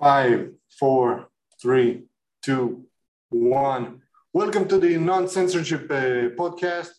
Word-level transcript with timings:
Five, 0.00 0.50
four, 0.76 1.28
three, 1.62 2.02
two, 2.42 2.84
one. 3.30 4.02
Welcome 4.32 4.66
to 4.68 4.78
the 4.78 4.94
NoSensorship 4.96 5.84
uh, 5.88 6.34
Podcast. 6.34 6.90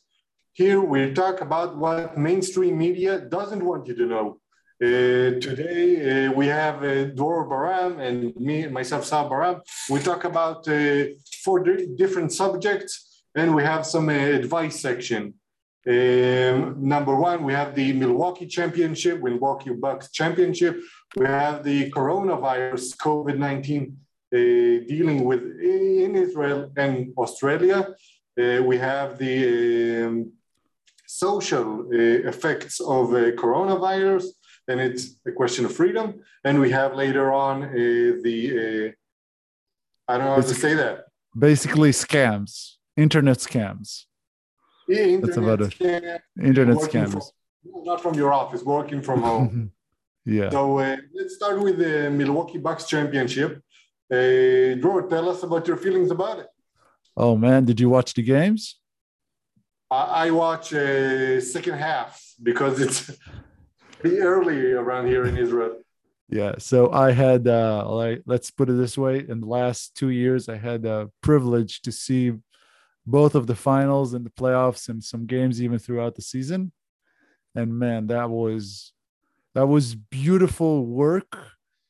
Here 0.53 0.79
we 0.79 1.13
talk 1.13 1.41
about 1.41 1.75
what 1.75 2.17
mainstream 2.17 2.77
media 2.77 3.19
doesn't 3.19 3.65
want 3.65 3.85
you 3.87 3.95
to 3.95 4.05
know. 4.05 4.39
Uh, 4.81 5.39
today 5.41 6.27
uh, 6.27 6.31
we 6.31 6.47
have 6.47 6.83
uh, 6.83 7.05
Dror 7.05 7.49
Baraam 7.49 7.99
and 7.99 8.33
me, 8.37 8.65
myself, 8.67 9.03
Saar 9.03 9.29
Baraam. 9.29 9.59
We 9.89 9.99
talk 9.99 10.23
about 10.23 10.65
uh, 10.69 11.05
four 11.43 11.65
di- 11.65 11.87
different 11.97 12.31
subjects 12.31 13.23
and 13.35 13.53
we 13.53 13.63
have 13.63 13.85
some 13.85 14.07
uh, 14.07 14.13
advice 14.13 14.79
section. 14.79 15.33
Um, 15.87 16.77
number 16.79 17.15
one, 17.15 17.43
we 17.43 17.53
have 17.53 17.75
the 17.75 17.93
Milwaukee 17.93 18.47
Championship, 18.47 19.21
Milwaukee 19.21 19.69
Bucks 19.71 20.09
Championship. 20.11 20.81
We 21.15 21.25
have 21.25 21.63
the 21.63 21.89
coronavirus, 21.91 22.97
COVID 22.97 23.37
19, 23.37 23.97
uh, 24.33 24.37
dealing 24.87 25.23
with 25.23 25.43
in 25.61 26.15
Israel 26.15 26.71
and 26.75 27.13
Australia. 27.17 27.95
Uh, 28.37 28.61
we 28.63 28.77
have 28.77 29.17
the 29.17 30.03
um, 30.05 30.33
social 31.07 31.87
uh, 31.87 32.27
effects 32.31 32.81
of 32.81 33.13
uh, 33.13 33.31
coronavirus, 33.43 34.25
and 34.67 34.81
it's 34.81 35.15
a 35.25 35.31
question 35.31 35.63
of 35.63 35.73
freedom. 35.73 36.21
And 36.43 36.59
we 36.59 36.69
have 36.71 36.95
later 36.95 37.31
on 37.31 37.63
uh, 37.63 37.69
the, 38.25 38.37
uh, 38.89 40.11
I 40.11 40.17
don't 40.17 40.25
know 40.25 40.35
how 40.35 40.41
to 40.41 40.53
say 40.53 40.73
that. 40.73 41.05
Basically, 41.37 41.91
scams, 41.91 42.73
internet 42.97 43.37
scams. 43.37 44.03
Yeah, 44.89 44.99
internet 44.99 45.21
That's 45.21 45.37
about 45.37 45.61
it. 45.61 46.21
Internet 46.41 46.77
scams. 46.77 47.11
from- 47.11 47.21
not 47.83 48.01
from 48.01 48.13
your 48.15 48.33
office, 48.33 48.63
working 48.63 49.01
from 49.01 49.21
home. 49.29 49.71
Yeah. 50.25 50.49
So 50.49 50.79
uh, 50.79 50.97
let's 51.13 51.35
start 51.35 51.61
with 51.61 51.77
the 51.77 52.09
Milwaukee 52.09 52.57
Bucks 52.57 52.85
championship. 52.85 53.61
Uh, 54.11 54.75
Dror, 54.81 55.07
tell 55.09 55.29
us 55.29 55.43
about 55.43 55.67
your 55.67 55.77
feelings 55.77 56.11
about 56.11 56.39
it. 56.39 56.47
Oh 57.15 57.37
man, 57.37 57.65
did 57.65 57.79
you 57.79 57.89
watch 57.89 58.13
the 58.13 58.23
games? 58.23 58.79
I, 59.89 60.27
I 60.27 60.31
watch 60.31 60.73
uh, 60.73 61.39
second 61.41 61.75
half 61.75 62.21
because 62.41 62.81
it's 62.81 63.11
pretty 63.99 64.19
early 64.33 64.71
around 64.71 65.07
here 65.07 65.25
in 65.25 65.37
Israel. 65.37 65.77
Yeah. 66.27 66.55
So 66.57 66.91
I 66.91 67.11
had, 67.11 67.47
uh, 67.47 67.87
like, 67.87 68.23
let's 68.25 68.49
put 68.49 68.69
it 68.69 68.73
this 68.73 68.97
way: 68.97 69.23
in 69.27 69.41
the 69.41 69.47
last 69.47 69.95
two 69.95 70.09
years, 70.09 70.49
I 70.49 70.57
had 70.57 70.83
the 70.83 71.11
privilege 71.21 71.81
to 71.83 71.91
see 71.91 72.33
both 73.05 73.35
of 73.35 73.45
the 73.45 73.55
finals 73.55 74.15
and 74.15 74.25
the 74.25 74.31
playoffs, 74.31 74.89
and 74.89 75.03
some 75.03 75.27
games 75.27 75.61
even 75.61 75.77
throughout 75.77 76.15
the 76.15 76.23
season. 76.23 76.71
And 77.53 77.77
man, 77.77 78.07
that 78.07 78.29
was 78.29 78.91
that 79.55 79.67
was 79.67 79.95
beautiful 79.95 80.85
work. 80.85 81.37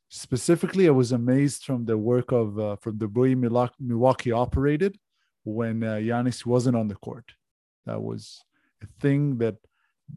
Specifically, 0.07 0.87
I 0.87 0.91
was 0.91 1.11
amazed 1.11 1.65
from 1.65 1.85
the 1.85 1.97
work 1.97 2.31
of 2.31 2.57
uh, 2.57 2.75
from 2.77 2.99
the 2.99 3.07
way 3.07 3.35
Milwaukee, 3.35 4.31
operated 4.31 4.97
when 5.43 5.83
uh, 5.83 5.95
Giannis 5.95 6.45
wasn't 6.45 6.77
on 6.77 6.87
the 6.87 6.95
court. 6.95 7.33
That 7.85 8.01
was 8.01 8.41
a 8.81 8.87
thing 9.01 9.39
that, 9.39 9.55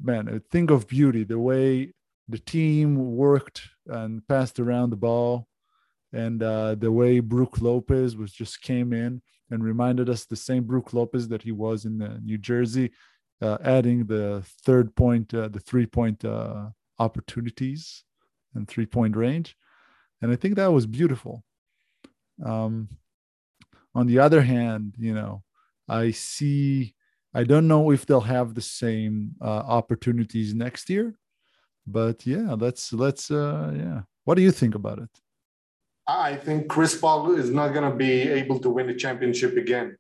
man, 0.00 0.28
a 0.28 0.40
thing 0.52 0.70
of 0.70 0.86
beauty. 0.86 1.24
The 1.24 1.38
way 1.38 1.94
the 2.28 2.38
team 2.38 3.16
worked 3.16 3.62
and 3.86 4.26
passed 4.28 4.60
around 4.60 4.90
the 4.90 4.96
ball, 4.96 5.48
and 6.12 6.42
uh, 6.42 6.74
the 6.74 6.92
way 6.92 7.20
Brook 7.20 7.60
Lopez 7.60 8.14
was 8.14 8.30
just 8.30 8.60
came 8.60 8.92
in 8.92 9.22
and 9.50 9.64
reminded 9.64 10.10
us 10.10 10.26
the 10.26 10.36
same 10.36 10.64
Brook 10.64 10.92
Lopez 10.92 11.28
that 11.28 11.42
he 11.42 11.52
was 11.52 11.86
in 11.86 12.02
uh, 12.02 12.18
New 12.22 12.36
Jersey, 12.36 12.90
uh, 13.40 13.56
adding 13.64 14.04
the 14.04 14.44
third 14.64 14.94
point, 14.94 15.32
uh, 15.32 15.48
the 15.48 15.60
three 15.60 15.86
point 15.86 16.22
uh, 16.26 16.66
opportunities 16.98 18.04
and 18.54 18.66
three 18.68 18.86
point 18.86 19.16
range. 19.16 19.56
And 20.20 20.32
I 20.32 20.36
think 20.36 20.56
that 20.56 20.72
was 20.72 20.86
beautiful. 20.86 21.44
Um, 22.44 22.88
on 23.94 24.06
the 24.06 24.18
other 24.18 24.42
hand, 24.42 24.94
you 24.98 25.14
know, 25.14 25.42
I 25.88 26.10
see, 26.10 26.94
I 27.34 27.44
don't 27.44 27.68
know 27.68 27.90
if 27.90 28.06
they'll 28.06 28.20
have 28.20 28.54
the 28.54 28.60
same 28.62 29.34
uh, 29.40 29.62
opportunities 29.78 30.54
next 30.54 30.90
year, 30.90 31.18
but 31.86 32.26
yeah, 32.26 32.54
let's, 32.58 32.92
let's, 32.92 33.30
uh, 33.30 33.72
yeah. 33.76 34.00
What 34.24 34.36
do 34.36 34.42
you 34.42 34.52
think 34.52 34.74
about 34.74 34.98
it? 34.98 35.10
I 36.06 36.36
think 36.36 36.68
Chris 36.68 36.98
Paul 36.98 37.34
is 37.34 37.50
not 37.50 37.72
going 37.72 37.90
to 37.90 37.96
be 37.96 38.22
able 38.22 38.58
to 38.60 38.70
win 38.70 38.86
the 38.86 38.94
championship 38.94 39.56
again 39.56 39.96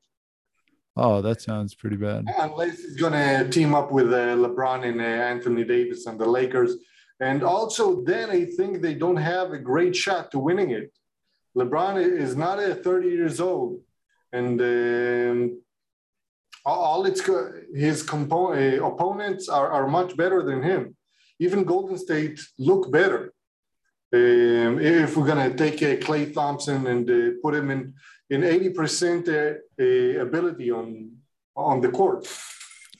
Oh, 0.98 1.22
that 1.22 1.40
sounds 1.40 1.74
pretty 1.74 1.96
bad. 1.96 2.24
unless 2.38 2.80
he's 2.82 2.96
going 2.96 3.12
to 3.12 3.48
team 3.48 3.72
up 3.72 3.92
with 3.92 4.12
uh, 4.12 4.34
LeBron 4.44 4.84
and 4.84 5.00
uh, 5.00 5.04
Anthony 5.04 5.62
Davis 5.64 6.06
and 6.06 6.18
the 6.18 6.26
Lakers. 6.26 6.74
And 7.20 7.42
also, 7.44 8.02
then 8.02 8.30
I 8.30 8.44
think 8.44 8.82
they 8.82 8.94
don't 8.94 9.22
have 9.34 9.52
a 9.52 9.58
great 9.58 9.94
shot 9.94 10.32
to 10.32 10.38
winning 10.40 10.70
it. 10.70 10.92
LeBron 11.56 11.94
is 12.24 12.36
not 12.36 12.58
a 12.58 12.74
30 12.74 13.08
years 13.08 13.40
old, 13.40 13.80
and 14.32 14.60
um, 14.60 15.60
all 16.64 17.06
it's 17.06 17.22
his 17.74 18.02
compo- 18.02 18.54
uh, 18.54 18.86
opponents 18.86 19.48
are, 19.48 19.70
are 19.70 19.88
much 19.88 20.16
better 20.16 20.42
than 20.42 20.62
him. 20.62 20.96
Even 21.40 21.64
Golden 21.64 21.96
State 21.96 22.40
look 22.58 22.90
better. 22.90 23.32
Um, 24.10 24.78
if 24.80 25.16
we're 25.16 25.26
gonna 25.26 25.54
take 25.54 25.82
uh, 25.82 25.96
Klay 25.96 26.32
Thompson 26.32 26.86
and 26.86 27.10
uh, 27.10 27.38
put 27.42 27.54
him 27.54 27.70
in 27.70 27.94
in 28.30 28.40
80% 28.42 29.28
uh, 29.28 29.58
uh, 29.80 30.22
ability 30.22 30.70
on 30.70 31.12
on 31.54 31.80
the 31.80 31.90
court, 31.90 32.26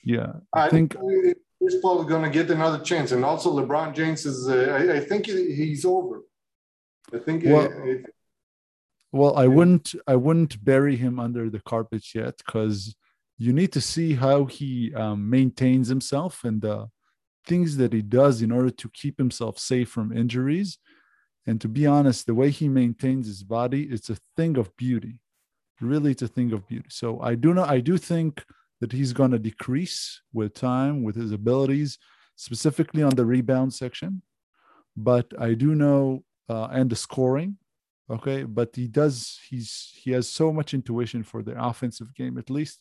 Yeah. 0.03 0.33
I 0.53 0.65
I 0.65 0.69
think, 0.69 0.93
think 0.93 1.37
Chris 1.59 1.75
Paul 1.81 2.01
is 2.01 2.07
gonna 2.07 2.29
get 2.29 2.51
another 2.51 2.79
chance, 2.83 3.11
and 3.11 3.25
also 3.25 3.51
LeBron 3.59 3.95
James 3.95 4.25
is. 4.25 4.47
Uh, 4.47 4.77
I, 4.79 4.97
I 4.97 4.99
think 4.99 5.25
he's 5.25 5.85
over. 5.85 6.21
I 7.13 7.19
think. 7.19 7.43
Well- 7.45 7.73
uh, 7.73 8.07
well, 9.11 9.35
I 9.35 9.47
wouldn't, 9.47 9.95
I 10.05 10.15
wouldn't 10.15 10.63
bury 10.63 10.95
him 10.95 11.19
under 11.19 11.49
the 11.49 11.61
carpet 11.61 12.03
yet 12.13 12.37
because 12.45 12.95
you 13.39 13.53
need 13.53 13.71
to 13.71 13.81
see 13.81 14.13
how 14.13 14.45
he 14.45 14.93
um, 14.93 15.27
maintains 15.27 15.87
himself 15.87 16.43
and 16.43 16.61
the 16.61 16.87
things 17.47 17.77
that 17.77 17.91
he 17.91 18.03
does 18.03 18.43
in 18.43 18.51
order 18.51 18.69
to 18.69 18.89
keep 18.89 19.17
himself 19.17 19.57
safe 19.57 19.89
from 19.89 20.15
injuries. 20.15 20.77
And 21.49 21.59
to 21.61 21.67
be 21.67 21.87
honest, 21.87 22.27
the 22.27 22.35
way 22.41 22.51
he 22.51 22.67
maintains 22.69 23.25
his 23.25 23.41
body, 23.41 23.81
it's 23.93 24.11
a 24.11 24.17
thing 24.37 24.55
of 24.55 24.67
beauty. 24.77 25.15
Really, 25.81 26.11
it's 26.11 26.21
a 26.21 26.27
thing 26.27 26.53
of 26.53 26.67
beauty. 26.67 26.89
So 26.89 27.19
I 27.21 27.33
do 27.33 27.55
know, 27.55 27.63
I 27.63 27.79
do 27.79 27.97
think 27.97 28.45
that 28.81 28.91
he's 28.91 29.13
going 29.13 29.31
to 29.31 29.39
decrease 29.39 30.21
with 30.31 30.53
time, 30.53 31.01
with 31.01 31.15
his 31.15 31.31
abilities, 31.31 31.97
specifically 32.35 33.01
on 33.01 33.15
the 33.15 33.25
rebound 33.25 33.73
section. 33.73 34.21
But 34.95 35.27
I 35.39 35.55
do 35.55 35.73
know, 35.73 36.23
uh, 36.53 36.67
and 36.77 36.87
the 36.87 36.95
scoring, 36.95 37.57
okay. 38.15 38.43
But 38.43 38.69
he 38.75 38.87
does, 38.87 39.39
he's 39.49 39.91
he 40.01 40.11
has 40.11 40.29
so 40.29 40.53
much 40.53 40.75
intuition 40.75 41.23
for 41.23 41.41
the 41.41 41.55
offensive 41.69 42.13
game, 42.13 42.37
at 42.37 42.51
least, 42.51 42.77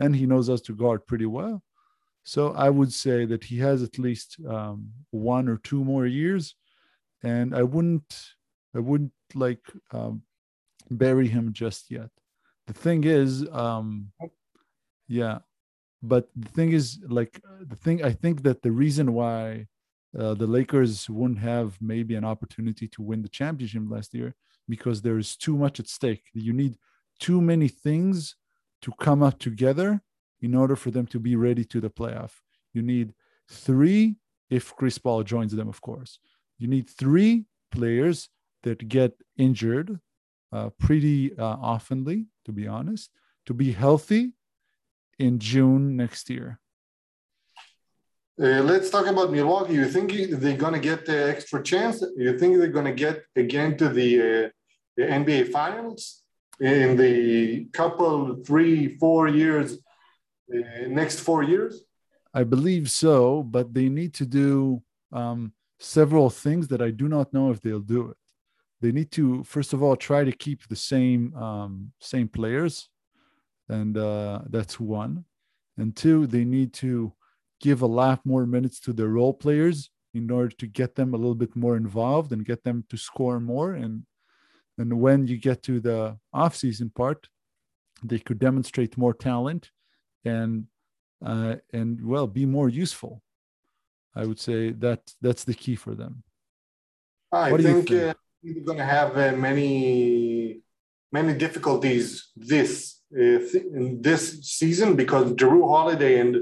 and 0.00 0.16
he 0.16 0.26
knows 0.26 0.48
us 0.50 0.62
to 0.62 0.80
guard 0.82 1.06
pretty 1.06 1.26
well. 1.26 1.62
So 2.24 2.52
I 2.66 2.68
would 2.68 2.92
say 2.92 3.26
that 3.26 3.44
he 3.44 3.58
has 3.58 3.78
at 3.88 3.96
least 3.96 4.38
um, 4.54 4.90
one 5.10 5.46
or 5.48 5.58
two 5.58 5.84
more 5.84 6.06
years, 6.06 6.56
and 7.22 7.54
I 7.54 7.62
wouldn't, 7.62 8.14
I 8.74 8.80
wouldn't 8.80 9.12
like 9.34 9.62
um, 9.92 10.22
bury 10.90 11.28
him 11.28 11.52
just 11.52 11.90
yet. 11.90 12.10
The 12.66 12.72
thing 12.74 13.04
is, 13.04 13.46
um, 13.50 14.12
yeah, 15.08 15.38
but 16.02 16.28
the 16.36 16.48
thing 16.48 16.72
is, 16.72 16.98
like 17.08 17.40
the 17.60 17.76
thing, 17.76 18.04
I 18.04 18.12
think 18.12 18.42
that 18.42 18.62
the 18.62 18.70
reason 18.70 19.14
why 19.14 19.66
uh, 20.18 20.34
the 20.34 20.46
Lakers 20.46 21.08
wouldn't 21.08 21.40
have 21.40 21.76
maybe 21.80 22.14
an 22.14 22.24
opportunity 22.24 22.88
to 22.88 23.02
win 23.02 23.22
the 23.22 23.28
championship 23.28 23.82
last 23.88 24.14
year 24.14 24.34
because 24.68 25.02
there 25.02 25.18
is 25.18 25.36
too 25.36 25.56
much 25.56 25.80
at 25.80 25.88
stake. 25.88 26.24
You 26.34 26.52
need 26.52 26.76
too 27.18 27.40
many 27.40 27.68
things 27.68 28.36
to 28.82 28.92
come 29.00 29.22
up 29.22 29.38
together 29.38 30.00
in 30.40 30.54
order 30.54 30.76
for 30.76 30.90
them 30.90 31.06
to 31.06 31.18
be 31.18 31.36
ready 31.36 31.64
to 31.64 31.80
the 31.80 31.90
playoff. 31.90 32.32
You 32.72 32.82
need 32.82 33.12
three, 33.50 34.16
if 34.50 34.74
Chris 34.76 34.98
Paul 34.98 35.24
joins 35.24 35.52
them, 35.52 35.68
of 35.68 35.80
course. 35.80 36.20
You 36.58 36.68
need 36.68 36.90
three 36.90 37.44
players 37.70 38.28
that 38.62 38.88
get 38.88 39.12
injured 39.36 40.00
uh, 40.52 40.70
pretty 40.78 41.36
uh, 41.38 41.56
oftenly, 41.56 42.26
to 42.44 42.52
be 42.52 42.66
honest, 42.66 43.10
to 43.46 43.54
be 43.54 43.72
healthy 43.72 44.32
in 45.18 45.38
June 45.38 45.96
next 45.96 46.30
year. 46.30 46.58
Uh, 48.40 48.62
let's 48.62 48.88
talk 48.88 49.06
about 49.06 49.32
Milwaukee. 49.32 49.74
You 49.74 49.88
think 49.88 50.12
they're 50.12 50.56
going 50.56 50.74
to 50.74 50.80
get 50.80 51.04
the 51.04 51.28
extra 51.28 51.62
chance? 51.62 52.04
You 52.16 52.38
think 52.38 52.56
they're 52.56 52.68
going 52.68 52.84
to 52.84 52.92
get 52.92 53.24
again 53.34 53.76
to 53.78 53.88
the, 53.88 54.20
uh, 54.20 54.48
the 54.96 55.02
NBA 55.02 55.50
Finals 55.50 56.22
in 56.60 56.96
the 56.96 57.64
couple, 57.72 58.36
three, 58.44 58.96
four 58.98 59.28
years, 59.28 59.78
uh, 60.54 60.86
next 60.86 61.20
four 61.20 61.42
years? 61.42 61.82
I 62.32 62.44
believe 62.44 62.90
so, 62.90 63.42
but 63.42 63.74
they 63.74 63.88
need 63.88 64.14
to 64.14 64.26
do 64.26 64.82
um, 65.12 65.52
several 65.78 66.30
things 66.30 66.68
that 66.68 66.82
I 66.82 66.90
do 66.90 67.08
not 67.08 67.32
know 67.32 67.50
if 67.50 67.60
they'll 67.60 67.80
do 67.80 68.10
it. 68.10 68.16
They 68.80 68.92
need 68.92 69.10
to, 69.12 69.42
first 69.44 69.72
of 69.72 69.82
all, 69.82 69.96
try 69.96 70.24
to 70.24 70.32
keep 70.32 70.66
the 70.68 70.76
same 70.76 71.34
um, 71.34 71.92
same 72.00 72.28
players, 72.28 72.88
and 73.68 73.96
uh, 73.96 74.42
that's 74.48 74.78
one. 74.78 75.24
And 75.76 75.94
two, 75.96 76.26
they 76.26 76.44
need 76.44 76.72
to 76.74 77.12
give 77.60 77.82
a 77.82 77.86
lot 77.86 78.24
more 78.24 78.46
minutes 78.46 78.80
to 78.80 78.92
the 78.92 79.08
role 79.08 79.34
players 79.34 79.90
in 80.14 80.30
order 80.30 80.54
to 80.56 80.66
get 80.66 80.94
them 80.94 81.12
a 81.12 81.16
little 81.16 81.34
bit 81.34 81.54
more 81.56 81.76
involved 81.76 82.32
and 82.32 82.44
get 82.44 82.62
them 82.64 82.84
to 82.90 82.96
score 82.96 83.40
more. 83.40 83.72
And 83.74 84.04
and 84.78 85.00
when 85.00 85.26
you 85.26 85.38
get 85.38 85.62
to 85.64 85.80
the 85.80 86.16
off-season 86.32 86.90
part, 86.90 87.28
they 88.04 88.20
could 88.20 88.38
demonstrate 88.38 88.96
more 88.96 89.14
talent 89.14 89.70
and 90.24 90.66
uh, 91.24 91.56
and 91.72 92.04
well 92.06 92.28
be 92.28 92.46
more 92.46 92.68
useful. 92.68 93.22
I 94.20 94.24
would 94.28 94.40
say 94.48 94.60
that 94.84 95.00
that's 95.24 95.44
the 95.44 95.54
key 95.62 95.76
for 95.84 95.94
them. 95.94 96.12
I 97.32 97.52
What 97.52 97.60
think, 97.60 97.88
think? 97.88 98.02
Uh, 98.02 98.14
we're 98.42 98.64
going 98.70 98.82
to 98.84 98.90
have 98.98 99.10
uh, 99.16 99.36
many 99.48 100.60
many 101.18 101.32
difficulties 101.44 102.06
this 102.52 102.70
uh, 103.20 103.38
th- 103.50 103.68
in 103.78 103.84
this 104.08 104.22
season 104.58 104.88
because 105.02 105.26
Jrue 105.40 105.66
Holiday 105.76 106.14
and 106.24 106.32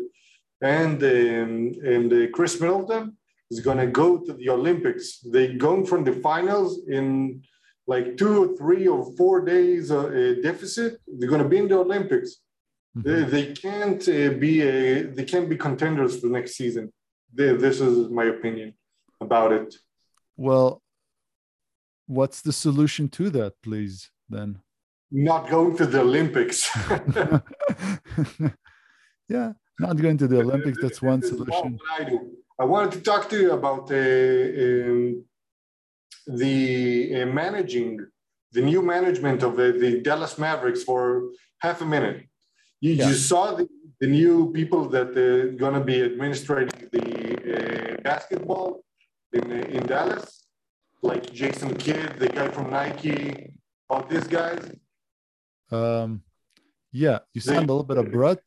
and 0.78 0.96
um, 1.17 1.52
and 1.94 2.08
uh, 2.12 2.19
Khris 2.34 2.55
Middleton 2.62 3.05
is 3.52 3.61
going 3.67 3.81
to 3.84 3.90
go 4.02 4.08
to 4.26 4.32
the 4.40 4.49
Olympics. 4.58 5.06
They 5.34 5.44
going 5.67 5.84
from 5.90 6.02
the 6.08 6.17
finals 6.28 6.70
in 6.99 7.06
like 7.93 8.06
two 8.20 8.34
or 8.44 8.49
three 8.61 8.84
or 8.94 9.00
four 9.19 9.37
days 9.55 9.84
uh, 9.90 9.99
uh, 10.20 10.34
deficit. 10.49 10.93
They're 11.17 11.32
going 11.34 11.43
to 11.46 11.52
be 11.55 11.58
in 11.62 11.69
the 11.73 11.78
Olympics. 11.87 12.31
Mhm. 12.96 13.02
They, 13.06 13.20
they 13.34 13.46
can't 13.67 14.02
uh, 14.19 14.31
be 14.46 14.55
a, 14.62 15.02
they 15.17 15.26
can't 15.32 15.49
be 15.52 15.56
contenders 15.69 16.12
for 16.20 16.28
next 16.38 16.52
season. 16.61 16.84
This 17.37 17.81
is 17.81 18.09
my 18.11 18.25
opinion 18.25 18.75
about 19.21 19.53
it. 19.53 19.75
Well, 20.37 20.83
what's 22.06 22.41
the 22.43 22.53
solution 22.53 23.09
to 23.11 23.31
that, 23.31 23.55
please? 23.62 24.11
Then, 24.29 24.59
Not 25.11 25.49
going 25.50 25.77
to 25.77 25.87
the 25.87 26.00
Olympics. 26.00 26.69
yeah, 29.29 29.53
not 29.79 29.97
going 29.97 30.19
to 30.19 30.27
the 30.27 30.41
Olympics. 30.41 30.79
That's 30.83 31.00
one 31.03 31.23
solution. 31.23 31.79
I 32.59 32.65
wanted 32.65 32.93
to 32.93 33.00
talk 33.03 33.29
to 33.31 33.38
you 33.38 33.53
about 33.53 33.91
uh, 33.91 33.94
um, 34.67 35.25
the 36.27 37.23
uh, 37.23 37.27
managing, 37.27 38.00
the 38.53 38.62
new 38.62 38.83
management 38.83 39.43
of 39.43 39.53
uh, 39.55 39.73
the 39.83 40.00
Dallas 40.03 40.38
Mavericks 40.38 40.83
for 40.83 41.31
half 41.59 41.81
a 41.83 41.87
minute. 41.87 42.19
You, 42.81 42.93
Yeah. 42.93 43.09
you 43.09 43.15
saw 43.15 43.55
the, 43.55 43.69
the 44.00 44.06
new 44.06 44.52
people 44.52 44.88
that 44.90 45.16
are 45.16 45.50
going 45.52 45.75
to 45.75 45.81
be 45.81 46.00
administrating 46.02 46.88
the 46.93 47.96
uh, 47.96 48.00
basketball 48.02 48.84
in, 49.32 49.50
uh, 49.50 49.54
in 49.76 49.87
Dallas, 49.87 50.46
like 51.02 51.32
Jason 51.32 51.75
Kidd, 51.76 52.19
the 52.19 52.28
guy 52.28 52.48
from 52.48 52.70
Nike, 52.70 53.52
all 53.88 54.02
these 54.02 54.26
guys. 54.26 54.70
Um, 55.70 56.22
yeah, 56.93 57.20
you 57.32 57.40
sound 57.40 57.69
a 57.70 57.72
little 57.72 57.84
bit 57.84 57.98
abrupt. 57.98 58.44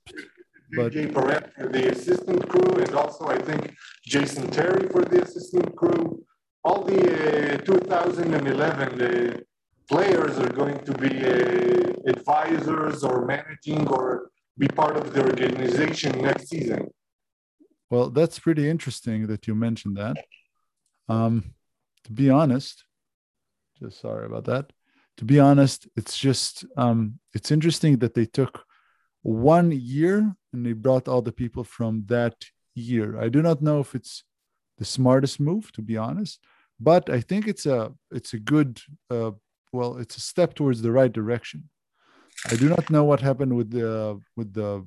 But- 0.76 0.94
Perret 0.94 1.52
for 1.56 1.68
the 1.68 1.92
assistant 1.92 2.48
crew, 2.48 2.76
and 2.84 2.94
also 2.94 3.26
I 3.28 3.40
think 3.40 3.76
Jason 4.06 4.52
Terry 4.52 4.88
for 4.88 5.04
the 5.04 5.24
assistant 5.24 5.76
crew. 5.76 6.24
All 6.64 6.84
the 6.84 7.56
uh, 7.56 7.58
2011 7.58 9.02
uh, 9.02 9.40
players 9.88 10.38
are 10.38 10.50
going 10.50 10.78
to 10.86 10.94
be 10.94 11.26
uh, 11.26 12.12
advisors 12.14 13.04
or 13.04 13.26
managing 13.26 13.88
or 13.88 14.30
be 14.60 14.68
part 14.68 14.98
of 14.98 15.14
the 15.14 15.24
organization 15.24 16.22
next 16.22 16.50
season. 16.50 16.90
Well, 17.90 18.10
that's 18.10 18.38
pretty 18.38 18.70
interesting 18.70 19.28
that 19.28 19.48
you 19.48 19.56
mentioned 19.56 19.98
that. 19.98 20.18
Um, 21.08 21.56
to 22.04 22.12
be 22.12 22.30
honest, 22.30 22.84
just 23.82 24.02
sorry 24.02 24.26
about 24.26 24.46
that. 24.46 24.72
To 25.18 25.26
be 25.26 25.40
honest, 25.40 25.88
it's 25.96 26.18
just 26.18 26.66
um, 26.78 27.20
it's 27.34 27.52
interesting 27.52 27.98
that 28.00 28.14
they 28.14 28.26
took 28.26 28.64
one 29.22 29.72
year 29.72 30.36
and 30.54 30.66
they 30.66 30.74
brought 30.74 31.08
all 31.08 31.22
the 31.22 31.32
people 31.32 31.64
from 31.64 32.04
that 32.08 32.36
year. 32.76 33.20
I 33.20 33.30
do 33.30 33.42
not 33.42 33.62
know 33.62 33.80
if 33.80 33.96
it's 33.96 34.24
the 34.78 34.86
smartest 34.86 35.40
move, 35.40 35.72
to 35.74 35.82
be 35.82 35.98
honest, 35.98 36.40
but 36.80 37.10
I 37.10 37.22
think 37.22 37.48
it's 37.48 37.66
a 37.66 37.94
it's 38.12 38.34
a 38.34 38.40
good 38.40 38.82
uh, 39.10 39.32
well, 39.72 39.98
it's 39.98 40.18
a 40.18 40.22
step 40.22 40.54
towards 40.54 40.82
the 40.82 40.92
right 40.92 41.12
direction. 41.12 41.70
I 42.48 42.56
do 42.56 42.70
not 42.70 42.90
know 42.90 43.04
what 43.04 43.20
happened 43.22 43.56
with 43.56 43.72
the 43.72 44.20
with 44.36 44.54
the 44.54 44.86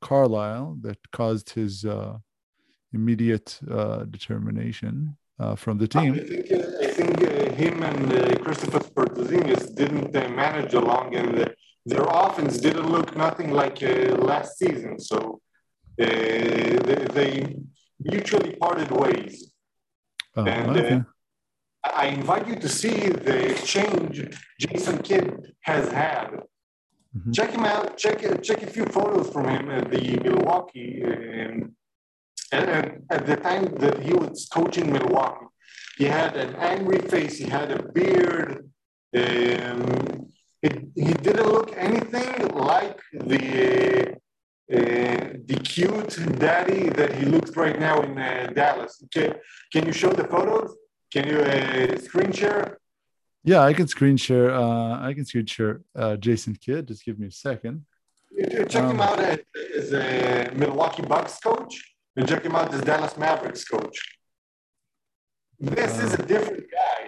Carlisle 0.00 0.78
that 0.82 0.98
caused 1.12 1.50
his 1.50 1.84
uh, 1.84 2.18
immediate 2.92 3.58
uh, 3.70 4.04
determination 4.04 5.16
uh, 5.38 5.54
from 5.54 5.78
the 5.78 5.88
team. 5.88 6.14
I 6.14 6.18
think, 6.18 6.52
uh, 6.52 6.86
I 6.86 6.86
think 6.86 7.22
uh, 7.22 7.52
him 7.52 7.82
and 7.82 8.12
uh, 8.12 8.18
Kristaps 8.42 8.90
Porzingis 8.92 9.74
didn't 9.74 10.14
uh, 10.14 10.28
manage 10.30 10.74
along, 10.74 11.14
and 11.14 11.54
their 11.86 12.06
offense 12.08 12.58
didn't 12.58 12.90
look 12.90 13.16
nothing 13.16 13.50
like 13.52 13.82
uh, 13.82 14.16
last 14.16 14.58
season. 14.58 14.98
So 14.98 15.40
uh, 16.00 16.04
they, 16.04 17.06
they 17.12 17.56
mutually 18.00 18.56
parted 18.56 18.90
ways. 18.90 19.52
Oh, 20.36 20.44
and, 20.44 20.76
okay. 20.76 21.02
I 21.84 22.04
I 22.04 22.06
invite 22.06 22.46
you 22.48 22.56
to 22.56 22.68
see 22.68 23.08
the 23.08 23.50
exchange 23.52 24.14
Jason 24.58 24.98
Kidd 24.98 25.54
has 25.60 25.90
had. 25.90 26.28
Mhm. 27.18 27.34
Check 27.34 27.50
him 27.50 27.64
out. 27.64 27.96
Check 27.96 28.18
check 28.42 28.62
a 28.62 28.66
few 28.66 28.84
photos 28.86 29.30
from 29.30 29.48
him 29.48 29.70
at 29.70 29.90
the 29.90 30.16
Milwaukee. 30.24 31.02
Um, 31.04 31.74
and, 32.52 32.70
and 32.70 33.02
at 33.10 33.26
the 33.26 33.36
time 33.36 33.74
that 33.76 34.00
he 34.00 34.12
was 34.14 34.48
coaching 34.52 34.92
Milwaukee, 34.92 35.46
he 35.98 36.04
had 36.04 36.36
an 36.36 36.54
angry 36.56 36.98
face. 36.98 37.38
He 37.38 37.48
had 37.48 37.70
a 37.70 37.82
beard. 37.82 38.70
Um, 39.14 40.30
it, 40.62 40.74
he 40.94 41.12
didn't 41.14 41.48
look 41.48 41.72
anything 41.76 42.48
like 42.54 42.98
the 43.12 44.16
uh, 44.70 45.24
the 45.50 45.60
cute 45.64 46.38
daddy 46.38 46.90
that 46.90 47.14
he 47.14 47.24
looks 47.24 47.56
right 47.56 47.78
now 47.80 48.02
in 48.02 48.18
uh, 48.18 48.50
Dallas. 48.54 49.02
Okay, 49.04 49.34
can 49.72 49.86
you 49.86 49.92
show 49.92 50.12
the 50.12 50.24
photos? 50.24 50.74
Can 51.12 51.26
you 51.26 51.38
uh, 51.40 51.98
screen 51.98 52.32
share? 52.32 52.77
Yeah, 53.48 53.62
I 53.64 53.72
can 53.72 53.88
screen 53.88 54.18
share. 54.18 54.50
Uh, 54.62 55.00
I 55.08 55.14
can 55.14 55.24
screen 55.24 55.46
share 55.46 55.80
uh, 55.96 56.16
Jason 56.16 56.54
Kidd. 56.54 56.88
Just 56.88 57.02
give 57.02 57.18
me 57.18 57.28
a 57.28 57.30
second. 57.48 57.86
Check 58.68 58.84
him 58.92 59.00
Um, 59.00 59.00
out 59.00 59.18
as, 59.20 59.38
as 59.74 59.92
a 59.94 60.50
Milwaukee 60.54 61.06
Bucks 61.12 61.38
coach, 61.38 61.72
and 62.14 62.28
check 62.28 62.42
him 62.44 62.54
out 62.54 62.74
as 62.74 62.82
Dallas 62.82 63.16
Mavericks 63.16 63.64
coach. 63.64 63.96
This 65.58 65.92
is 66.04 66.12
a 66.12 66.24
different 66.32 66.66
guy. 66.70 67.00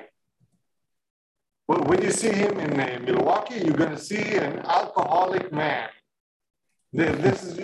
Well, 1.68 1.82
when 1.90 2.00
you 2.06 2.10
see 2.22 2.32
him 2.44 2.58
in 2.58 2.70
uh, 2.80 3.00
Milwaukee, 3.04 3.60
you're 3.64 3.80
going 3.84 3.96
to 4.00 4.04
see 4.10 4.24
an 4.46 4.60
alcoholic 4.60 5.52
man. 5.52 5.90
This 6.94 7.42
is 7.48 7.58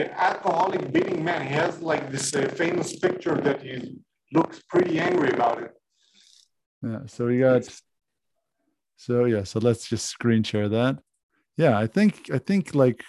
an 0.00 0.08
alcoholic 0.28 0.92
beating 0.92 1.24
man. 1.24 1.40
He 1.48 1.52
has 1.54 1.82
like 1.82 2.12
this 2.12 2.32
uh, 2.36 2.46
famous 2.62 2.96
picture 3.04 3.36
that 3.46 3.60
he 3.60 3.74
looks 4.32 4.56
pretty 4.72 5.00
angry 5.00 5.30
about 5.30 5.56
it. 5.64 5.72
Yeah. 6.80 7.00
So 7.06 7.26
we 7.26 7.40
got. 7.40 7.62
So 9.00 9.24
yeah. 9.24 9.44
So 9.44 9.60
let's 9.60 9.88
just 9.88 10.04
screen 10.04 10.42
share 10.42 10.68
that. 10.68 10.98
Yeah, 11.56 11.78
I 11.78 11.86
think 11.86 12.30
I 12.30 12.36
think 12.36 12.74
like, 12.74 13.02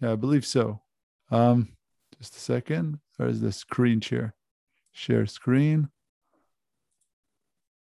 yeah, 0.00 0.12
I 0.12 0.14
believe 0.14 0.46
so. 0.46 0.80
Um, 1.28 1.72
just 2.20 2.36
a 2.36 2.38
second. 2.38 3.00
Where's 3.16 3.40
the 3.40 3.50
screen 3.50 4.00
share? 4.00 4.36
Share 4.92 5.26
screen. 5.26 5.88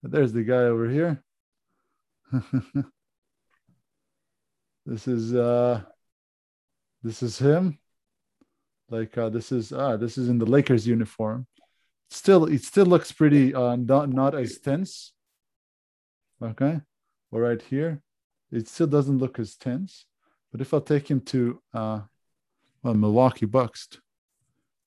There's 0.04 0.34
the 0.34 0.44
guy 0.44 0.66
over 0.66 0.88
here. 0.88 1.24
this 4.86 5.08
is 5.08 5.34
uh 5.34 5.82
this 7.02 7.24
is 7.24 7.40
him. 7.40 7.80
Like 8.88 9.18
uh 9.18 9.30
this 9.30 9.52
is 9.52 9.74
ah 9.74 9.98
this 9.98 10.20
is 10.20 10.30
in 10.30 10.38
the 10.38 10.46
Lakers 10.46 10.86
uniform. 10.86 11.48
Still 12.12 12.46
it 12.46 12.62
still 12.62 12.86
looks 12.86 13.12
pretty 13.12 13.56
uh 13.56 13.78
not 13.78 14.10
not 14.10 14.36
as 14.36 14.60
tense. 14.60 15.12
Okay. 16.40 16.82
Or 17.32 17.42
right 17.42 17.62
here. 17.62 18.02
It 18.52 18.68
still 18.68 18.88
doesn't 18.88 19.20
look 19.20 19.40
as 19.40 19.56
tense. 19.56 20.06
But 20.52 20.62
if 20.62 20.74
I'll 20.74 20.82
take 20.82 21.10
him 21.10 21.22
to 21.22 21.62
uh 21.74 22.00
well 22.82 22.94
Milwaukee 22.94 23.46
Bucks, 23.46 23.88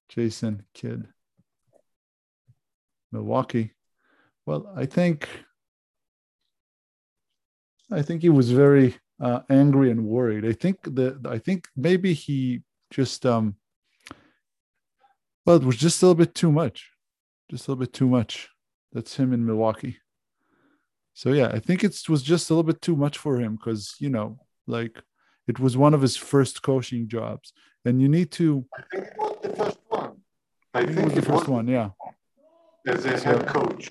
Jason 0.08 0.64
Kidd. 0.74 1.06
Milwaukee. 3.12 3.74
Well, 4.46 4.72
I 4.74 4.86
think 4.86 5.28
I 7.90 8.02
think 8.02 8.22
he 8.22 8.30
was 8.30 8.50
very 8.50 8.96
uh, 9.20 9.40
angry 9.50 9.90
and 9.90 10.04
worried. 10.04 10.44
I 10.44 10.52
think 10.52 10.82
that 10.82 11.26
I 11.26 11.38
think 11.38 11.68
maybe 11.76 12.14
he 12.14 12.62
just 12.90 13.24
um 13.24 13.56
well 15.46 15.56
it 15.56 15.64
was 15.64 15.76
just 15.76 16.02
a 16.02 16.06
little 16.06 16.18
bit 16.18 16.34
too 16.34 16.50
much. 16.50 16.90
Just 17.50 17.68
a 17.68 17.70
little 17.70 17.80
bit 17.80 17.92
too 17.92 18.08
much. 18.08 18.48
That's 18.92 19.16
him 19.16 19.32
in 19.32 19.46
Milwaukee. 19.46 19.98
So 21.14 21.32
yeah, 21.32 21.48
I 21.48 21.58
think 21.58 21.84
it 21.84 22.08
was 22.08 22.22
just 22.22 22.50
a 22.50 22.54
little 22.54 22.62
bit 22.72 22.80
too 22.80 22.96
much 22.96 23.18
for 23.18 23.38
him 23.38 23.56
because 23.56 23.94
you 23.98 24.08
know, 24.08 24.38
like 24.66 25.02
it 25.46 25.58
was 25.58 25.76
one 25.76 25.94
of 25.94 26.02
his 26.02 26.16
first 26.16 26.62
coaching 26.62 27.08
jobs. 27.08 27.52
And 27.84 28.00
you 28.00 28.08
need 28.08 28.30
to 28.32 28.64
I 28.74 28.82
think 28.90 29.04
it 29.06 29.18
was 29.18 29.38
the 29.42 29.56
first 29.56 29.78
one. 29.88 30.12
I 30.74 30.80
I 30.80 30.86
think 30.86 30.98
it 30.98 31.04
was 31.04 31.14
the 31.14 31.22
first 31.22 31.48
one, 31.48 31.66
yeah. 31.68 31.90
as 32.86 33.04
a 33.04 33.18
So- 33.18 33.24
head 33.24 33.46
coach. 33.46 33.90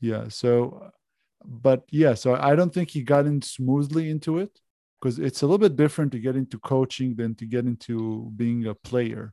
Yeah. 0.00 0.28
So, 0.28 0.90
but 1.44 1.84
yeah, 1.90 2.14
so 2.14 2.34
I 2.34 2.54
don't 2.54 2.72
think 2.72 2.90
he 2.90 3.02
got 3.02 3.26
in 3.26 3.40
smoothly 3.42 4.10
into 4.10 4.38
it 4.38 4.60
because 5.00 5.18
it's 5.18 5.42
a 5.42 5.46
little 5.46 5.58
bit 5.58 5.76
different 5.76 6.12
to 6.12 6.18
get 6.20 6.36
into 6.36 6.58
coaching 6.58 7.14
than 7.16 7.34
to 7.36 7.46
get 7.46 7.64
into 7.66 8.30
being 8.36 8.66
a 8.66 8.74
player, 8.74 9.32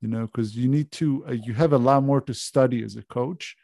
you 0.00 0.08
know, 0.08 0.26
because 0.26 0.56
you 0.56 0.68
need 0.68 0.90
to, 0.92 1.24
uh, 1.28 1.32
you 1.32 1.52
have 1.54 1.72
a 1.72 1.78
lot 1.78 2.02
more 2.02 2.20
to 2.22 2.34
study 2.34 2.82
as 2.82 2.96
a 2.96 3.02
coach 3.02 3.56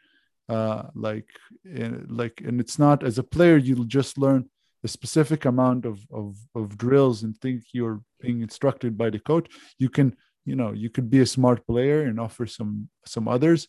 uh, 0.49 0.83
like 0.93 1.27
in, 1.63 2.05
like 2.09 2.41
and 2.41 2.59
it's 2.59 2.77
not 2.77 3.03
as 3.03 3.17
a 3.17 3.23
player 3.23 3.57
you'll 3.57 3.83
just 3.83 4.17
learn 4.17 4.49
a 4.83 4.87
specific 4.87 5.45
amount 5.45 5.85
of, 5.85 5.99
of 6.11 6.37
of 6.53 6.77
drills 6.77 7.23
and 7.23 7.35
think 7.37 7.63
you're 7.71 8.01
being 8.21 8.41
instructed 8.41 8.97
by 8.97 9.09
the 9.09 9.19
coach 9.19 9.47
you 9.79 9.89
can 9.89 10.15
you 10.45 10.55
know 10.55 10.71
you 10.71 10.89
could 10.89 11.09
be 11.09 11.21
a 11.21 11.25
smart 11.25 11.65
player 11.65 12.03
and 12.03 12.19
offer 12.19 12.45
some 12.45 12.89
some 13.05 13.27
others 13.27 13.67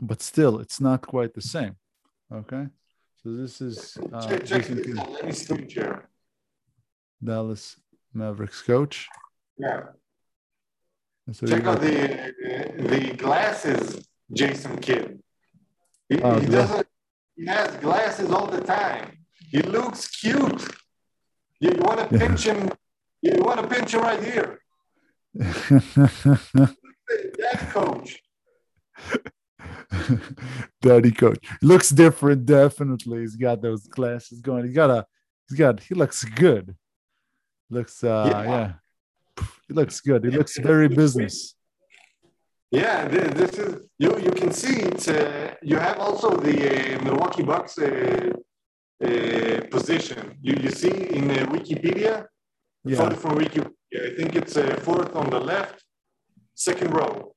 but 0.00 0.22
still 0.22 0.58
it's 0.60 0.80
not 0.80 1.02
quite 1.06 1.34
the 1.34 1.42
same 1.42 1.76
okay 2.32 2.66
so 3.22 3.34
this 3.34 3.60
is 3.60 3.98
uh, 4.12 4.26
check, 4.26 4.44
check 4.44 4.62
Jason 4.62 4.76
this 4.76 4.86
Kidd, 4.86 4.98
out. 4.98 5.12
Let 5.12 5.24
me 5.26 5.32
screen 5.32 5.68
share. 5.68 6.08
dallas 7.22 7.76
mavericks 8.14 8.62
coach 8.62 9.08
Yeah. 9.58 9.82
So 11.32 11.46
Check 11.46 11.64
out 11.64 11.80
the 11.80 12.32
the 12.78 13.14
glasses, 13.16 14.08
Jason 14.32 14.78
Kidd. 14.78 15.17
He, 16.08 16.20
Oh, 16.22 16.38
he 16.38 16.46
doesn't. 16.46 16.86
He 17.36 17.46
has 17.46 17.76
glasses 17.76 18.30
all 18.30 18.46
the 18.46 18.60
time. 18.60 19.18
He 19.50 19.62
looks 19.62 20.08
cute. 20.08 20.66
You, 21.60 21.72
want 21.78 21.98
to 22.00 22.18
pinch 22.18 22.44
him? 22.44 22.70
You 23.22 23.42
want 23.42 23.60
to 23.60 23.66
pinch 23.66 23.94
him 23.94 24.00
right 24.02 24.22
here? 24.22 24.60
That 25.34 26.76
coach. 27.72 28.20
Daddy 30.80 31.10
coach 31.10 31.38
looks 31.62 31.90
different. 31.90 32.46
Definitely, 32.46 33.20
he's 33.20 33.36
got 33.36 33.62
those 33.62 33.86
glasses 33.86 34.40
going. 34.40 34.64
He's 34.66 34.74
got 34.74 34.90
a. 34.90 35.06
He's 35.48 35.58
got. 35.58 35.80
He 35.80 35.94
looks 35.94 36.24
good. 36.24 36.76
Looks. 37.70 38.02
uh 38.04 38.28
Yeah. 38.30 38.42
Yeah. 38.44 38.72
He 39.68 39.74
looks 39.74 40.00
good. 40.00 40.24
He 40.24 40.30
looks 40.30 40.58
very 40.58 40.88
business. 40.88 41.54
Yeah, 42.70 43.08
thi- 43.08 43.32
this 43.40 43.58
is 43.58 43.86
you. 43.98 44.18
You 44.18 44.32
can 44.32 44.52
see 44.52 44.76
it. 44.82 45.08
Uh, 45.08 45.54
you 45.62 45.76
have 45.78 45.98
also 45.98 46.36
the 46.36 46.56
uh, 46.96 47.02
Milwaukee 47.04 47.42
Bucks 47.42 47.78
uh, 47.78 48.32
uh, 49.04 49.60
position. 49.70 50.36
You 50.42 50.54
you 50.64 50.70
see 50.70 50.92
in 51.18 51.30
uh, 51.30 51.46
Wikipedia. 51.54 52.26
Yeah. 52.84 53.08
From 53.22 53.38
Wikipedia. 53.38 53.72
I 53.94 54.10
think 54.16 54.36
it's 54.36 54.56
uh, 54.56 54.76
fourth 54.84 55.16
on 55.16 55.30
the 55.30 55.40
left, 55.40 55.82
second 56.54 56.90
row. 56.92 57.32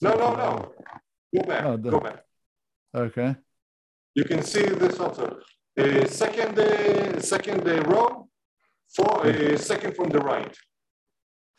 No, 0.00 0.10
no, 0.22 0.28
no. 0.34 0.72
Go 1.34 1.42
back. 1.46 1.64
Oh, 1.64 1.76
the- 1.76 1.90
Go 1.90 2.00
back. 2.00 2.20
Okay. 2.94 3.36
You 4.14 4.24
can 4.24 4.42
see 4.42 4.64
this 4.64 4.98
also. 4.98 5.40
Uh, 5.78 6.06
second, 6.06 6.58
uh, 6.58 7.20
second 7.20 7.60
row, 7.86 8.26
four, 8.94 9.26
uh, 9.26 9.58
second 9.58 9.94
from 9.94 10.08
the 10.08 10.20
right. 10.20 10.56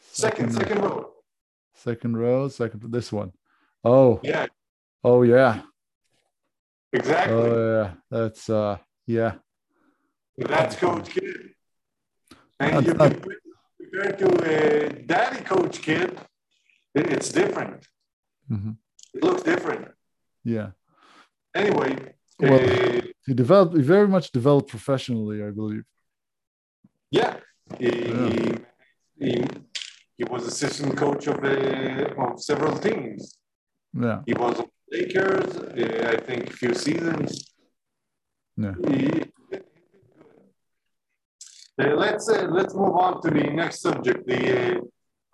Second, 0.02 0.52
Second- 0.52 0.68
second 0.70 0.82
row. 0.84 1.14
Second 1.78 2.18
row. 2.18 2.48
Second. 2.50 2.92
This 2.92 3.12
one. 3.12 3.32
Oh. 3.84 4.20
Yeah, 4.24 4.48
Oh 5.04 5.22
yeah. 5.24 5.62
exactly. 6.92 7.34
Oh 7.36 7.82
yeah. 7.84 7.94
That's. 8.10 8.50
uh 8.50 8.78
Yeah. 9.06 9.36
That's 10.38 10.76
Coach 10.76 11.10
Kidd. 11.10 11.54
And 12.60 12.86
you 12.86 12.94
not- 12.94 13.12
can 13.12 13.22
compare 13.80 14.12
to 14.22 14.28
uh, 14.28 14.90
Daddy 15.06 15.44
Coach 15.44 15.82
Kidd. 15.82 16.18
It's 16.96 17.30
different. 17.32 17.88
Mhm. 18.52 18.78
It 19.14 19.24
looks 19.24 19.44
different. 19.44 19.90
Yeah. 20.44 20.72
Anyway, 21.56 21.92
Well- 22.40 22.54
uh, 22.54 23.02
He 23.26 23.34
developed. 23.34 23.76
He 23.78 23.84
very 23.84 24.08
much 24.08 24.32
developed 24.32 24.70
professionally, 24.70 25.44
I 25.44 25.52
believe. 25.52 25.86
yeah, 27.12 27.34
he, 27.80 27.90
Yeah. 28.08 28.30
he, 29.20 29.40
he 30.18 30.24
was 30.26 30.46
assistant 30.48 30.98
coach 30.98 31.28
of, 31.28 31.38
uh, 31.44 32.24
of 32.24 32.42
several 32.42 32.78
teams. 32.78 33.38
Yeah. 33.94 34.22
He 34.26 34.34
was 34.34 34.60
on 34.60 34.68
Lakers, 34.92 35.56
uh, 35.58 36.14
I 36.14 36.18
think, 36.28 36.50
a 36.50 36.54
few 36.62 36.74
seasons. 36.74 37.30
Yeah. 38.64 38.74
He- 38.90 39.24
Uh, 41.80 41.94
let's 42.06 42.26
uh, 42.28 42.48
let's 42.58 42.74
move 42.82 42.96
on 43.06 43.14
to 43.24 43.30
the 43.38 43.46
next 43.62 43.78
subject, 43.88 44.20
the 44.34 44.42
uh, 44.58 44.80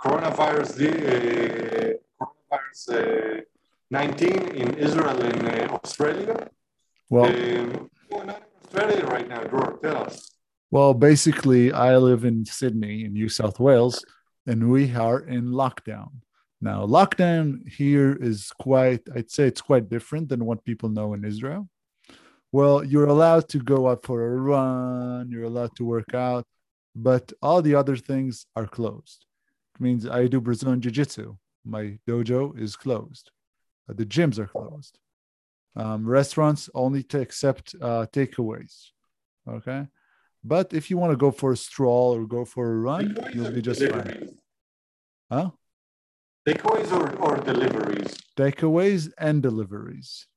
coronavirus, 0.03 0.69
the 0.81 0.89
uh, 1.13 1.93
coronavirus 2.19 2.81
uh, 2.99 3.41
19 3.89 4.55
in 4.61 4.69
Israel 4.87 5.17
and 5.29 5.39
uh, 5.47 5.79
Australia. 5.79 6.35
Well. 7.09 7.25
Um, 7.31 7.69
what's 7.79 8.07
going 8.11 8.29
on 8.29 8.41
in 8.43 8.43
Australia 8.65 9.03
right 9.15 9.27
now, 9.33 9.41
Dror? 9.51 9.79
Tell 9.81 10.03
us. 10.03 10.15
Well, 10.69 10.93
basically, 10.93 11.71
I 11.71 11.95
live 12.09 12.25
in 12.25 12.37
Sydney, 12.45 13.05
in 13.05 13.13
New 13.13 13.29
South 13.29 13.57
Wales, 13.67 13.95
and 14.45 14.69
we 14.69 14.93
are 14.95 15.19
in 15.19 15.45
lockdown. 15.47 16.11
Now, 16.61 16.85
lockdown 16.85 17.67
here 17.69 18.17
is 18.21 18.51
quite, 18.57 19.01
I'd 19.15 19.31
say 19.31 19.47
it's 19.47 19.61
quite 19.61 19.89
different 19.89 20.29
than 20.29 20.45
what 20.45 20.63
people 20.63 20.89
know 20.89 21.13
in 21.13 21.25
Israel. 21.25 21.67
Well, 22.51 22.83
you're 22.83 23.07
allowed 23.07 23.49
to 23.49 23.59
go 23.59 23.89
out 23.89 24.03
for 24.05 24.21
a 24.25 24.35
run, 24.37 25.29
you're 25.31 25.43
allowed 25.43 25.75
to 25.77 25.85
work 25.85 26.13
out, 26.13 26.45
but 26.95 27.33
all 27.41 27.61
the 27.61 27.75
other 27.75 27.97
things 27.97 28.45
are 28.55 28.67
closed. 28.67 29.25
It 29.75 29.81
means 29.81 30.07
I 30.07 30.27
do 30.27 30.39
Brazilian 30.39 30.79
Jiu 30.79 30.91
Jitsu. 30.91 31.35
My 31.65 31.97
dojo 32.07 32.57
is 32.57 32.75
closed, 32.75 33.31
Uh, 33.89 33.93
the 33.93 34.05
gyms 34.05 34.37
are 34.37 34.47
closed. 34.47 34.99
Um, 35.75 36.05
restaurants 36.05 36.69
only 36.75 37.03
to 37.03 37.19
accept 37.19 37.75
uh, 37.81 38.05
takeaways. 38.11 38.91
Okay. 39.47 39.87
But 40.43 40.73
if 40.73 40.89
you 40.89 40.97
want 40.97 41.11
to 41.11 41.17
go 41.17 41.31
for 41.31 41.53
a 41.53 41.57
stroll 41.57 42.13
or 42.15 42.25
go 42.25 42.43
for 42.45 42.71
a 42.71 42.75
run, 42.75 43.17
you'll 43.33 43.51
be 43.51 43.61
just 43.61 43.81
fine. 43.81 44.37
Huh? 45.31 45.51
Takeaways 46.47 46.91
or, 46.91 47.15
or 47.15 47.37
deliveries? 47.37 48.17
Takeaways 48.35 49.11
and 49.17 49.41
deliveries. 49.41 50.27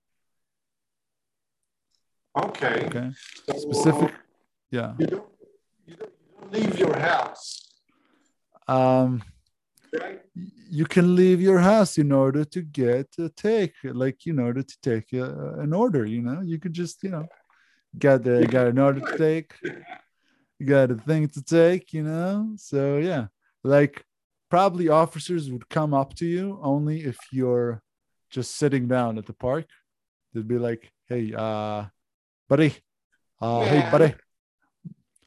Okay. 2.38 2.86
Okay. 2.86 3.10
So 3.46 3.58
Specific. 3.58 4.14
Yeah. 4.70 4.94
You 4.98 5.06
don't, 5.06 5.28
you 5.86 5.96
don't, 5.96 6.12
you 6.30 6.30
don't 6.40 6.52
leave 6.52 6.78
your 6.78 6.96
house, 6.96 7.72
Um, 8.68 9.22
right? 10.00 10.20
you 10.34 10.84
can 10.84 11.16
leave 11.16 11.40
your 11.40 11.58
house 11.58 11.98
in 11.98 12.12
order 12.12 12.44
to 12.44 12.62
get 12.62 13.08
a 13.18 13.28
take, 13.30 13.74
like 13.84 14.26
in 14.26 14.38
order 14.38 14.62
to 14.62 14.76
take 14.82 15.12
a, 15.12 15.54
an 15.58 15.72
order. 15.72 16.04
You 16.04 16.22
know, 16.22 16.40
you 16.42 16.58
could 16.58 16.74
just, 16.74 17.02
you 17.02 17.10
know, 17.10 17.26
got 17.98 18.22
the 18.22 18.46
got 18.46 18.68
an 18.68 18.78
order 18.78 19.00
to 19.00 19.18
take, 19.18 19.54
you 20.58 20.66
got 20.66 20.90
a 20.90 20.94
thing 20.96 21.28
to 21.28 21.42
take. 21.42 21.92
You 21.92 22.02
know, 22.02 22.52
so 22.56 22.98
yeah, 22.98 23.26
like 23.64 24.04
probably 24.50 24.88
officers 24.88 25.50
would 25.50 25.68
come 25.68 25.94
up 25.94 26.14
to 26.14 26.26
you 26.26 26.58
only 26.62 27.00
if 27.00 27.18
you're 27.32 27.82
just 28.30 28.56
sitting 28.56 28.88
down 28.88 29.18
at 29.18 29.26
the 29.26 29.32
park. 29.32 29.66
They'd 30.32 30.48
be 30.48 30.58
like, 30.58 30.92
"Hey, 31.06 31.32
uh, 31.36 31.84
buddy, 32.48 32.74
uh, 33.40 33.64
hey, 33.64 33.88
buddy, 33.90 34.14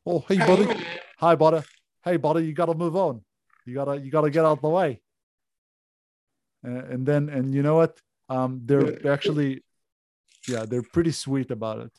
oh, 0.05 0.19
hey, 0.27 0.37
buddy." 0.37 0.85
Hi 1.19 1.35
buddy. 1.35 1.61
Hey 2.01 2.15
buddy 2.15 2.45
you 2.45 2.53
gotta 2.53 2.73
move 2.73 2.95
on. 2.95 3.19
You 3.65 3.73
gotta 3.73 3.99
you 3.99 4.09
gotta 4.09 4.29
get 4.29 4.45
out 4.45 4.61
the 4.61 4.69
way. 4.69 5.01
Uh, 6.65 6.69
and 6.93 7.05
then 7.05 7.27
and 7.27 7.53
you 7.53 7.61
know 7.61 7.75
what? 7.75 7.99
Um 8.29 8.61
they're 8.63 9.05
actually 9.11 9.65
yeah 10.47 10.63
they're 10.63 10.81
pretty 10.93 11.11
sweet 11.11 11.51
about 11.51 11.79
it 11.79 11.91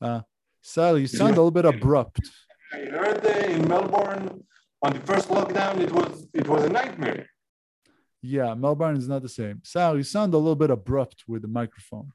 uh 0.00 0.20
sally 0.62 1.02
you 1.02 1.06
sound 1.06 1.32
a 1.32 1.42
little 1.42 1.50
bit 1.50 1.64
abrupt. 1.64 2.20
I 2.72 2.78
heard 2.78 3.22
that 3.22 3.50
in 3.50 3.66
Melbourne 3.68 4.44
on 4.82 4.92
the 4.94 5.00
first 5.00 5.28
lockdown, 5.28 5.80
it 5.80 5.92
was 5.92 6.26
it 6.32 6.46
was 6.48 6.64
a 6.64 6.68
nightmare. 6.68 7.26
yeah 8.22 8.54
melbourne 8.54 8.96
is 8.96 9.08
not 9.08 9.22
the 9.22 9.28
same. 9.28 9.60
Saar 9.64 9.96
you 9.96 10.02
sound 10.02 10.34
a 10.34 10.38
little 10.38 10.56
bit 10.56 10.70
abrupt 10.70 11.24
with 11.26 11.42
the 11.42 11.48
microphone. 11.48 12.12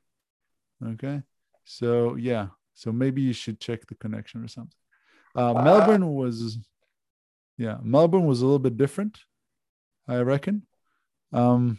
Okay? 0.93 1.21
So 1.63 2.15
yeah. 2.15 2.47
So 2.73 2.91
maybe 2.91 3.21
you 3.21 3.33
should 3.33 3.59
check 3.59 3.87
the 3.87 3.95
connection 3.95 4.43
or 4.43 4.47
something. 4.47 4.77
Uh 5.35 5.53
melbourne 5.53 6.07
was 6.13 6.57
yeah 7.57 7.77
melbourne 7.81 8.25
was 8.25 8.41
a 8.41 8.45
little 8.45 8.59
bit 8.59 8.77
different 8.77 9.17
i 10.07 10.17
reckon. 10.17 10.63
Um 11.31 11.77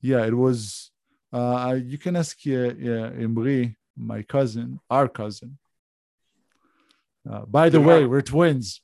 yeah 0.00 0.24
it 0.26 0.34
was 0.34 0.90
uh 1.32 1.76
you 1.92 1.98
can 1.98 2.14
ask 2.16 2.38
uh, 2.46 2.50
yeah, 2.88 3.10
Imri, 3.24 3.76
my 3.98 4.22
cousin 4.22 4.80
our 4.90 5.08
cousin. 5.08 5.58
Uh, 7.28 7.44
by 7.46 7.68
the 7.68 7.80
way 7.80 8.06
we're 8.06 8.22
twins. 8.22 8.80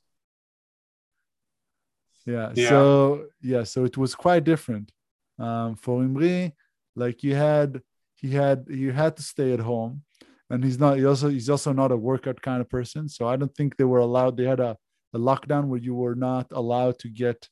Yeah, 2.25 2.51
Yeah. 2.55 2.69
so 2.69 3.25
yeah 3.41 3.63
so 3.63 3.85
it 3.85 3.97
was 3.97 4.15
quite 4.15 4.43
different. 4.43 4.91
Um 5.39 5.75
for 5.75 6.01
Imri 6.03 6.53
like 6.95 7.23
you 7.23 7.35
had 7.35 7.81
he 8.15 8.29
had 8.31 8.65
you 8.69 8.91
had 8.91 9.17
to 9.17 9.23
stay 9.23 9.51
at 9.53 9.59
home 9.59 10.03
and 10.49 10.63
he's 10.63 10.79
not 10.79 10.97
he 10.97 11.05
also 11.05 11.29
he's 11.29 11.49
also 11.49 11.73
not 11.73 11.91
a 11.91 11.97
workout 11.97 12.41
kind 12.41 12.61
of 12.61 12.69
person 12.69 13.09
so 13.09 13.27
i 13.27 13.35
don't 13.35 13.53
think 13.55 13.75
they 13.75 13.83
were 13.83 13.99
allowed 13.99 14.37
they 14.37 14.45
had 14.45 14.59
a, 14.59 14.77
a 15.13 15.19
lockdown 15.19 15.65
where 15.67 15.79
you 15.87 15.93
were 15.93 16.15
not 16.15 16.47
allowed 16.51 16.97
to 16.99 17.09
get 17.09 17.49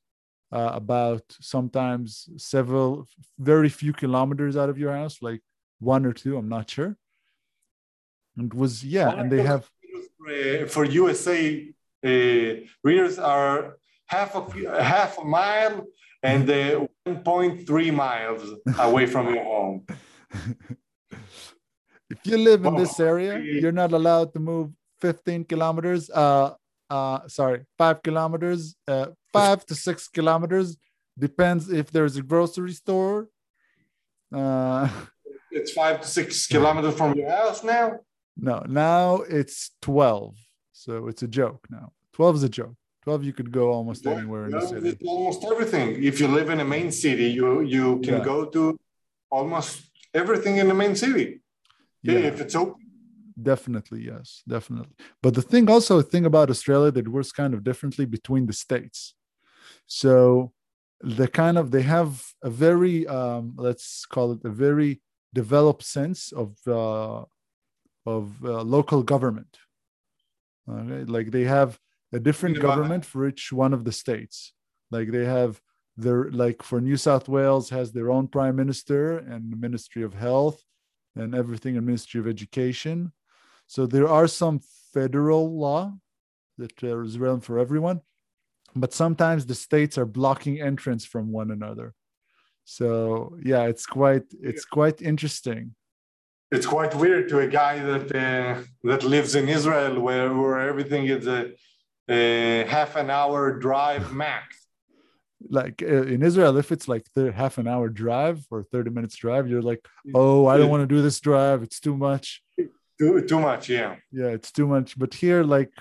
uh, 0.51 0.71
about 0.73 1.23
sometimes 1.41 2.29
several 2.37 3.05
very 3.39 3.67
few 3.69 3.91
kilometers 3.91 4.55
out 4.55 4.69
of 4.69 4.77
your 4.77 4.93
house 4.93 5.17
like 5.21 5.41
one 5.79 6.05
or 6.05 6.13
two 6.13 6.37
i'm 6.37 6.47
not 6.47 6.69
sure 6.69 6.95
it 8.37 8.53
was 8.53 8.83
yeah 8.83 9.09
and 9.19 9.31
they 9.31 9.43
have 9.43 9.69
Uh, 10.23 10.65
for 10.67 10.83
USA 10.85 11.39
uh, 12.09 12.51
readers 12.87 13.19
are 13.19 13.77
half 14.05 14.35
of 14.35 14.53
half 14.93 15.17
a 15.17 15.25
mile 15.25 15.75
and 16.23 16.49
uh, 16.49 16.87
1.3 17.05 17.93
miles 17.93 18.43
away 18.79 19.05
from 19.05 19.33
your 19.33 19.43
home. 19.43 19.85
if 22.09 22.19
you 22.23 22.37
live 22.37 22.65
in 22.65 22.75
this 22.75 22.99
area, 22.99 23.37
you're 23.39 23.73
not 23.83 23.91
allowed 23.91 24.33
to 24.33 24.39
move 24.39 24.71
15 25.01 25.43
kilometers. 25.43 26.09
Uh, 26.09 26.53
uh, 26.89 27.27
sorry, 27.27 27.65
five 27.77 28.01
kilometers, 28.01 28.75
uh, 28.87 29.07
five 29.33 29.65
to 29.65 29.75
six 29.75 30.07
kilometers. 30.07 30.77
Depends 31.19 31.69
if 31.69 31.91
there's 31.91 32.15
a 32.15 32.21
grocery 32.21 32.73
store. 32.73 33.27
Uh, 34.33 34.87
It's 35.55 35.71
five 35.71 36.01
to 36.01 36.07
six 36.07 36.47
kilometers 36.47 36.95
from 36.95 37.13
your 37.13 37.29
house 37.29 37.63
now. 37.63 37.99
No, 38.37 38.63
now 38.67 39.21
it's 39.21 39.71
12. 39.81 40.35
So 40.71 41.07
it's 41.07 41.23
a 41.23 41.27
joke 41.27 41.65
now. 41.69 41.91
12 42.13 42.35
is 42.37 42.43
a 42.43 42.49
joke. 42.49 42.75
12, 43.03 43.23
you 43.25 43.33
could 43.33 43.51
go 43.51 43.71
almost 43.71 44.05
anywhere 44.07 44.45
in 44.45 44.51
the 44.51 44.61
city. 44.61 44.97
Almost 45.05 45.43
everything. 45.43 46.03
If 46.03 46.19
you 46.21 46.27
live 46.27 46.49
in 46.49 46.59
a 46.61 46.65
main 46.65 46.91
city, 46.91 47.27
you 47.31 47.61
you 47.61 47.99
can 47.99 48.15
Yeah. 48.15 48.23
go 48.23 48.45
to 48.55 48.77
almost 49.29 49.91
everything 50.13 50.57
in 50.57 50.67
the 50.67 50.73
main 50.83 50.95
city. 50.95 51.41
Yeah, 52.01 52.19
if 52.31 52.39
it's 52.39 52.55
open. 52.55 52.81
Definitely, 53.41 54.01
yes, 54.11 54.43
definitely. 54.47 54.95
But 55.23 55.33
the 55.33 55.41
thing 55.41 55.69
also, 55.69 55.99
a 55.99 56.03
thing 56.03 56.25
about 56.25 56.49
Australia 56.49 56.91
that 56.91 57.07
works 57.07 57.31
kind 57.31 57.53
of 57.53 57.63
differently 57.63 58.05
between 58.05 58.45
the 58.45 58.53
states. 58.53 59.15
So 59.87 60.53
the 61.01 61.27
kind 61.27 61.57
of 61.57 61.71
they 61.71 61.81
have 61.81 62.11
a 62.41 62.49
very 62.49 63.05
um, 63.07 63.45
let's 63.57 64.05
call 64.05 64.31
it 64.33 64.41
a 64.45 64.49
very 64.49 65.01
developed 65.33 65.83
sense 65.83 66.31
of 66.31 66.49
uh, 66.67 67.25
of 68.05 68.33
uh, 68.43 68.61
local 68.61 69.03
government. 69.03 69.57
Okay, 70.69 71.03
like 71.11 71.31
they 71.31 71.43
have 71.43 71.79
a 72.13 72.19
different 72.19 72.59
government 72.59 73.05
for 73.05 73.27
each 73.27 73.51
one 73.51 73.73
of 73.73 73.83
the 73.83 73.91
states. 73.91 74.53
Like 74.91 75.11
they 75.11 75.25
have 75.25 75.59
their 75.97 76.31
like 76.31 76.63
for 76.63 76.81
New 76.81 76.97
South 76.97 77.27
Wales 77.27 77.69
has 77.69 77.91
their 77.91 78.09
own 78.11 78.27
prime 78.27 78.55
minister 78.55 79.17
and 79.17 79.51
the 79.51 79.57
Ministry 79.57 80.03
of 80.03 80.13
Health 80.13 80.63
and 81.15 81.35
everything 81.35 81.75
in 81.75 81.85
Ministry 81.85 82.19
of 82.19 82.27
Education. 82.27 83.11
So 83.67 83.85
there 83.85 84.07
are 84.07 84.27
some 84.27 84.61
federal 84.93 85.57
law 85.57 85.93
that 86.57 86.83
uh, 86.83 86.99
is 87.01 87.17
relevant 87.17 87.43
for 87.43 87.59
everyone, 87.59 88.01
but 88.75 88.93
sometimes 88.93 89.45
the 89.45 89.55
states 89.55 89.97
are 89.97 90.05
blocking 90.05 90.61
entrance 90.61 91.05
from 91.05 91.31
one 91.31 91.51
another. 91.51 91.93
So 92.65 93.37
yeah, 93.43 93.63
it's 93.63 93.85
quite 93.85 94.23
it's 94.41 94.65
quite 94.65 95.01
interesting. 95.01 95.75
It's 96.55 96.65
quite 96.65 96.93
weird 97.03 97.29
to 97.29 97.39
a 97.39 97.47
guy 97.47 97.79
that 97.89 98.07
uh, 98.15 98.61
that 98.89 99.01
lives 99.03 99.31
in 99.39 99.45
Israel, 99.57 99.99
where 100.05 100.31
where 100.41 100.59
everything 100.71 101.03
is 101.15 101.25
a, 101.27 101.41
a 102.07 102.63
half 102.75 102.95
an 102.95 103.09
hour 103.09 103.39
drive 103.67 104.13
max. 104.13 104.45
Like 105.49 105.77
uh, 105.81 106.03
in 106.15 106.21
Israel, 106.29 106.55
if 106.57 106.71
it's 106.71 106.87
like 106.87 107.05
the 107.15 107.31
half 107.31 107.57
an 107.57 107.67
hour 107.67 107.89
drive 107.89 108.45
or 108.51 108.63
30 108.63 108.91
minutes 108.91 109.15
drive, 109.15 109.49
you're 109.49 109.67
like, 109.71 109.83
oh, 110.13 110.45
I 110.45 110.57
don't 110.57 110.69
want 110.69 110.83
to 110.87 110.95
do 110.95 111.01
this 111.01 111.19
drive. 111.19 111.63
It's 111.63 111.79
too 111.79 111.97
much. 111.97 112.41
Too 112.99 113.25
too 113.25 113.39
much, 113.39 113.69
yeah. 113.69 113.95
yeah 114.11 114.27
it's 114.27 114.51
too 114.51 114.67
much 114.67 114.97
but 114.97 115.13
here 115.15 115.43
like 115.43 115.71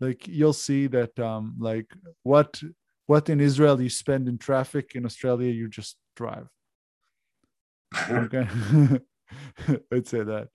like 0.00 0.26
you'll 0.26 0.52
see 0.68 0.86
that 0.86 1.18
um 1.18 1.54
like 1.58 1.92
what 2.22 2.60
what 3.06 3.28
in 3.28 3.40
israel 3.40 3.80
you 3.80 3.90
spend 3.90 4.28
in 4.28 4.38
traffic 4.38 4.94
in 4.94 5.04
australia 5.04 5.52
you 5.52 5.68
just 5.68 5.96
drive 6.16 6.48
okay 8.10 8.46
i'd 9.92 10.06
say 10.06 10.22
that. 10.22 10.48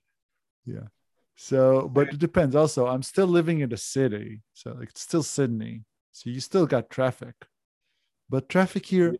Yeah. 0.64 0.88
So 1.36 1.88
but 1.88 2.08
it 2.08 2.18
depends. 2.18 2.54
Also 2.54 2.86
i'm 2.86 3.02
still 3.02 3.26
living 3.26 3.60
in 3.60 3.70
the 3.70 3.76
city. 3.76 4.42
So 4.52 4.72
like 4.78 4.90
it's 4.90 5.02
still 5.02 5.22
sydney. 5.22 5.84
So 6.12 6.30
you 6.30 6.40
still 6.40 6.66
got 6.66 6.90
traffic. 6.90 7.34
But 8.28 8.48
traffic 8.48 8.86
here 8.86 9.16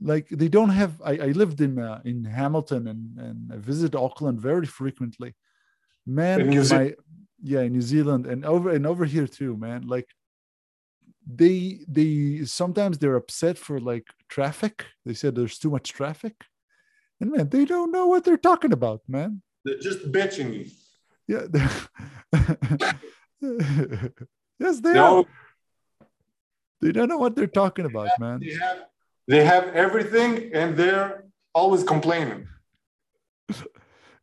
like 0.00 0.28
they 0.30 0.48
don't 0.48 0.70
have 0.70 1.00
i, 1.04 1.12
I 1.12 1.30
lived 1.42 1.60
in 1.60 1.78
uh, 1.78 2.00
in 2.04 2.24
hamilton 2.24 2.88
and 2.88 3.18
and 3.18 3.52
i 3.52 3.56
visit 3.56 3.94
auckland 3.94 4.40
very 4.40 4.66
frequently. 4.66 5.34
Man 6.06 6.48
my 6.48 6.62
Zealand. 6.62 6.96
yeah 7.42 7.60
in 7.60 7.72
new 7.72 7.82
zealand 7.82 8.26
and 8.26 8.44
over 8.44 8.70
and 8.70 8.86
over 8.86 9.04
here 9.04 9.26
too 9.26 9.56
man. 9.56 9.86
Like 9.86 10.08
they 11.26 11.80
they 11.88 12.44
sometimes 12.44 12.98
they're 12.98 13.16
upset 13.16 13.58
for 13.58 13.78
like 13.78 14.06
traffic. 14.28 14.86
They 15.04 15.14
said 15.14 15.34
there's 15.34 15.58
too 15.58 15.70
much 15.70 15.92
traffic 15.92 16.34
and 17.22 17.30
man 17.30 17.48
they 17.48 17.64
don't 17.64 17.92
know 17.92 18.06
what 18.06 18.24
they're 18.24 18.44
talking 18.50 18.72
about 18.72 19.00
man. 19.08 19.40
They're 19.64 19.78
just 19.78 20.10
bitching 20.10 20.50
you. 20.58 20.64
yeah 21.32 21.44
yes 24.58 24.80
they 24.80 24.92
They, 24.92 24.98
are. 24.98 25.24
They 26.80 26.90
don't 26.90 27.08
know 27.08 27.18
what 27.24 27.36
they're 27.36 27.46
talking 27.62 27.86
about 27.86 28.10
man. 28.18 28.40
They 28.40 28.54
have 28.64 28.78
they 29.28 29.44
have 29.44 29.64
everything, 29.84 30.50
and 30.52 30.76
they're 30.76 31.24
always 31.54 31.84
complaining. 31.84 32.48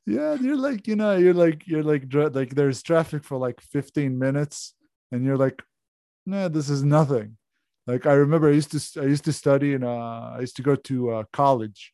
yeah 0.06 0.34
you're 0.44 0.62
like 0.68 0.88
you 0.90 0.98
know 1.02 1.16
you're 1.24 1.40
like 1.46 1.60
you're 1.68 1.88
like 1.92 2.04
like 2.40 2.52
there's 2.60 2.82
traffic 2.84 3.24
for 3.24 3.38
like 3.38 3.62
15 3.62 4.18
minutes 4.18 4.74
and 5.12 5.24
you're 5.26 5.38
like 5.38 5.62
nah 6.26 6.48
this 6.50 6.70
is 6.70 6.84
nothing. 6.84 7.38
Like 7.88 8.06
i 8.06 8.14
remember 8.14 8.50
i 8.50 8.56
used 8.62 8.72
to 8.76 9.02
i 9.04 9.06
used 9.06 9.26
to 9.30 9.34
study 9.34 9.74
and 9.76 9.84
uh 9.84 10.36
i 10.38 10.40
used 10.42 10.58
to 10.58 10.64
go 10.70 10.76
to 10.90 10.96
uh, 11.16 11.24
college 11.42 11.94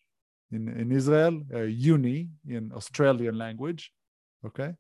in 0.52 0.68
in 0.82 0.92
israel 0.92 1.42
uh, 1.54 1.62
uni 1.62 2.30
in 2.48 2.72
australian 2.74 3.38
language 3.38 3.92
okay 4.46 4.74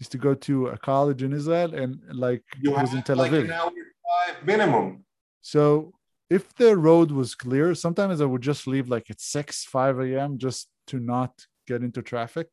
used 0.00 0.12
to 0.12 0.18
go 0.18 0.34
to 0.34 0.68
a 0.68 0.78
college 0.78 1.22
in 1.22 1.32
israel 1.32 1.74
and 1.74 2.00
like 2.12 2.44
You 2.60 2.76
it 2.76 2.82
was 2.82 2.94
in 2.94 3.02
tel 3.02 3.16
like 3.16 3.32
aviv 3.32 3.44
an 3.44 3.52
hour 3.52 3.70
drive 3.70 4.46
minimum. 4.46 5.04
so 5.40 5.92
if 6.32 6.54
the 6.54 6.74
road 6.76 7.10
was 7.10 7.34
clear, 7.34 7.74
sometimes 7.74 8.22
I 8.22 8.24
would 8.24 8.40
just 8.40 8.66
leave 8.66 8.88
like 8.88 9.10
at 9.10 9.20
6, 9.20 9.64
5 9.64 10.00
a.m. 10.00 10.38
just 10.38 10.68
to 10.86 10.98
not 10.98 11.32
get 11.66 11.82
into 11.82 12.00
traffic. 12.00 12.48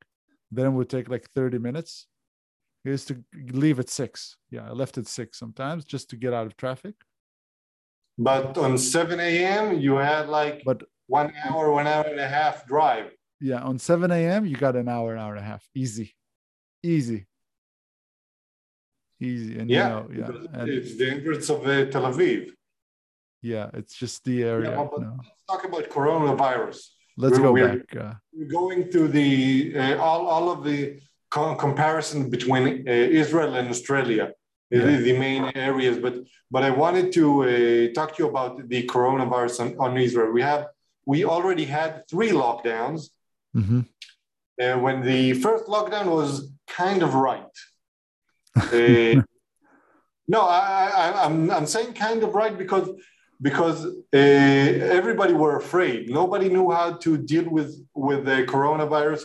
Then 0.52 0.66
it 0.66 0.72
would 0.72 0.90
take 0.90 1.08
like 1.08 1.30
30 1.34 1.60
minutes. 1.60 2.08
I 2.86 2.90
used 2.90 3.08
to 3.08 3.24
leave 3.52 3.80
at 3.80 3.90
6. 3.90 4.36
Yeah, 4.52 4.68
I 4.68 4.72
left 4.72 4.98
at 4.98 5.08
6 5.08 5.40
sometimes 5.40 5.86
just 5.86 6.10
to 6.10 6.18
get 6.18 6.34
out 6.34 6.46
of 6.46 6.58
traffic. 6.58 6.96
But 8.18 8.58
on 8.58 8.78
7 8.78 9.18
a.m., 9.18 9.80
you 9.80 9.96
had 9.96 10.28
like 10.28 10.64
But 10.66 10.84
one 11.18 11.30
hour, 11.46 11.64
one 11.80 11.88
hour 11.94 12.06
and 12.14 12.20
a 12.20 12.28
half 12.38 12.56
drive. 12.74 13.08
yeah, 13.50 13.62
on 13.70 13.76
7 13.80 14.12
a.m., 14.20 14.42
you 14.46 14.56
got 14.68 14.76
an 14.76 14.88
hour, 14.96 15.08
an 15.16 15.20
hour 15.24 15.34
and 15.36 15.44
a 15.46 15.48
half. 15.52 15.64
Easy. 15.84 16.08
Easy. 16.84 17.22
Easy. 19.30 19.60
And 19.60 19.70
Yeah, 19.70 20.04
you 20.14 20.22
know, 20.22 20.32
yeah. 20.44 20.60
And 20.62 20.70
it's 20.78 20.94
the 20.98 21.08
entrance 21.16 21.48
of 21.50 21.60
uh, 21.68 21.86
Tel 21.94 22.04
Aviv. 22.12 22.42
yeah, 23.42 23.68
it's 23.80 23.96
just 24.04 24.18
the 24.30 24.38
area. 24.44 24.72
Yeah, 24.72 24.88
but 24.92 25.02
no. 25.02 25.14
let's 25.18 25.44
talk 25.52 25.64
about 25.70 25.86
coronavirus. 25.98 26.80
Let's 27.24 27.34
we're- 27.38 27.44
go 27.48 27.52
we're- 27.58 27.78
back. 27.78 27.96
Uh, 28.04 28.14
We're 28.38 28.54
going 28.62 28.82
to 28.96 29.02
the 29.18 29.32
uh, 29.84 29.98
all, 30.06 30.22
all 30.34 30.48
of 30.56 30.60
the 30.70 30.80
co- 31.36 31.56
comparison 31.66 32.20
between 32.36 32.64
uh, 32.88 32.92
Israel 33.24 33.52
and 33.60 33.66
Australia, 33.76 34.26
the, 34.72 34.78
Yeah. 34.78 34.98
the 35.08 35.16
main 35.26 35.44
areas. 35.70 35.96
But 36.06 36.16
but 36.54 36.62
I 36.70 36.72
wanted 36.84 37.08
to 37.18 37.26
uh, 37.44 37.50
talk 37.98 38.10
to 38.16 38.20
you 38.24 38.28
about 38.34 38.52
the 38.74 38.82
coronavirus 38.94 39.56
on, 39.64 39.70
on 39.86 39.92
Israel. 40.08 40.30
We 40.40 40.44
have 40.52 40.62
we 41.06 41.26
already 41.26 41.66
had 41.66 42.08
three 42.10 42.32
lockdowns. 42.32 43.10
mhm. 43.56 43.86
Uh, 44.62 44.78
when 44.78 45.02
the 45.02 45.34
first 45.46 45.66
lockdown 45.68 46.08
was 46.20 46.52
kind 46.68 47.02
of 47.04 47.14
right. 47.14 47.56
Uh, 48.74 49.22
no, 50.28 50.42
I, 50.42 50.92
I, 51.04 51.26
I'm, 51.26 51.50
I'm 51.50 51.66
saying 51.66 51.94
kind 51.94 52.22
of 52.24 52.36
right 52.36 52.56
because 52.58 52.88
because 53.42 53.86
uh, 53.86 54.18
everybody 55.00 55.34
were 55.34 55.56
afraid. 55.58 56.10
Nobody 56.10 56.50
knew 56.50 56.70
how 56.72 56.88
to 57.06 57.18
deal 57.18 57.48
with 57.50 57.72
with 57.94 58.26
the 58.26 58.44
coronavirus. 58.54 59.24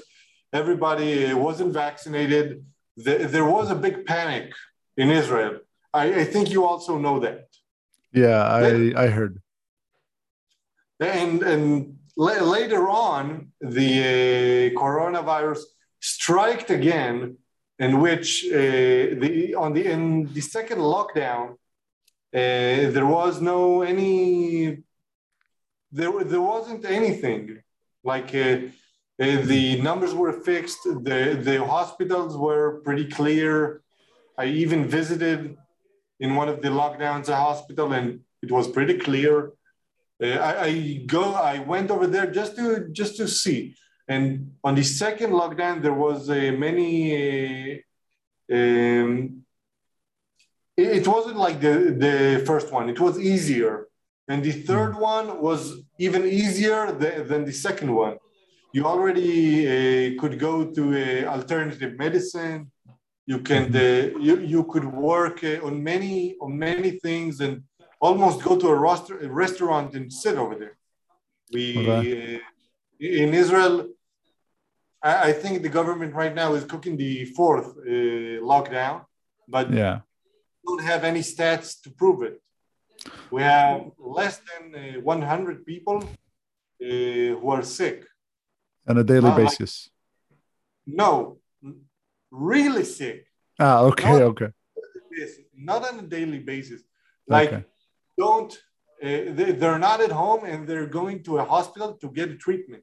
Everybody 0.52 1.26
uh, 1.26 1.36
wasn't 1.36 1.72
vaccinated. 1.72 2.64
The, 2.96 3.14
there 3.34 3.44
was 3.44 3.70
a 3.70 3.74
big 3.74 4.06
panic 4.06 4.52
in 4.96 5.10
Israel. 5.10 5.58
I, 5.92 6.20
I 6.22 6.24
think 6.24 6.50
you 6.50 6.64
also 6.64 6.96
know 6.98 7.18
that. 7.20 7.48
Yeah, 8.12 8.40
I, 8.42 8.92
I 9.04 9.06
heard. 9.08 9.42
And 11.00 11.42
and 11.42 11.98
la- 12.16 12.42
later 12.42 12.88
on, 12.88 13.52
the 13.60 13.92
uh, 14.00 14.80
coronavirus 14.80 15.60
striked 16.00 16.70
again, 16.70 17.36
in 17.78 18.00
which 18.00 18.44
uh, 18.46 19.18
the 19.22 19.54
on 19.58 19.72
the 19.72 19.84
in 19.90 20.32
the 20.32 20.40
second 20.40 20.78
lockdown, 20.78 21.52
uh, 22.32 22.90
there 22.94 23.06
was 23.06 23.40
no 23.40 23.82
any. 23.82 24.78
There 25.90 26.24
there 26.24 26.40
wasn't 26.40 26.84
anything 26.84 27.62
like. 28.02 28.34
Uh, 28.34 28.58
uh, 29.20 29.40
the 29.42 29.80
numbers 29.80 30.12
were 30.12 30.32
fixed. 30.32 30.82
The 30.84 31.38
the 31.40 31.64
hospitals 31.64 32.36
were 32.36 32.80
pretty 32.84 33.06
clear. 33.06 33.82
I 34.36 34.46
even 34.46 34.88
visited 34.88 35.56
in 36.18 36.34
one 36.34 36.48
of 36.48 36.62
the 36.62 36.68
lockdowns 36.68 37.28
a 37.28 37.36
hospital, 37.36 37.92
and 37.92 38.20
it 38.42 38.50
was 38.50 38.66
pretty 38.66 38.98
clear. 38.98 39.52
Uh, 40.22 40.26
I, 40.26 40.64
I 40.64 41.04
go. 41.06 41.34
I 41.34 41.58
went 41.58 41.90
over 41.90 42.06
there 42.06 42.30
just 42.30 42.56
to 42.56 42.88
just 42.92 43.16
to 43.16 43.26
see. 43.28 43.76
And 44.08 44.52
on 44.62 44.74
the 44.74 44.84
second 44.84 45.30
lockdown, 45.32 45.82
there 45.82 45.94
was 45.94 46.30
uh, 46.30 46.52
many. 46.66 46.92
Uh, 47.16 48.54
um, 48.56 49.44
it, 50.76 50.88
it 50.98 51.08
wasn't 51.08 51.36
like 51.36 51.60
the 51.60 51.74
the 52.04 52.42
first 52.46 52.72
one. 52.72 52.88
It 52.88 53.00
was 53.00 53.18
easier, 53.18 53.88
and 54.28 54.42
the 54.44 54.52
third 54.52 54.92
one 54.96 55.40
was 55.40 55.60
even 55.98 56.24
easier 56.26 56.92
than, 56.92 57.26
than 57.28 57.44
the 57.44 57.52
second 57.52 57.92
one. 57.94 58.16
you 58.74 58.84
already 58.84 59.34
uh, 59.66 60.20
could 60.20 60.36
go 60.38 60.54
to 60.76 60.82
uh, 60.94 61.30
alternative 61.36 61.96
medicine. 61.96 62.70
You 63.24 63.38
can 63.38 63.64
uh, 63.74 64.18
you, 64.28 64.34
you 64.40 64.64
could 64.64 64.84
work 64.84 65.44
uh, 65.44 65.66
on 65.66 65.74
many 65.82 66.34
on 66.44 66.58
many 66.58 66.90
things 67.06 67.40
and 67.40 67.62
almost 68.08 68.38
go 68.48 68.52
to 68.62 68.68
a, 68.76 68.78
roster, 68.86 69.14
a 69.26 69.28
restaurant 69.44 69.88
and 69.96 70.04
sit 70.22 70.36
over 70.42 70.54
there. 70.62 70.76
We 71.54 71.64
Okay. 71.78 72.36
uh, 72.36 72.40
in 73.24 73.30
Israel, 73.42 73.74
I, 75.10 75.12
I 75.28 75.32
think 75.42 75.54
the 75.66 75.72
government 75.78 76.12
right 76.22 76.34
now 76.42 76.50
is 76.58 76.64
cooking 76.72 76.94
the 77.04 77.12
fourth 77.38 77.68
uh, 77.78 78.36
lockdown, 78.52 78.96
but 79.54 79.66
Yeah. 79.82 79.96
don't 80.66 80.84
have 80.92 81.02
any 81.10 81.22
stats 81.32 81.68
to 81.84 81.88
prove 82.00 82.18
it. 82.28 82.36
We 83.34 83.40
have 83.54 83.78
less 84.18 84.36
than 84.48 84.62
uh, 84.74 85.00
100 85.00 85.66
people 85.72 85.98
uh, 86.02 87.30
who 87.40 87.48
are 87.56 87.64
sick. 87.80 87.98
On 88.88 88.96
a 88.98 89.04
daily 89.12 89.28
Not 89.28 89.38
like- 89.38 89.42
basis. 89.58 89.72
No, 91.04 91.38
really 92.30 92.84
sick. 92.98 93.18
Ah, 93.66 93.78
okay, 93.90 94.12
No. 94.18 94.26
okay. 94.32 94.50
Not 95.70 95.80
on 95.90 95.94
a 96.04 96.06
daily 96.16 96.40
basis. 96.52 96.80
Like, 97.36 97.52
Okay. 97.52 97.64
Don't, 98.18 98.52
uh, 99.02 99.06
they, 99.36 99.52
they're 99.60 99.78
not 99.78 100.00
at 100.00 100.10
home 100.10 100.44
and 100.44 100.66
they're 100.68 100.86
going 101.00 101.22
to 101.24 101.38
a 101.38 101.44
hospital 101.44 101.94
to 102.00 102.06
get 102.10 102.30
a 102.30 102.36
treatment. 102.36 102.82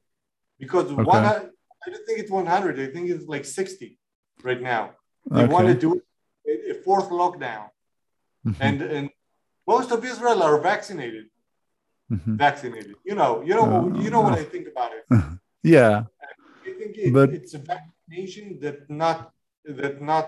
Because 0.58 0.86
Okay. 0.92 1.02
one, 1.02 1.24
I 1.24 1.86
don't 1.90 2.06
think 2.06 2.18
it's 2.22 2.30
100, 2.30 2.78
I 2.80 2.86
think 2.92 3.10
it's 3.10 3.26
like 3.26 3.44
60 3.44 3.98
right 4.42 4.60
now. 4.60 4.92
They 5.30 5.46
want 5.46 5.66
to 5.68 5.74
do 5.74 6.00
a, 6.70 6.74
fourth 6.84 7.08
lockdown. 7.10 7.66
Mhm, 8.46 8.56
And, 8.60 8.82
and 8.82 9.10
most 9.66 9.90
of 9.92 10.04
Israel 10.04 10.42
are 10.42 10.58
vaccinated. 10.60 11.26
mhm. 12.10 12.36
vaccinated. 12.46 12.94
You 13.08 13.14
know, 13.20 13.32
you 13.48 13.54
know, 13.58 13.66
Uh, 13.74 14.02
you 14.02 14.10
know 14.14 14.20
what 14.26 14.34
I 14.42 14.44
think 14.52 14.66
about 14.72 14.90
it. 14.98 15.04
Yeah. 15.76 15.94
I 16.68 16.70
think 16.78 16.92
it, 17.04 17.12
But- 17.18 17.30
it's 17.38 17.54
a 17.60 17.62
vaccination 17.74 18.46
that 18.64 18.76
not 19.02 19.18
that 19.78 19.94
not 20.12 20.26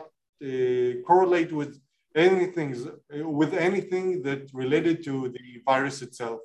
uh, 0.49 0.93
correlate 1.09 1.51
with 1.61 1.73
anything 2.15 2.77
with 3.11 3.55
anything 3.55 4.23
that 4.23 4.51
related 4.53 5.05
to 5.05 5.29
the 5.29 5.63
virus 5.65 6.03
itself. 6.03 6.41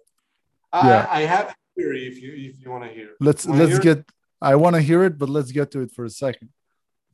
I, 0.72 0.88
Yeah. 0.90 1.08
I 1.10 1.22
have 1.22 1.48
a 1.50 1.56
theory 1.76 2.08
if 2.08 2.22
you 2.22 2.32
if 2.50 2.62
you 2.62 2.70
want 2.72 2.84
to 2.84 2.90
hear. 2.90 3.10
let's 3.20 3.46
Wanna 3.46 3.60
let's 3.60 3.84
hear 3.84 3.96
get 3.96 4.12
i 4.42 4.56
want 4.56 4.76
to 4.76 4.82
hear 4.82 5.04
it 5.04 5.18
but 5.18 5.30
let's 5.30 5.52
get 5.52 5.72
to 5.72 5.80
it 5.82 5.92
for 5.92 6.06
a 6.06 6.10
second 6.10 6.50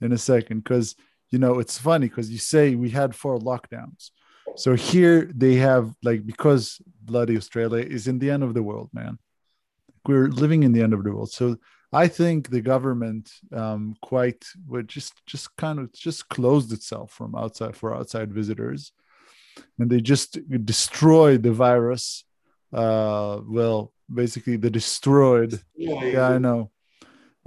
in 0.02 0.12
a 0.12 0.18
second 0.18 0.64
because 0.64 0.96
you 1.32 1.40
know 1.40 1.60
it's 1.60 1.78
funny 1.78 2.08
because 2.08 2.30
you 2.30 2.38
say 2.38 2.76
we 2.76 2.90
had 2.90 3.16
four 3.16 3.38
lockdowns 3.40 4.10
so 4.56 4.74
here 4.74 5.32
they 5.44 5.56
have 5.56 5.94
like 6.04 6.26
because 6.26 6.82
bloody 7.02 7.36
australia 7.38 7.84
is 7.98 8.08
in 8.08 8.20
the 8.20 8.30
end 8.30 8.44
of 8.44 8.54
the 8.54 8.64
world 8.70 8.90
man 8.94 9.18
we're 10.08 10.28
living 10.44 10.64
in 10.64 10.72
the 10.74 10.82
end 10.86 10.94
of 10.94 11.04
the 11.04 11.12
world 11.16 11.32
so 11.32 11.46
i 12.04 12.08
think 12.20 12.40
the 12.50 12.62
government 12.74 13.26
um 13.62 13.84
quite 14.10 14.42
would 14.72 14.88
just 14.98 15.14
just 15.34 15.48
kind 15.64 15.78
of 15.82 15.86
just 16.08 16.22
closed 16.36 16.70
itself 16.78 17.08
from 17.18 17.32
outside 17.44 17.76
for 17.80 17.90
outside 18.00 18.30
visitors. 18.42 18.82
And 19.80 19.88
they 19.92 20.02
just 20.14 20.32
destroyed 20.74 21.42
the 21.44 21.56
virus. 21.68 22.06
Uh 22.84 23.36
well 23.58 23.80
basically 24.22 24.58
they 24.62 24.72
destroyed 24.82 25.52
Yeah, 25.88 26.04
yeah 26.16 26.28
i 26.36 26.38
know. 26.46 26.62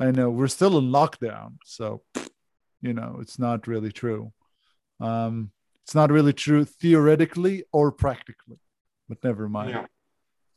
I 0.07 0.09
know. 0.17 0.29
We're 0.39 0.55
still 0.59 0.75
in 0.81 0.87
lockdown 0.99 1.51
so 1.77 1.87
you 2.87 2.93
know 2.99 3.11
it's 3.23 3.39
not 3.47 3.59
really 3.73 3.93
true. 4.03 4.23
Um 5.09 5.35
it's 5.83 5.97
not 6.01 6.11
really 6.17 6.35
true 6.45 6.65
theoretically 6.83 7.57
or 7.77 7.87
practically 8.05 8.61
but 9.09 9.19
never 9.29 9.45
mind. 9.59 9.71
Yeah, 9.75 9.87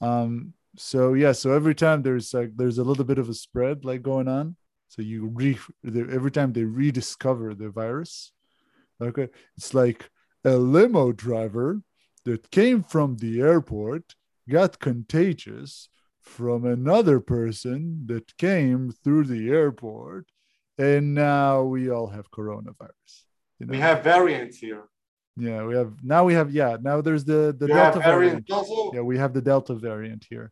um 0.09 0.31
so 0.77 1.13
yeah 1.13 1.31
so 1.31 1.53
every 1.53 1.75
time 1.75 2.01
there's 2.01 2.33
like 2.33 2.55
there's 2.55 2.77
a 2.77 2.83
little 2.83 3.03
bit 3.03 3.17
of 3.17 3.29
a 3.29 3.33
spread 3.33 3.83
like 3.83 4.01
going 4.01 4.27
on 4.27 4.55
so 4.87 5.01
you 5.01 5.27
re 5.33 5.57
every 5.85 6.31
time 6.31 6.53
they 6.53 6.63
rediscover 6.63 7.53
the 7.53 7.69
virus 7.69 8.31
okay 9.01 9.27
it's 9.57 9.73
like 9.73 10.09
a 10.45 10.55
limo 10.55 11.11
driver 11.11 11.81
that 12.25 12.51
came 12.51 12.83
from 12.83 13.17
the 13.17 13.41
airport 13.41 14.15
got 14.49 14.79
contagious 14.79 15.89
from 16.21 16.65
another 16.65 17.19
person 17.19 18.03
that 18.05 18.37
came 18.37 18.91
through 19.03 19.25
the 19.25 19.49
airport 19.49 20.27
and 20.77 21.13
now 21.13 21.63
we 21.63 21.89
all 21.89 22.07
have 22.07 22.31
coronavirus 22.31 23.25
you 23.59 23.65
know 23.65 23.71
we 23.71 23.77
have 23.77 24.03
variants 24.03 24.57
here. 24.57 24.83
yeah 25.35 25.63
we 25.63 25.75
have 25.75 25.93
now 26.03 26.23
we 26.23 26.33
have 26.33 26.51
yeah 26.51 26.77
now 26.81 27.01
there's 27.01 27.25
the 27.25 27.55
the 27.59 27.67
delta 27.67 27.99
variant 27.99 28.49
also. 28.49 28.91
yeah 28.93 29.01
we 29.01 29.17
have 29.17 29.33
the 29.33 29.41
delta 29.41 29.73
variant 29.73 30.25
here 30.29 30.51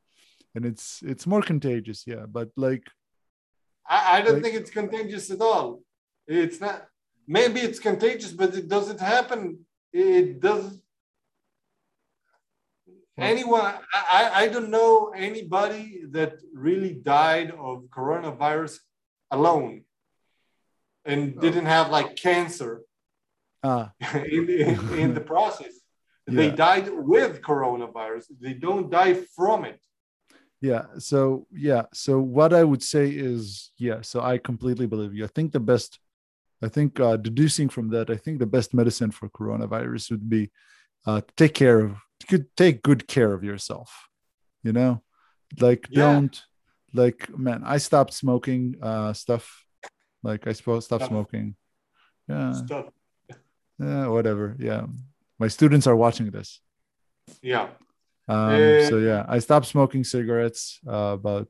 and 0.55 0.65
it's 0.65 1.01
it's 1.11 1.25
more 1.27 1.41
contagious 1.41 2.03
yeah 2.07 2.25
but 2.27 2.49
like 2.57 2.83
I, 3.87 4.17
I 4.17 4.21
don't 4.21 4.35
Like- 4.35 4.43
think 4.43 4.55
it's 4.55 4.69
contagious 4.69 5.31
at 5.31 5.41
all. 5.41 5.81
It's 6.27 6.59
not. 6.61 6.85
Maybe 7.27 7.59
it's 7.59 7.79
contagious, 7.79 8.31
but 8.31 8.53
it 8.55 8.67
doesn't 8.67 8.99
happen. 8.99 9.65
It 9.91 10.39
doesn't. 10.39 10.79
Anyone, 13.17 13.73
I, 13.93 14.31
I- 14.43 14.47
don't 14.47 14.69
know 14.69 15.11
anybody 15.15 16.03
that 16.11 16.33
really 16.53 16.93
died 16.93 17.49
of 17.51 17.83
coronavirus 17.97 18.77
alone 19.31 19.83
and 21.03 21.39
didn't 21.41 21.65
have 21.65 21.89
like 21.89 22.15
cancer 22.15 22.81
ah 23.63 23.91
in, 24.37 24.43
in, 24.49 24.77
in 25.03 25.09
the 25.17 25.25
process. 25.33 25.73
They 26.27 26.51
died 26.51 26.87
with 26.93 27.41
coronavirus. 27.41 28.25
They 28.39 28.53
don't 28.53 28.87
die 28.91 29.15
from 29.35 29.65
it. 29.65 29.79
Yeah 30.61 30.83
so 30.97 31.47
yeah 31.51 31.83
so 31.93 32.19
what 32.19 32.53
i 32.53 32.63
would 32.63 32.83
say 32.83 33.09
is 33.09 33.71
yeah 33.77 34.01
so 34.01 34.21
i 34.21 34.37
completely 34.37 34.85
believe 34.87 35.13
you. 35.13 35.23
I 35.23 35.27
think 35.27 35.51
the 35.51 35.59
best 35.59 35.99
i 36.61 36.67
think 36.67 36.99
uh, 36.99 37.17
deducing 37.17 37.69
from 37.69 37.89
that 37.89 38.09
i 38.09 38.17
think 38.17 38.39
the 38.39 38.45
best 38.45 38.73
medicine 38.73 39.11
for 39.11 39.29
coronavirus 39.29 40.11
would 40.11 40.29
be 40.29 40.51
uh, 41.07 41.21
take 41.37 41.53
care 41.53 41.79
of 41.79 41.97
could 42.27 42.53
take 42.57 42.83
good 42.83 43.07
care 43.07 43.33
of 43.33 43.43
yourself 43.43 44.09
you 44.63 44.73
know? 44.73 45.01
Like 45.59 45.87
Yeah. 45.89 46.01
don't 46.03 46.43
like 46.93 47.29
man 47.37 47.61
i 47.65 47.77
stopped 47.77 48.13
smoking 48.13 48.75
uh 48.81 49.13
stuff 49.13 49.63
like 50.23 50.47
i 50.47 50.53
suppose 50.53 50.85
stop 50.85 51.03
smoking. 51.03 51.55
Yeah. 52.27 52.51
Stuff. 52.53 52.85
yeah 53.79 54.07
whatever 54.07 54.55
yeah. 54.59 54.85
My 55.39 55.47
students 55.47 55.87
are 55.87 55.95
watching 55.95 56.31
this. 56.31 56.59
Yeah. 57.41 57.69
Um, 58.29 58.77
so 58.89 58.97
yeah, 58.97 59.25
I 59.27 59.39
stopped 59.39 59.65
smoking 59.65 60.03
cigarettes 60.03 60.79
uh, 60.87 61.13
about 61.19 61.49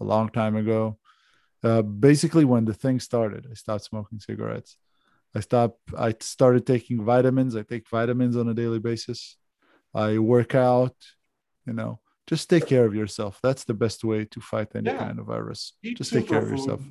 a 0.00 0.04
long 0.04 0.28
time 0.30 0.56
ago. 0.56 0.98
Uh, 1.62 1.82
basically, 1.82 2.44
when 2.44 2.64
the 2.64 2.74
thing 2.74 3.00
started, 3.00 3.46
I 3.50 3.54
stopped 3.54 3.84
smoking 3.84 4.20
cigarettes. 4.20 4.76
I 5.34 5.40
stopped. 5.40 5.80
I 5.98 6.14
started 6.20 6.66
taking 6.66 7.04
vitamins. 7.04 7.56
I 7.56 7.62
take 7.62 7.88
vitamins 7.88 8.36
on 8.36 8.48
a 8.48 8.54
daily 8.54 8.78
basis. 8.78 9.36
I 9.94 10.18
work 10.18 10.54
out. 10.54 10.96
You 11.66 11.72
know, 11.72 12.00
just 12.26 12.50
take 12.50 12.66
care 12.66 12.84
of 12.84 12.94
yourself. 12.94 13.38
That's 13.42 13.64
the 13.64 13.74
best 13.74 14.04
way 14.04 14.24
to 14.26 14.40
fight 14.40 14.70
any 14.74 14.90
Yeah. 14.90 14.98
kind 14.98 15.18
of 15.18 15.26
virus. 15.26 15.72
Eat 15.82 15.98
Just 15.98 16.12
take 16.12 16.28
care 16.28 16.42
of 16.42 16.50
yourself. 16.50 16.82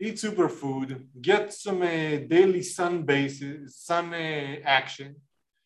Eat 0.00 0.16
superfood. 0.16 0.88
Get 1.20 1.52
some 1.52 1.80
uh, 1.82 2.16
daily 2.36 2.62
sun 2.62 3.04
basis, 3.04 3.76
sun 3.76 4.12
uh, 4.12 4.56
action. 4.64 5.16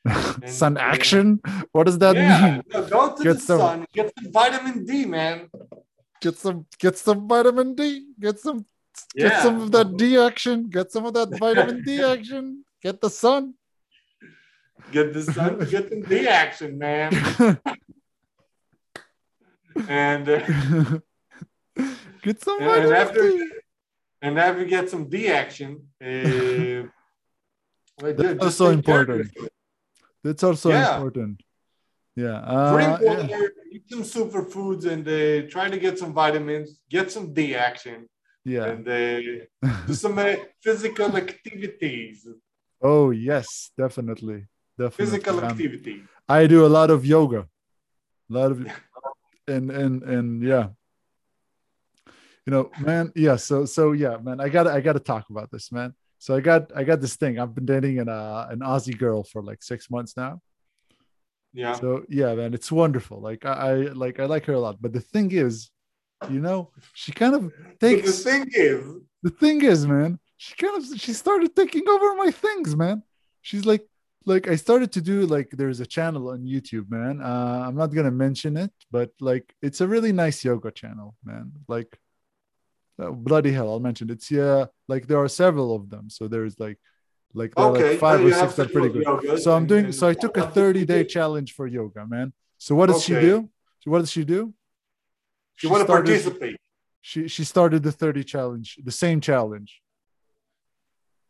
Sun 0.47 0.77
action. 0.79 1.41
What 1.73 1.85
does 1.87 1.99
that 1.99 2.17
yeah, 2.17 2.53
mean? 2.55 2.63
no, 2.73 2.87
go 2.87 3.15
to 3.17 3.23
Get 3.23 3.35
the 3.35 3.41
some- 3.41 3.59
sun. 3.61 3.87
Get 3.93 4.13
some 4.19 4.33
vitamin 4.33 4.85
D, 4.85 5.05
man. 5.07 5.49
Get 6.21 6.37
some. 6.39 6.67
Get 6.79 6.97
some 6.99 7.27
vitamin 7.29 7.75
D. 7.75 8.07
Get 8.21 8.39
some. 8.39 8.65
Get 9.15 9.43
some 9.43 9.61
of 9.63 9.73
that 9.73 9.97
D 9.97 10.17
action. 10.19 10.69
Get 10.71 10.91
some 10.93 11.05
of 11.07 11.15
that 11.15 11.29
vitamin 11.39 11.83
D 11.85 12.01
action. 12.15 12.65
Get 12.83 13.01
the 13.01 13.11
sun. 13.11 13.55
Get 14.93 15.13
the 15.13 15.23
sun. 15.23 15.59
get 15.71 15.89
some 15.91 16.03
D 16.03 16.27
action, 16.29 16.79
man. 16.79 17.11
And 19.89 20.29
uh, 20.29 20.99
Get 22.23 22.43
some 22.43 22.57
And 22.63 22.67
vitamin 22.67 22.93
after- 22.97 23.31
D. 23.31 23.51
and 24.23 24.39
after 24.39 24.63
you 24.63 24.69
get 24.69 24.89
some 24.89 25.09
D 25.09 25.29
action, 25.29 25.87
uh, 26.03 26.89
well, 28.01 28.15
That's 28.15 28.33
just 28.33 28.43
also 28.61 28.75
take 28.75 28.85
care 28.87 29.03
of 29.03 29.09
important. 29.11 29.31
That's 30.27 30.43
also 30.43 30.69
Yeah. 30.71 30.97
important. 30.97 31.37
Yeah. 32.25 32.39
Uh, 32.55 32.73
Drink 32.73 32.95
yeah. 33.31 33.47
eat 33.75 33.85
some 33.93 34.05
superfoods, 34.17 34.85
and 34.93 35.05
uh, 35.07 35.49
try 35.55 35.67
to 35.75 35.79
get 35.79 35.95
some 36.03 36.13
vitamins. 36.23 36.69
Get 36.97 37.07
some 37.15 37.27
D 37.37 37.55
action, 37.69 37.99
Yeah. 38.55 38.65
and 38.71 38.83
uh, 38.89 39.21
do 39.87 39.95
some 39.95 40.19
uh, 40.19 40.35
physical 40.65 41.11
activities. 41.25 42.27
Oh 42.91 43.11
yes, 43.11 43.71
definitely. 43.83 44.41
Definitely. 44.79 45.05
Physical 45.05 45.37
Um, 45.39 45.45
activity. 45.51 45.97
I 46.29 46.41
do 46.55 46.67
a 46.67 46.73
lot 46.79 46.91
of 46.91 47.01
yoga. 47.07 47.43
A 48.31 48.33
lot 48.39 48.51
of 48.53 48.57
and 49.55 49.71
and 49.71 49.95
and 50.15 50.29
yeah. 50.43 50.67
You 52.47 52.51
know, 52.55 52.65
man, 52.89 53.13
yeah. 53.27 53.37
So 53.49 53.65
so 53.77 53.93
yeah, 53.93 54.17
man. 54.27 54.39
I 54.41 54.49
gotta 54.49 54.71
I 54.79 54.81
got 54.81 54.95
to 55.01 55.05
talk 55.13 55.25
about 55.31 55.49
this, 55.51 55.71
man. 55.73 55.91
So 56.19 56.35
I 56.37 56.41
got 56.41 56.73
I 56.77 56.85
got 56.85 57.01
this 57.01 57.17
thing. 57.17 57.39
I've 57.39 57.55
been 57.55 57.67
dating 57.67 57.99
an 57.99 58.09
uh, 58.09 58.47
an 58.51 58.61
Aussie 58.61 58.97
girl 58.99 59.23
for 59.25 59.43
like 59.43 59.63
six 59.63 59.91
months 59.91 60.17
now. 60.17 60.41
Yeah. 61.53 61.75
So 61.75 62.05
yeah, 62.09 62.35
man, 62.35 62.55
it's 62.55 62.71
wonderful. 62.73 63.21
Like 63.21 63.45
I, 63.47 63.53
I 63.53 63.75
like 64.05 64.21
I 64.21 64.27
like 64.27 64.45
her 64.47 64.55
a 64.55 64.61
lot. 64.61 64.81
But 64.81 64.93
the 64.93 65.01
thing 65.01 65.33
is, 65.33 65.71
You 66.29 66.41
know, 66.41 66.73
she 66.95 67.13
kind 67.13 67.35
of 67.35 67.53
But 67.81 68.03
the 68.03 68.03
takes 68.03 68.23
thing 68.25 68.47
is, 68.53 68.85
the 69.23 69.31
thing 69.31 69.63
is, 69.63 69.87
man, 69.87 70.19
she 70.37 70.55
kind 70.57 70.77
of 70.79 71.01
she 71.01 71.13
started 71.13 71.55
taking 71.55 71.87
over 71.89 72.15
my 72.17 72.31
things, 72.31 72.75
man. 72.77 73.03
She's 73.43 73.67
like, 73.67 73.87
like 74.25 74.49
I 74.49 74.57
started 74.57 74.93
to 74.93 75.01
do 75.03 75.27
like 75.27 75.51
there's 75.53 75.81
a 75.81 75.87
channel 75.87 76.31
on 76.31 76.41
YouTube, 76.47 76.91
man. 76.91 77.21
Uh, 77.23 77.65
I'm 77.69 77.77
not 77.77 77.95
gonna 77.95 78.11
mention 78.11 78.57
it, 78.57 78.73
but 78.91 79.11
like 79.21 79.55
it's 79.63 79.81
a 79.81 79.89
really 79.89 80.13
nice 80.13 80.45
yoga 80.45 80.71
channel, 80.73 81.15
man. 81.25 81.53
Like, 81.69 81.99
uh, 82.99 83.11
bloody 83.11 83.53
hell, 83.53 83.71
I'll 83.71 83.81
mention. 83.81 84.11
It's 84.11 84.31
yeah, 84.31 84.67
like 84.89 85.07
there 85.07 85.19
are 85.19 85.29
several 85.29 85.75
of 85.75 85.91
them. 85.91 86.09
So 86.11 86.29
there's 86.29 86.59
like, 86.59 86.79
like 87.35 87.55
there 87.55 87.65
are 87.65 87.71
Okay, 87.73 87.91
like 87.91 87.99
five 87.99 88.21
so 88.21 88.27
or 88.27 88.33
six 88.33 88.55
that 88.55 88.67
are 88.67 88.73
pretty 88.73 88.89
good. 88.89 89.41
So 89.43 89.55
I'm 89.55 89.67
doing. 89.67 89.93
So 89.93 90.09
I 90.09 90.15
took 90.15 90.37
a 90.37 90.41
what 90.41 90.55
do 90.55 90.61
you 90.61 90.67
30 90.67 90.85
day 90.87 91.05
challenge 91.05 91.53
for 91.53 91.67
yoga, 91.67 92.07
man. 92.07 92.33
So 92.59 92.75
what 92.75 92.87
does 92.87 93.03
she 93.03 93.15
do? 93.15 93.51
So 93.81 93.91
what 93.91 93.99
does 94.01 94.11
she 94.11 94.25
do? 94.25 94.55
She 95.57 95.67
want 95.67 95.83
to 95.83 95.87
participate. 95.87 96.57
She 97.03 97.29
she 97.29 97.45
started 97.45 97.83
the 97.83 97.93
30 97.93 98.25
challenge, 98.25 98.79
the 98.83 98.91
same 98.93 99.21
challenge. 99.21 99.81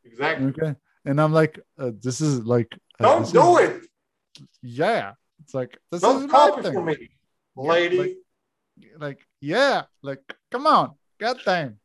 Exactly. 0.04 0.46
Okay. 0.48 0.74
And 1.04 1.20
I'm 1.20 1.32
like, 1.32 1.58
uh, 1.78 1.92
this 2.00 2.20
is 2.20 2.44
like, 2.44 2.76
uh, 2.98 3.04
Don't 3.04 3.32
do 3.32 3.58
is- 3.58 3.84
it. 3.84 4.42
Yeah. 4.62 5.12
It's 5.42 5.54
like, 5.54 5.78
this 5.92 6.00
Don't 6.00 6.24
is 6.24 6.30
copy 6.30 6.62
thing. 6.62 6.72
for 6.72 6.82
me, 6.84 7.08
lady. 7.56 7.98
like- 7.98 8.16
Like, 8.98 9.20
yeah. 9.40 9.84
Like, 10.02 10.20
come 10.50 10.66
on. 10.66 10.94
God 11.18 11.38
damn. 11.44 11.78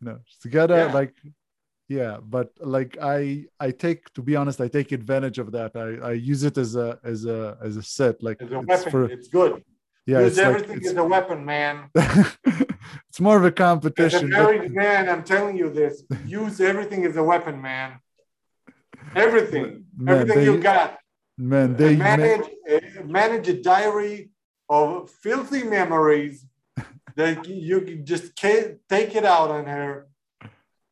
No, 0.00 0.18
it's 0.26 0.44
gotta 0.46 0.74
Yeah. 0.76 0.92
like, 0.92 1.14
yeah. 1.88 2.18
But 2.22 2.50
like, 2.60 2.98
I, 3.00 3.46
I 3.60 3.70
take, 3.70 4.12
to 4.14 4.22
be 4.22 4.36
honest, 4.36 4.60
I 4.60 4.68
take 4.68 4.92
advantage 4.92 5.38
of 5.38 5.52
that. 5.52 5.72
I, 5.76 6.08
I 6.08 6.12
use 6.12 6.42
it 6.44 6.58
as 6.58 6.76
a, 6.76 6.98
as 7.04 7.24
a, 7.24 7.56
as 7.62 7.76
a 7.76 7.82
set. 7.82 8.22
Like, 8.22 8.38
It's 8.42 8.52
a 8.52 8.58
it's 8.58 8.66
weapon. 8.68 8.90
for, 8.90 9.04
it's 9.04 9.28
good. 9.28 9.64
yeah. 10.06 10.20
Use 10.20 10.28
It's 10.28 10.36
like, 10.38 10.46
everything 10.46 10.76
it's, 10.78 10.88
as 10.88 10.96
a 10.96 11.04
weapon, 11.04 11.44
man. 11.44 11.90
it's 11.94 13.20
more 13.20 13.36
of 13.36 13.44
a 13.44 13.46
As 13.46 13.52
a 13.52 13.54
competition. 13.54 14.30
but- 14.30 14.36
married 14.38 14.72
man, 14.74 15.08
I'm 15.08 15.22
telling 15.24 15.56
you 15.56 15.70
this. 15.70 16.02
Use 16.26 16.60
everything 16.60 17.04
as 17.06 17.16
a 17.16 17.22
weapon, 17.22 17.60
man. 17.62 17.98
Everything. 19.14 19.84
Man, 19.96 20.14
everything 20.22 20.38
they- 20.38 20.44
you 20.44 20.60
got. 20.60 20.98
man, 21.38 21.76
they 21.76 21.96
manage, 21.96 22.46
uh, 22.70 22.80
manage 23.04 23.48
a 23.48 23.62
diary 23.62 24.30
of 24.68 25.08
filthy 25.10 25.62
memories 25.62 26.44
that 27.16 27.46
you 27.48 27.80
can 27.80 28.04
just 28.06 28.36
take 28.36 29.14
it 29.20 29.24
out 29.24 29.50
on 29.50 29.66
her. 29.66 30.06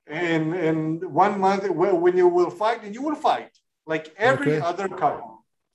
And 0.07 0.53
and 0.55 1.03
one 1.13 1.41
month 1.41 1.69
when 1.71 2.17
you 2.17 2.29
will 2.29 2.51
fight, 2.51 2.83
and 2.85 2.95
you 2.95 3.03
will 3.03 3.15
fight 3.15 3.51
like 3.87 4.15
every 4.19 4.57
Okay. 4.57 4.61
other 4.67 4.89
couple. 4.89 5.45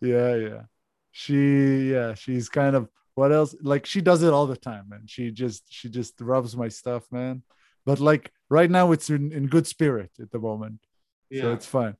yeah, 0.00 0.34
yeah. 0.36 0.62
She, 1.12 1.90
yeah, 1.92 2.14
she's 2.14 2.48
kind 2.48 2.74
of 2.76 2.88
what 3.14 3.32
else? 3.32 3.54
Like 3.62 3.84
she 3.86 4.00
does 4.00 4.22
it 4.22 4.32
all 4.32 4.46
the 4.46 4.56
time, 4.56 4.88
man. 4.88 5.02
She 5.06 5.30
just, 5.30 5.64
she 5.68 5.88
just 5.88 6.20
rubs 6.20 6.56
my 6.56 6.68
stuff, 6.68 7.04
man. 7.10 7.42
But 7.84 8.00
like 8.00 8.32
right 8.48 8.70
now, 8.70 8.92
it's 8.92 9.10
in, 9.10 9.32
in 9.32 9.46
good 9.46 9.66
spirit 9.66 10.10
at 10.20 10.30
the 10.30 10.38
moment, 10.38 10.80
so 11.32 11.52
it's 11.52 11.66
fine. 11.66 11.96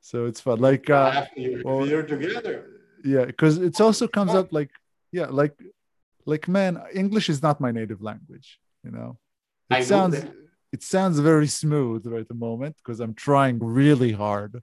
So 0.00 0.24
it's 0.26 0.40
fun. 0.40 0.58
Like, 0.60 0.88
uh, 0.88 1.26
you're, 1.36 1.62
well- 1.64 1.86
you're 1.86 2.02
together. 2.02 2.66
yeah, 3.04 3.24
because 3.26 3.58
it 3.58 3.78
also 3.80 4.06
comes 4.08 4.34
up 4.34 4.52
like, 4.52 4.70
yeah, 5.12 5.26
like, 5.26 5.54
like, 6.26 6.48
man, 6.48 6.82
English 6.94 7.28
is 7.28 7.42
not 7.42 7.60
my 7.60 7.70
native 7.70 8.02
language. 8.02 8.58
You 8.84 8.90
know, 8.90 9.18
it 9.70 9.74
I 9.74 9.78
know 9.80 9.84
sounds, 9.84 10.20
that. 10.20 10.32
it 10.72 10.82
sounds 10.82 11.18
very 11.18 11.46
smooth 11.46 12.06
right 12.06 12.20
at 12.20 12.28
the 12.28 12.34
moment 12.34 12.76
because 12.76 13.00
I'm 13.00 13.14
trying 13.14 13.58
really 13.60 14.12
hard. 14.12 14.62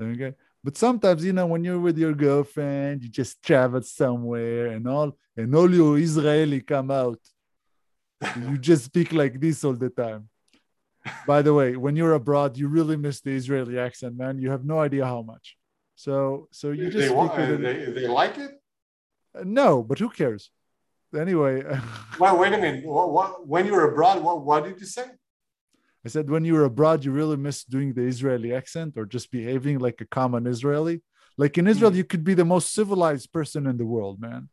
Okay. 0.00 0.34
But 0.62 0.76
sometimes, 0.76 1.24
you 1.24 1.32
know, 1.32 1.46
when 1.46 1.62
you're 1.64 1.78
with 1.78 1.96
your 1.96 2.12
girlfriend, 2.12 3.02
you 3.02 3.08
just 3.08 3.42
travel 3.42 3.82
somewhere 3.82 4.66
and 4.68 4.88
all, 4.88 5.16
and 5.36 5.54
all 5.54 5.72
your 5.72 5.96
Israeli 5.96 6.60
come 6.60 6.90
out. 6.90 7.20
you 8.36 8.58
just 8.70 8.84
speak 8.84 9.12
like 9.12 9.38
this 9.40 9.62
all 9.64 9.74
the 9.74 9.90
time. 9.90 10.28
By 11.26 11.42
the 11.42 11.54
way, 11.54 11.76
when 11.76 11.94
you're 11.94 12.14
abroad, 12.14 12.56
you 12.56 12.66
really 12.66 12.96
miss 12.96 13.20
the 13.20 13.30
Israeli 13.30 13.78
accent, 13.78 14.16
man. 14.16 14.40
You 14.40 14.50
have 14.50 14.64
no 14.64 14.80
idea 14.80 15.04
how 15.04 15.22
much. 15.22 15.56
So, 15.94 16.48
so 16.50 16.72
you 16.72 16.90
just 16.90 16.96
they, 16.96 17.06
speak 17.08 17.36
with 17.36 17.50
uh, 17.50 17.62
they, 17.62 18.00
they 18.00 18.08
like 18.08 18.36
it. 18.38 18.60
No, 19.44 19.82
but 19.82 19.98
who 19.98 20.08
cares? 20.08 20.50
Anyway, 21.14 21.62
Well, 22.18 22.38
wait 22.38 22.52
a 22.52 22.58
minute. 22.58 22.84
What, 22.84 23.12
what, 23.12 23.46
when 23.46 23.66
you 23.66 23.72
were 23.72 23.90
abroad, 23.90 24.22
what, 24.22 24.44
what 24.44 24.64
did 24.64 24.80
you 24.80 24.86
say? 24.86 25.04
I 26.04 26.08
said 26.08 26.30
when 26.30 26.44
you 26.44 26.54
were 26.54 26.64
abroad, 26.64 27.04
you 27.04 27.10
really 27.12 27.36
miss 27.36 27.64
doing 27.64 27.92
the 27.92 28.02
Israeli 28.02 28.54
accent 28.54 28.94
or 28.96 29.06
just 29.06 29.30
behaving 29.30 29.78
like 29.78 30.00
a 30.00 30.06
common 30.06 30.46
Israeli. 30.46 31.02
Like 31.36 31.58
in 31.58 31.66
Israel, 31.66 31.90
Mm. 31.90 31.96
you 31.96 32.04
could 32.04 32.24
be 32.24 32.34
the 32.34 32.44
most 32.44 32.72
civilized 32.74 33.32
person 33.32 33.66
in 33.66 33.76
the 33.76 33.84
world, 33.84 34.20
man. 34.20 34.48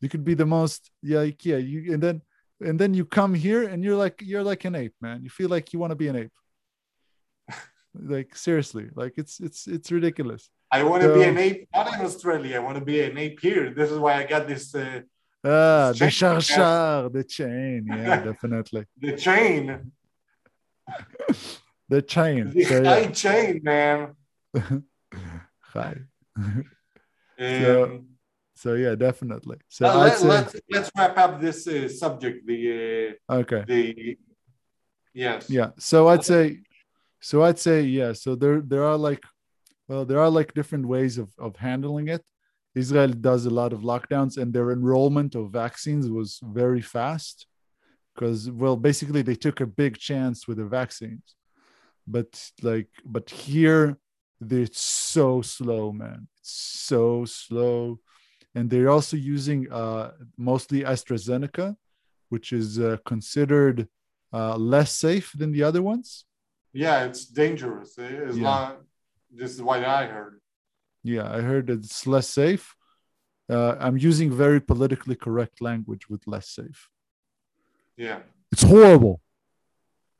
You 0.00 0.08
could 0.08 0.24
be 0.24 0.34
the 0.34 0.46
most, 0.46 0.90
yeah, 1.02 1.24
yeah. 1.42 1.56
You 1.56 1.92
and 1.94 2.02
then 2.02 2.22
and 2.60 2.78
then 2.78 2.94
you 2.94 3.04
come 3.04 3.34
here 3.34 3.62
and 3.68 3.82
you're 3.84 3.96
like 4.04 4.16
you're 4.22 4.42
like 4.52 4.64
an 4.64 4.74
ape, 4.74 4.94
man. 5.00 5.22
You 5.24 5.30
feel 5.30 5.48
like 5.48 5.72
you 5.72 5.78
want 5.78 5.90
to 5.90 5.96
be 6.04 6.08
an 6.08 6.16
ape. 6.16 6.32
like 7.94 8.34
seriously, 8.36 8.88
like 8.94 9.14
it's 9.16 9.40
it's 9.40 9.66
it's 9.66 9.90
ridiculous. 9.92 10.50
I 10.70 10.82
want 10.84 11.02
to 11.02 11.12
be 11.14 11.22
an 11.24 11.36
ape, 11.36 11.68
not 11.74 11.92
in 11.94 12.00
Australia. 12.00 12.56
I 12.56 12.60
want 12.60 12.78
to 12.78 12.84
be 12.84 13.02
an 13.02 13.18
ape 13.18 13.40
here. 13.40 13.74
This 13.74 13.90
is 13.90 13.98
why 13.98 14.14
I 14.14 14.24
got 14.24 14.48
this 14.48 14.74
uh, 14.74 15.00
Ah, 15.44 15.92
the 15.92 16.08
Chain, 16.10 16.40
shar 16.40 17.08
the 17.08 17.24
chain, 17.24 17.86
yeah, 17.88 18.22
definitely, 18.30 18.84
the 19.00 19.16
chain, 19.16 19.92
the 21.88 22.02
chain. 22.02 22.52
the 22.54 22.64
So, 22.64 22.84
high 22.84 23.00
yeah. 23.00 23.10
chain, 23.10 23.60
man. 23.64 24.14
Hi. 25.74 25.96
Um, 27.38 28.06
So 28.54 28.74
yeah, 28.74 28.94
definitely. 28.94 29.58
So 29.68 29.86
uh, 29.86 29.96
let, 29.98 30.18
say 30.18 30.28
let's 30.28 30.56
let's 30.70 30.90
wrap 30.96 31.18
up 31.18 31.40
this 31.40 31.66
uh, 31.66 31.88
subject. 31.88 32.46
The 32.46 33.16
okay. 33.28 33.62
uh, 33.62 33.64
the 33.66 34.16
yes. 35.14 35.50
yeah 35.50 35.70
so 35.78 36.08
i'd 36.08 36.24
say 36.24 36.58
so 37.20 37.42
i'd 37.42 37.58
say 37.58 37.82
yeah 37.82 38.12
so 38.12 38.34
there 38.34 38.60
there 38.60 38.84
are 38.84 38.96
like 38.96 39.22
well 39.88 40.04
there 40.04 40.18
are 40.20 40.30
like 40.30 40.54
different 40.54 40.86
ways 40.86 41.18
of 41.18 41.28
of 41.38 41.56
handling 41.56 42.08
it 42.08 42.24
israel 42.74 43.08
does 43.08 43.46
a 43.46 43.50
lot 43.50 43.72
of 43.72 43.80
lockdowns 43.80 44.36
and 44.36 44.52
their 44.52 44.70
enrollment 44.70 45.34
of 45.34 45.50
vaccines 45.50 46.08
was 46.08 46.40
very 46.42 46.80
fast 46.80 47.46
because 48.14 48.50
well 48.50 48.76
basically 48.76 49.22
they 49.22 49.34
took 49.34 49.60
a 49.60 49.66
big 49.66 49.98
chance 49.98 50.46
with 50.48 50.58
the 50.58 50.64
vaccines 50.64 51.36
but 52.06 52.50
like 52.62 52.88
but 53.04 53.28
here 53.30 53.96
it's 54.50 54.80
so 54.80 55.40
slow 55.40 55.92
man 55.92 56.26
it's 56.38 56.52
so 56.90 57.24
slow 57.24 57.98
and 58.54 58.68
they're 58.68 58.90
also 58.90 59.16
using 59.16 59.70
uh 59.72 60.10
mostly 60.36 60.80
astrazeneca 60.82 61.76
which 62.32 62.50
is 62.50 62.80
uh, 62.80 62.96
considered 63.04 63.86
uh, 64.32 64.56
less 64.56 64.90
safe 64.90 65.32
than 65.36 65.52
the 65.52 65.62
other 65.62 65.82
ones. 65.82 66.24
Yeah, 66.72 67.04
it's 67.04 67.26
dangerous. 67.26 67.98
As 67.98 68.38
Yeah. 68.38 68.48
long 68.48 68.76
this 69.30 69.50
is 69.56 69.60
what 69.62 69.84
I 69.84 70.06
heard. 70.06 70.40
Yeah, 71.02 71.30
I 71.30 71.40
heard 71.40 71.66
that 71.66 71.80
it's 71.84 72.06
less 72.06 72.28
safe. 72.28 72.74
Uh, 73.50 73.76
I'm 73.80 73.98
using 73.98 74.30
very 74.30 74.60
politically 74.60 75.16
correct 75.16 75.60
language 75.60 76.08
with 76.08 76.26
less 76.26 76.48
safe. 76.48 76.88
Yeah. 77.96 78.20
It's 78.52 78.62
horrible. 78.62 79.20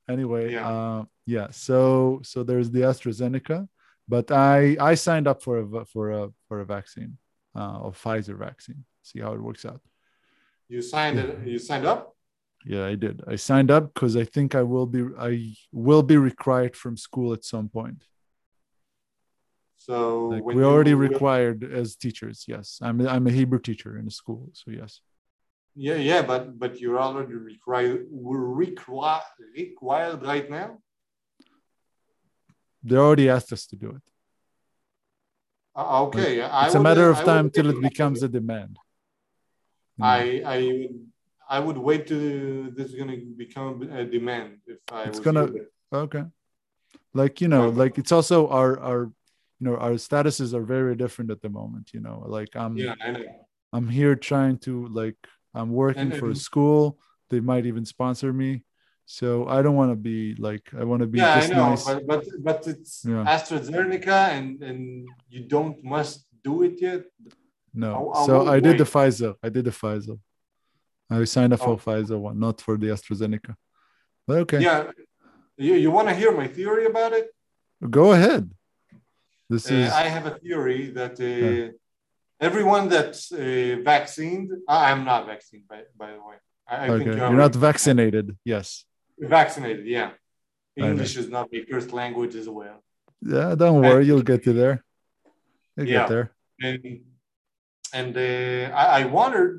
Anyway, 0.09 0.53
Yeah. 0.53 0.69
uh, 0.69 1.05
yeah. 1.27 1.49
So 1.51 2.21
so 2.25 2.43
there's 2.43 2.71
the 2.71 2.81
AstraZeneca, 2.81 3.69
but 4.09 4.31
I 4.33 4.77
I 4.81 4.95
signed 4.97 5.27
up 5.29 5.43
for 5.43 5.59
a 5.61 5.85
for 5.87 6.11
a 6.11 6.31
for 6.49 6.61
a 6.61 6.65
vaccine, 6.67 7.19
uh, 7.57 7.79
a 7.85 7.91
Pfizer 7.93 8.37
vaccine. 8.37 8.85
See 9.03 9.21
how 9.21 9.33
it 9.35 9.41
works 9.41 9.65
out. 9.65 9.81
You 10.69 10.83
signed 10.83 11.19
it. 11.19 11.47
You 11.47 11.59
signed 11.59 11.87
up. 11.87 12.17
Yeah, 12.65 12.85
I 12.87 12.95
did. 12.97 13.23
I 13.27 13.37
signed 13.37 13.71
up 13.71 13.95
because 13.95 14.17
I 14.17 14.25
think 14.25 14.55
I 14.55 14.63
will 14.63 14.87
be 14.87 15.03
I 15.19 15.55
will 15.73 16.03
be 16.03 16.17
required 16.17 16.75
from 16.77 16.97
school 16.97 17.33
at 17.33 17.45
some 17.45 17.69
point. 17.69 18.05
So 19.87 20.29
Like 20.29 20.45
we 20.45 20.63
already 20.63 20.95
required 20.95 21.65
as 21.81 21.97
teachers. 21.97 22.45
Yes, 22.47 22.79
I'm 22.87 22.97
I'm 23.15 23.27
a 23.27 23.33
Hebrew 23.41 23.59
teacher 23.69 23.93
in 23.99 24.07
a 24.07 24.15
school, 24.21 24.43
so 24.53 24.71
yes. 24.71 25.01
Yeah, 25.75 25.97
yeah, 26.11 26.23
but 26.23 26.43
but 26.63 26.73
you're 26.81 27.01
already 27.07 27.35
required 27.35 28.07
required 28.11 29.25
required 29.61 30.21
right 30.33 30.49
now. 30.59 30.69
They 32.85 32.97
already 32.97 33.29
asked 33.29 33.53
us 33.57 33.65
to 33.71 33.77
do 33.85 33.89
it. 33.99 34.05
Uh, 35.75 36.05
okay, 36.07 36.43
I 36.43 36.67
It's 36.67 36.75
a 36.75 36.79
would- 36.79 36.85
matter 36.89 37.07
of 37.11 37.17
time 37.33 37.45
would- 37.47 37.55
till 37.55 37.69
it 37.75 37.81
becomes 37.91 38.23
a 38.23 38.29
demand. 38.29 38.73
I 40.01 40.21
I 40.57 40.59
would 40.79 40.97
I 41.57 41.59
would 41.65 41.79
wait 41.89 42.03
to 42.13 42.17
this 42.77 42.87
is 42.91 42.95
gonna 43.01 43.19
become 43.45 43.83
a 44.01 44.05
demand 44.17 44.51
if 44.75 44.79
I 44.93 45.03
It's 45.09 45.19
was 45.19 45.25
gonna- 45.27 45.51
okay. 46.05 46.25
Like 47.21 47.35
you 47.43 47.49
know, 47.53 47.65
like 47.83 47.95
it's 48.01 48.13
also 48.19 48.37
our 48.59 48.71
our 48.91 49.03
you 49.63 49.69
know 49.71 49.77
our 49.77 49.93
statuses 49.93 50.55
are 50.55 50.65
very 50.77 50.95
different 50.97 51.31
at 51.31 51.41
the 51.41 51.49
moment. 51.49 51.91
You 51.95 52.01
know, 52.01 52.17
like 52.27 52.51
I'm 52.57 52.77
Yeah. 52.77 52.95
I'm 53.73 53.89
here 53.89 54.15
trying 54.17 54.57
to 54.67 54.73
like 54.89 55.21
I'm 55.55 55.71
working 55.85 56.11
for 56.21 56.29
a 56.31 56.35
school. 56.49 56.99
They 57.31 57.39
might 57.51 57.65
even 57.71 57.85
sponsor 57.85 58.33
me. 58.33 58.65
So 59.07 59.47
I 59.47 59.63
don't 59.63 59.77
want 59.81 59.93
to 59.93 60.01
be 60.11 60.19
like 60.49 60.65
I 60.81 60.83
want 60.91 61.01
to 61.03 61.07
be 61.15 61.19
Yeah, 61.19 61.35
I 61.35 61.41
just 61.41 61.53
know, 61.53 61.69
nice. 61.71 61.85
but, 61.85 62.07
but 62.11 62.23
but 62.49 62.59
it's 62.73 63.05
Yeah. 63.13 63.25
AstraZeneca 63.35 64.19
and 64.37 64.49
and 64.69 64.81
you 65.35 65.41
don't 65.55 65.77
must 65.95 66.17
do 66.49 66.55
it 66.67 66.75
yet. 66.89 67.03
no. 67.85 67.91
I- 67.95 68.21
I 68.23 68.27
so 68.29 68.35
I 68.55 68.59
did 68.67 68.77
the 68.83 68.89
wait. 68.89 68.95
Pfizer. 68.95 69.33
I 69.47 69.49
did 69.57 69.65
the 69.71 69.75
Pfizer. 69.81 70.17
I 71.11 71.25
signed 71.37 71.53
up 71.55 71.61
for 71.67 71.75
Oh. 71.79 71.83
Pfizer 71.87 72.19
one, 72.29 72.37
not 72.47 72.57
for 72.67 72.75
the 72.83 72.89
AstraZeneca. 72.97 73.53
But 74.27 74.37
okay, 74.45 74.61
Yeah. 74.69 74.81
You, 75.67 75.75
you 75.85 75.91
want 75.97 76.07
to 76.11 76.15
hear 76.21 76.33
my 76.43 76.49
theory 76.57 76.85
about 76.93 77.13
it? 77.21 77.27
go 78.01 78.07
ahead. 78.17 78.45
This 79.53 79.65
Uh, 79.71 79.75
is 79.83 79.89
I 80.05 80.07
have 80.17 80.25
a 80.33 80.35
theory 80.45 80.83
that 80.99 81.15
uh, 81.21 81.25
Yeah. 81.25 81.69
everyone 82.49 82.85
that's 82.95 83.23
uh, 83.33 83.39
vaccinated, 83.93 84.59
I- 84.75 84.85
I'm 84.91 85.03
not 85.11 85.21
vaccinated, 85.33 85.69
by, 85.73 85.81
by 86.03 86.09
the 86.17 86.23
way. 86.29 86.37
I, 86.73 86.75
I 86.85 86.89
okay. 86.89 87.05
think 87.05 87.17
You're 87.19 87.43
not 87.47 87.55
vaccinated. 87.69 88.27
Yes. 88.55 88.67
Vaccinated, 89.39 89.85
yeah. 89.99 90.11
English 90.89 91.15
is 91.23 91.29
not 91.37 91.45
my 91.55 91.61
first 91.71 91.89
language 92.01 92.35
as 92.43 92.49
well. 92.59 92.79
Yeah. 93.35 93.49
Don't 93.63 93.81
worry. 93.87 94.05
You'll 94.09 94.29
get 94.33 94.41
to 94.49 94.53
there. 94.61 94.77
You'll 95.77 95.89
Yeah. 95.93 95.99
get 96.01 96.09
there. 96.15 96.27
And, 96.67 96.81
and 97.99 98.13
uh, 98.29 98.65
I, 98.83 98.85
I 99.01 99.03
wondered 99.19 99.55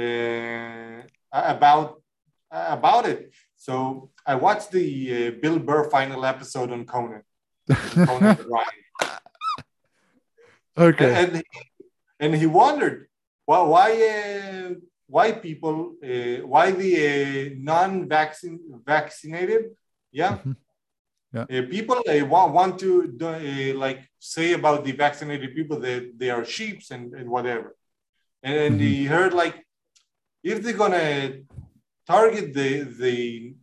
uh, 0.00 0.98
about 1.56 1.88
about 2.50 3.04
it. 3.12 3.20
So 3.66 3.74
I 4.32 4.34
watched 4.46 4.70
the 4.78 4.86
uh, 5.16 5.30
Bill 5.42 5.58
Burr 5.68 5.82
final 5.96 6.20
episode 6.34 6.70
on 6.76 6.80
Conan. 6.92 7.22
Conan 7.68 8.36
O'Brien. 8.40 8.82
okay. 10.76 11.12
and 11.22 11.42
and 12.20 12.34
he 12.34 12.46
wondered 12.46 13.08
why 13.44 13.60
why 13.62 13.88
uh, 14.14 14.74
why 15.08 15.32
people 15.32 15.94
uh, 16.02 16.38
why 16.46 16.70
the 16.72 16.92
uh, 17.06 17.54
non-vaccine 17.58 18.58
vaccinated 18.84 19.62
yeah 20.12 20.38
Mhm. 20.38 20.56
Yeah. 21.34 21.42
Uh, 21.42 21.66
people 21.68 21.98
uh, 22.08 22.24
want, 22.24 22.54
want 22.54 22.78
to 22.78 23.08
do, 23.08 23.26
uh, 23.28 23.74
like 23.84 24.00
say 24.18 24.52
about 24.54 24.84
the 24.86 24.92
vaccinated 24.92 25.54
people 25.54 25.78
that 25.80 26.02
they 26.18 26.30
are 26.30 26.44
sheeps 26.44 26.90
and, 26.90 27.12
and 27.14 27.28
whatever 27.28 27.76
and, 28.42 28.56
and 28.56 28.74
Mhm. 28.80 28.84
he 28.84 29.04
heard 29.04 29.34
like 29.34 29.56
if 30.42 30.62
they're 30.62 30.80
gonna 30.84 31.42
target 32.06 32.54
the 32.54 32.70
the 33.02 33.54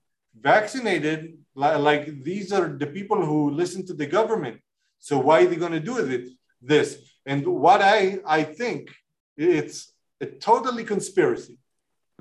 vaccinated 0.50 1.20
like 1.56 2.24
these 2.24 2.52
are 2.52 2.68
the 2.68 2.88
people 2.88 3.24
who 3.26 3.52
listen 3.52 3.86
to 3.86 3.94
the 3.94 4.06
government 4.06 4.60
so 5.00 5.20
why 5.20 5.42
are 5.44 5.48
they 5.48 5.56
gonna 5.56 5.80
do 5.80 5.98
it 5.98 6.30
this 6.62 6.98
and 7.26 7.46
what 7.46 7.82
i 7.82 8.20
i 8.26 8.44
think 8.44 8.92
it's 9.38 9.94
a 10.22 10.26
totally 10.26 10.84
conspiracy 10.84 11.58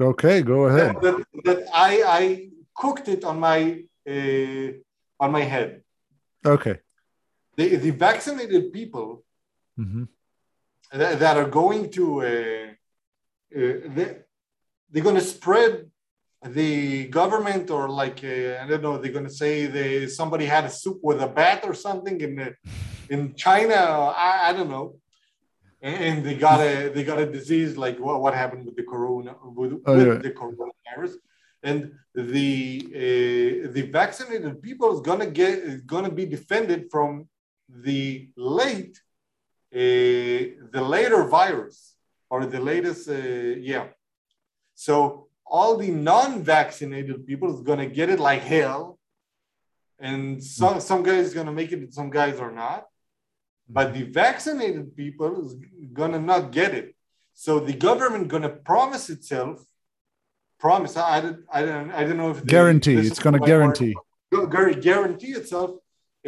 Okay. 0.01 0.43
Go 0.43 0.65
ahead. 0.65 0.97
that, 1.03 1.17
that 1.45 1.59
i 1.73 1.93
i 2.21 2.49
cooked 2.75 3.07
it 3.09 3.23
on 3.25 3.39
my 3.39 3.85
uh, 4.09 4.69
on 5.21 5.31
my 5.31 5.43
head 5.43 5.83
Okay. 6.45 6.77
the, 7.57 7.77
the 7.77 7.91
vaccinated 7.91 8.73
people 8.73 9.25
hmm 9.77 10.05
that, 10.93 11.19
that 11.21 11.37
are 11.37 11.49
going 11.49 11.89
to 11.91 12.05
uh, 12.21 12.27
uh, 13.57 13.75
they, 13.97 14.09
they're 14.91 15.03
going 15.09 15.15
to 15.25 15.29
spread 15.37 15.91
the 16.45 17.07
government 17.07 17.71
or 17.71 17.89
like 17.89 18.25
uh, 18.25 18.59
I 18.63 18.67
don't 18.69 18.83
know 18.83 18.99
they're 18.99 19.13
going 19.13 19.27
to 19.27 19.31
say 19.31 19.67
they 19.67 20.09
somebody 20.09 20.47
had 20.47 20.65
a 20.65 20.71
soup 20.71 20.99
with 21.03 21.23
a 21.23 21.29
bat 21.29 21.61
or 21.65 21.75
something 21.75 22.21
in 22.21 22.37
the, 22.37 22.55
in 23.09 23.35
China 23.35 23.75
I, 23.75 24.51
I 24.51 24.53
don't 24.53 24.71
know. 24.71 24.97
And, 25.81 26.25
they 26.25 26.37
got 26.37 26.61
a 26.61 26.91
they 26.91 27.03
got 27.03 27.19
a 27.19 27.27
disease 27.27 27.77
like 27.77 27.99
what, 27.99 28.21
what 28.21 28.35
happened 28.35 28.67
with 28.67 28.77
the 28.77 28.85
corona 28.85 29.35
with, 29.45 29.81
Oh, 29.85 29.97
with 29.97 30.07
yeah. 30.07 30.15
the 30.15 30.31
coronavirus. 30.31 31.15
And 31.65 31.93
the 32.15 32.83
uh, 32.95 33.73
the 33.73 33.89
vaccinated 33.91 34.63
people 34.63 34.95
is 34.95 35.01
going 35.01 35.21
to 35.21 35.27
get 35.27 35.59
is 35.59 35.81
going 35.83 36.05
to 36.05 36.11
be 36.11 36.27
defended 36.27 36.89
from 36.91 37.29
the 37.69 38.29
late 38.37 38.97
uh, 39.75 39.79
the 40.75 40.85
later 40.95 41.25
virus 41.25 41.95
or 42.31 42.47
the 42.47 42.61
latest 42.61 43.09
uh, 43.09 43.15
yeah. 43.15 43.87
So 44.75 45.29
all 45.57 45.73
the 45.77 45.91
non-vaccinated 46.13 47.27
people 47.29 47.49
is 47.55 47.61
going 47.69 47.83
to 47.85 47.91
get 47.99 48.09
it 48.15 48.19
like 48.29 48.43
hell 48.57 48.83
and 50.09 50.43
some 50.59 50.77
some 50.91 51.03
guys 51.09 51.35
going 51.39 51.51
to 51.53 51.57
make 51.61 51.71
it 51.77 51.81
some 51.99 52.11
guys 52.21 52.37
are 52.45 52.55
not 52.65 52.81
but 53.77 53.87
the 53.97 54.05
vaccinated 54.23 54.87
people 55.03 55.31
is 55.45 55.51
going 55.99 56.13
to 56.17 56.23
not 56.31 56.43
get 56.61 56.71
it 56.81 56.89
so 57.45 57.51
the 57.69 57.77
government 57.89 58.25
going 58.35 58.47
to 58.51 58.55
promise 58.73 59.05
itself 59.17 59.57
promise 60.65 60.97
i, 60.97 61.03
I, 61.17 61.21
don't, 61.25 61.41
I 61.57 61.61
don't 61.67 61.91
i 61.99 62.01
don't 62.07 62.19
know 62.23 62.31
if 62.35 62.41
Guarantee. 62.57 62.97
It's 63.11 63.19
going 63.25 63.35
to 63.35 63.39
the 63.39 63.43
word 63.43 63.53
guarantee. 63.53 63.95
gu- 64.33 64.49
gu- 64.55 64.81
guarantee 64.89 65.35
itself 65.41 65.71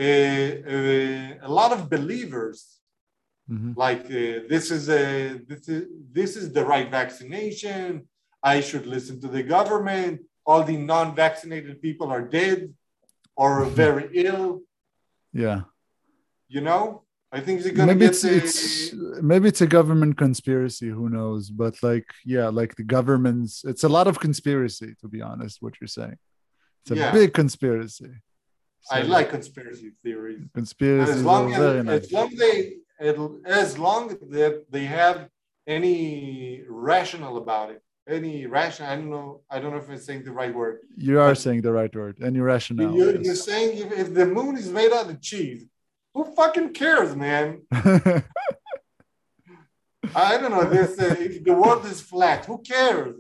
uh, 0.05 0.11
uh, 0.75 1.49
a 1.49 1.51
lot 1.61 1.71
of 1.77 1.81
believers 1.97 2.59
hmm 3.49 3.73
like 3.85 4.05
uh, 4.23 4.37
this 4.53 4.65
is 4.77 4.85
a 5.03 5.05
this 5.51 5.63
is 5.75 5.81
this 6.19 6.31
is 6.41 6.47
the 6.57 6.65
right 6.73 6.89
vaccination 7.01 7.87
i 8.53 8.61
should 8.61 8.87
listen 8.87 9.15
to 9.25 9.29
the 9.37 9.43
government. 9.57 10.21
All 10.47 10.63
the 10.63 10.77
non-vaccinated 10.77 11.75
people 11.87 12.09
are 12.17 12.25
dead 12.41 12.59
or 13.43 13.51
very 13.83 14.07
ill. 14.27 14.49
Yeah. 15.43 15.61
you 16.55 16.61
know 16.69 16.83
i 17.37 17.41
think 17.45 17.57
they're 17.63 17.73
gonna 17.79 17.93
maybe 17.95 18.07
get 18.07 18.11
it's, 18.15 18.23
the, 18.23 18.35
it's 18.41 18.61
maybe 19.31 19.47
it's 19.53 19.63
a 19.69 19.71
government 19.79 20.15
conspiracy 20.27 20.89
who 20.97 21.07
knows? 21.17 21.43
But 21.63 21.75
like 21.91 22.09
yeah 22.35 22.49
like 22.61 22.73
the 22.81 22.89
government's 22.97 23.55
it's 23.71 23.85
a 23.91 23.93
lot 23.97 24.07
of 24.11 24.15
conspiracy 24.27 24.91
to 25.01 25.07
be 25.15 25.21
honest 25.31 25.55
what 25.65 25.75
you're 25.81 25.95
saying. 26.01 26.19
It's 26.81 26.93
a 26.97 26.97
Yeah. 27.01 27.13
big 27.19 27.31
conspiracy. 27.43 28.13
I 28.97 29.01
like 29.17 29.29
conspiracy 29.39 29.89
theories. 30.05 30.43
Conspiracy 30.61 31.13
as 31.19 31.23
long 31.33 31.45
as, 31.55 31.59
very 31.65 31.83
nice 31.83 32.05
as 32.05 32.13
long 32.19 32.31
they 32.43 32.57
as 33.63 33.71
long 33.87 34.03
that 34.39 34.55
they 34.75 34.85
have 35.01 35.19
any 35.77 36.63
rational 36.69 37.35
about 37.45 37.69
it 37.75 37.81
any 38.09 38.47
rational 38.47 38.91
i 38.91 38.97
don't 38.97 39.11
know 39.11 39.41
i 39.51 39.59
don't 39.59 39.71
know 39.73 39.79
if 39.79 39.89
i'm 39.89 39.97
saying 39.99 40.23
the 40.25 40.31
right 40.31 40.55
word 40.55 40.81
you 40.97 41.19
are 41.19 41.31
but- 41.31 41.39
saying 41.39 41.61
the 41.63 41.73
right 41.73 41.95
word 41.95 42.17
Any 42.23 42.37
you're 42.37 42.47
rational 42.47 42.95
You're, 42.97 43.15
yes. 43.17 43.25
you're 43.25 43.35
saying 43.51 43.79
if, 43.79 43.93
if 43.93 44.09
the 44.15 44.27
moon 44.27 44.57
is 44.57 44.69
made 44.71 44.93
out 44.93 45.09
of 45.11 45.21
cheese, 45.23 45.65
who 46.15 46.25
fucking 46.37 46.73
cares, 46.75 47.17
man? 47.17 47.63
I 50.15 50.37
don't 50.39 50.51
know. 50.53 50.65
This 50.65 50.99
uh, 51.01 51.17
if 51.19 51.43
the 51.43 51.55
world 51.55 51.85
is 51.87 52.01
flat, 52.01 52.45
who 52.45 52.59
cares? 52.59 53.17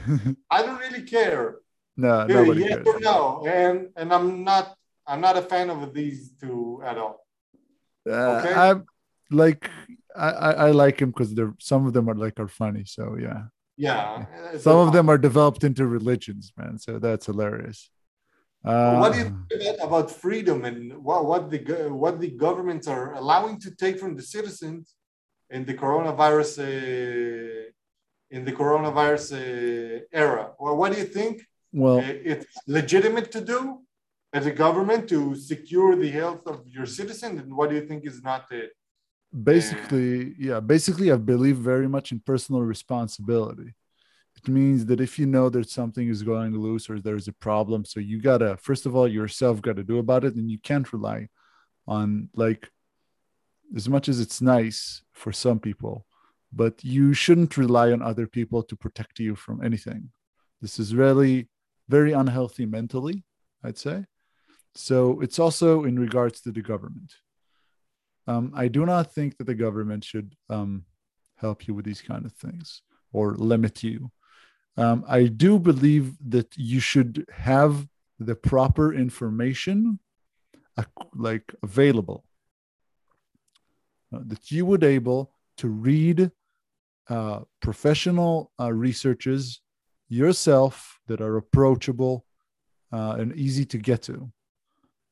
I 0.50 0.62
don't 0.62 0.78
really 0.84 1.02
care. 1.02 1.56
no 1.96 2.10
Uh, 2.20 2.26
nobody 2.26 2.60
yes 2.62 2.74
cares 2.74 2.86
or 2.86 3.00
no, 3.00 3.46
and 3.46 3.76
and 3.96 4.12
I'm 4.12 4.44
not 4.44 4.74
I'm 5.06 5.20
not 5.26 5.36
a 5.38 5.42
fan 5.52 5.70
of 5.70 5.94
these 5.94 6.20
two 6.40 6.82
at 6.84 6.98
all. 6.98 7.16
uh, 8.10 8.12
okay. 8.42 8.52
I'm 8.54 8.78
like 9.30 9.70
I, 10.16 10.28
I 10.48 10.50
I 10.66 10.70
like 10.72 10.96
him 11.00 11.10
because 11.12 11.30
they're 11.36 11.54
some 11.70 11.86
of 11.86 11.92
them 11.96 12.08
are 12.10 12.18
like 12.24 12.36
are 12.40 12.48
funny 12.62 12.84
so 12.84 13.16
yeah 13.26 13.42
Yeah, 13.80 14.26
uh, 14.52 14.58
some 14.58 14.76
of 14.76 14.92
them 14.92 15.08
are 15.08 15.18
developed 15.28 15.62
into 15.62 15.86
religions 15.86 16.52
man 16.58 16.78
so 16.78 16.98
that's 16.98 17.26
hilarious. 17.26 17.80
Uh, 18.64 18.96
what 18.98 19.12
do 19.12 19.18
you 19.20 19.28
think 19.48 19.80
about, 19.80 20.10
freedom 20.10 20.64
and 20.64 20.78
what, 21.08 21.24
what 21.24 21.48
the 21.48 21.58
what 22.02 22.18
the 22.20 22.30
governments 22.46 22.86
are 22.88 23.14
allowing 23.14 23.56
to 23.60 23.70
take 23.82 23.96
from 24.00 24.16
the 24.16 24.26
citizens 24.34 24.94
in 25.50 25.64
the 25.64 25.74
coronavirus 25.74 26.52
uh, 26.58 27.70
in 28.30 28.44
the 28.44 28.52
coronavirus 28.52 29.26
uh, 29.36 30.00
era? 30.12 30.44
Well, 30.58 30.76
what 30.76 30.92
do 30.92 30.98
you 30.98 31.08
think 31.18 31.34
well 31.72 31.98
uh, 31.98 32.30
it's 32.32 32.46
legitimate 32.66 33.30
to 33.36 33.40
do 33.54 33.60
as 34.32 34.44
a 34.46 34.54
government 34.64 35.08
to 35.08 35.36
secure 35.36 35.94
the 35.94 36.10
health 36.10 36.42
of 36.52 36.66
your 36.66 36.86
citizen, 36.98 37.38
and 37.38 37.54
what 37.56 37.70
do 37.70 37.76
you 37.76 37.86
think 37.86 38.04
is 38.04 38.22
not 38.22 38.48
the 38.48 38.62
basically 39.44 40.34
yeah 40.38 40.58
basically 40.60 41.12
i 41.12 41.16
believe 41.16 41.56
very 41.56 41.88
much 41.88 42.12
in 42.12 42.20
personal 42.20 42.62
responsibility. 42.62 43.74
It 44.36 44.48
means 44.48 44.86
that 44.86 45.00
if 45.00 45.18
you 45.18 45.26
know 45.26 45.48
that 45.48 45.68
something 45.68 46.08
is 46.08 46.22
going 46.22 46.56
loose 46.56 46.88
or 46.88 47.00
there's 47.00 47.26
a 47.26 47.32
problem 47.32 47.84
so 47.84 47.98
you 47.98 48.20
gotta 48.22 48.56
first 48.56 48.86
of 48.86 48.94
all 48.94 49.08
yourself 49.08 49.60
gotta 49.60 49.82
do 49.82 49.98
about 49.98 50.24
it 50.24 50.36
and 50.36 50.48
you 50.50 50.58
can't 50.60 50.92
rely 50.92 51.28
on 51.88 52.28
like 52.34 52.70
as 53.74 53.88
much 53.88 54.08
as 54.08 54.20
it's 54.20 54.40
nice 54.40 55.02
for 55.12 55.32
some 55.32 55.58
people 55.58 56.06
but 56.52 56.82
you 56.84 57.12
shouldn't 57.12 57.56
rely 57.56 57.90
on 57.92 58.00
other 58.00 58.26
people 58.26 58.62
to 58.62 58.76
protect 58.76 59.18
you 59.18 59.34
from 59.34 59.62
anything. 59.62 60.10
This 60.62 60.78
is 60.78 60.94
really 60.94 61.48
very 61.88 62.12
unhealthy 62.12 62.64
mentally 62.64 63.24
i'd 63.64 63.76
say. 63.76 64.04
So 64.74 65.20
it's 65.20 65.38
also 65.40 65.84
in 65.84 65.98
regards 65.98 66.40
to 66.42 66.52
the 66.52 66.62
government 66.62 67.12
um, 68.28 68.52
I 68.54 68.68
do 68.68 68.84
not 68.84 69.14
think 69.14 69.38
that 69.38 69.46
the 69.46 69.54
government 69.54 70.04
should 70.04 70.36
um, 70.50 70.84
help 71.36 71.66
you 71.66 71.72
with 71.72 71.86
these 71.86 72.02
kind 72.02 72.26
of 72.26 72.32
things 72.34 72.82
or 73.10 73.34
limit 73.34 73.82
you. 73.82 74.10
Um, 74.76 75.04
I 75.08 75.24
do 75.24 75.58
believe 75.58 76.12
that 76.28 76.56
you 76.56 76.78
should 76.78 77.24
have 77.32 77.88
the 78.18 78.34
proper 78.34 78.92
information 78.92 79.98
ac- 80.78 81.08
like 81.14 81.54
available 81.62 82.24
uh, 84.14 84.20
that 84.26 84.50
you 84.50 84.66
would 84.66 84.84
able 84.84 85.32
to 85.56 85.68
read 85.68 86.30
uh, 87.08 87.40
professional 87.60 88.52
uh, 88.60 88.70
researches 88.70 89.62
yourself 90.10 91.00
that 91.06 91.22
are 91.22 91.38
approachable 91.38 92.26
uh, 92.92 93.16
and 93.18 93.34
easy 93.36 93.64
to 93.64 93.78
get 93.78 94.02
to 94.02 94.30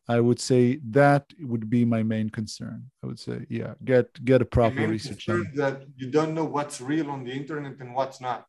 I 0.09 0.21
would 0.21 0.41
say 0.41 0.79
that 0.91 1.25
would 1.41 1.69
be 1.69 1.85
my 1.85 2.03
main 2.03 2.31
concern. 2.31 2.91
I 3.03 3.07
would 3.09 3.19
say, 3.19 3.45
yeah, 3.49 3.75
get 3.85 4.25
get 4.25 4.41
a 4.41 4.45
proper 4.45 4.77
main 4.77 4.91
research. 4.91 5.27
concern 5.27 5.53
that 5.57 5.83
you 5.97 6.11
don't 6.11 6.35
know 6.35 6.45
what's 6.45 6.81
real 6.81 7.11
on 7.11 7.25
the 7.25 7.33
internet 7.33 7.81
and 7.81 7.95
what's 7.95 8.21
not. 8.21 8.47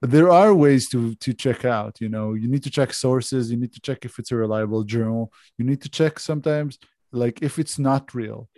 But 0.00 0.10
there 0.10 0.30
are 0.30 0.54
ways 0.54 0.88
to 0.90 1.14
to 1.16 1.32
check 1.32 1.64
out. 1.64 2.00
You 2.00 2.08
know, 2.08 2.34
you 2.34 2.48
need 2.48 2.64
to 2.64 2.70
check 2.70 2.92
sources. 2.92 3.50
You 3.50 3.58
need 3.58 3.72
to 3.74 3.80
check 3.80 4.04
if 4.04 4.18
it's 4.18 4.32
a 4.32 4.36
reliable 4.36 4.82
journal. 4.82 5.32
You 5.56 5.64
need 5.64 5.82
to 5.82 5.88
check 5.88 6.18
sometimes, 6.18 6.78
like 7.12 7.40
if 7.40 7.58
it's 7.58 7.78
not 7.78 8.14
real, 8.14 8.48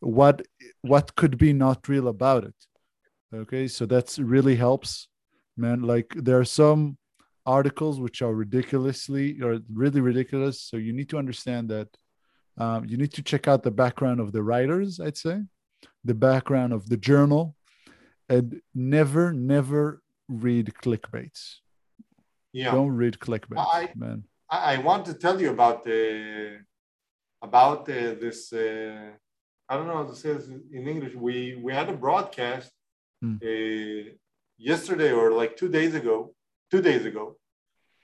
what 0.00 0.42
what 0.82 1.14
could 1.14 1.38
be 1.38 1.52
not 1.52 1.88
real 1.88 2.08
about 2.08 2.44
it. 2.44 2.54
Okay, 3.32 3.68
so 3.68 3.86
that's 3.86 4.18
really 4.18 4.56
helps, 4.56 5.08
man. 5.56 5.82
Like 5.82 6.12
there 6.16 6.38
are 6.38 6.44
some 6.44 6.98
articles 7.46 8.00
which 8.00 8.22
are 8.22 8.34
ridiculously 8.34 9.40
or 9.42 9.58
really 9.72 10.00
ridiculous. 10.00 10.60
So 10.60 10.76
you 10.76 10.92
need 10.92 11.08
to 11.10 11.18
understand 11.18 11.68
that 11.70 11.88
um, 12.56 12.84
you 12.86 12.96
need 12.96 13.12
to 13.14 13.22
check 13.22 13.48
out 13.48 13.62
the 13.62 13.70
background 13.70 14.20
of 14.20 14.32
the 14.32 14.42
writers. 14.42 15.00
I'd 15.00 15.16
say 15.16 15.42
the 16.04 16.14
background 16.14 16.72
of 16.72 16.88
the 16.88 16.96
journal, 16.96 17.56
and 18.28 18.60
never, 18.74 19.32
never 19.32 20.00
read 20.28 20.72
clickbaits. 20.82 21.56
Yeah. 22.52 22.70
Don't 22.72 22.92
read 22.92 23.18
clickbaits, 23.18 23.66
I- 23.72 23.92
man. 23.96 24.24
I, 24.50 24.74
I 24.74 24.78
want 24.78 25.06
to 25.06 25.14
tell 25.14 25.40
you 25.40 25.50
about 25.50 25.84
the 25.84 26.58
about 27.42 27.80
uh, 27.88 28.14
this. 28.22 28.52
Uh, 28.52 29.10
I 29.68 29.76
don't 29.76 29.86
know 29.86 29.96
how 29.96 30.04
to 30.04 30.14
say 30.14 30.34
this 30.34 30.48
in 30.48 30.86
English. 30.86 31.14
We 31.14 31.56
we 31.56 31.72
had 31.72 31.88
a 31.88 31.96
broadcast 31.96 32.70
Hmm. 33.22 33.36
uh, 33.42 34.10
yesterday 34.58 35.12
or 35.12 35.32
like 35.32 35.56
two 35.56 35.68
days 35.68 35.94
ago. 35.94 36.33
Two 36.74 36.82
days 36.82 37.04
ago, 37.06 37.24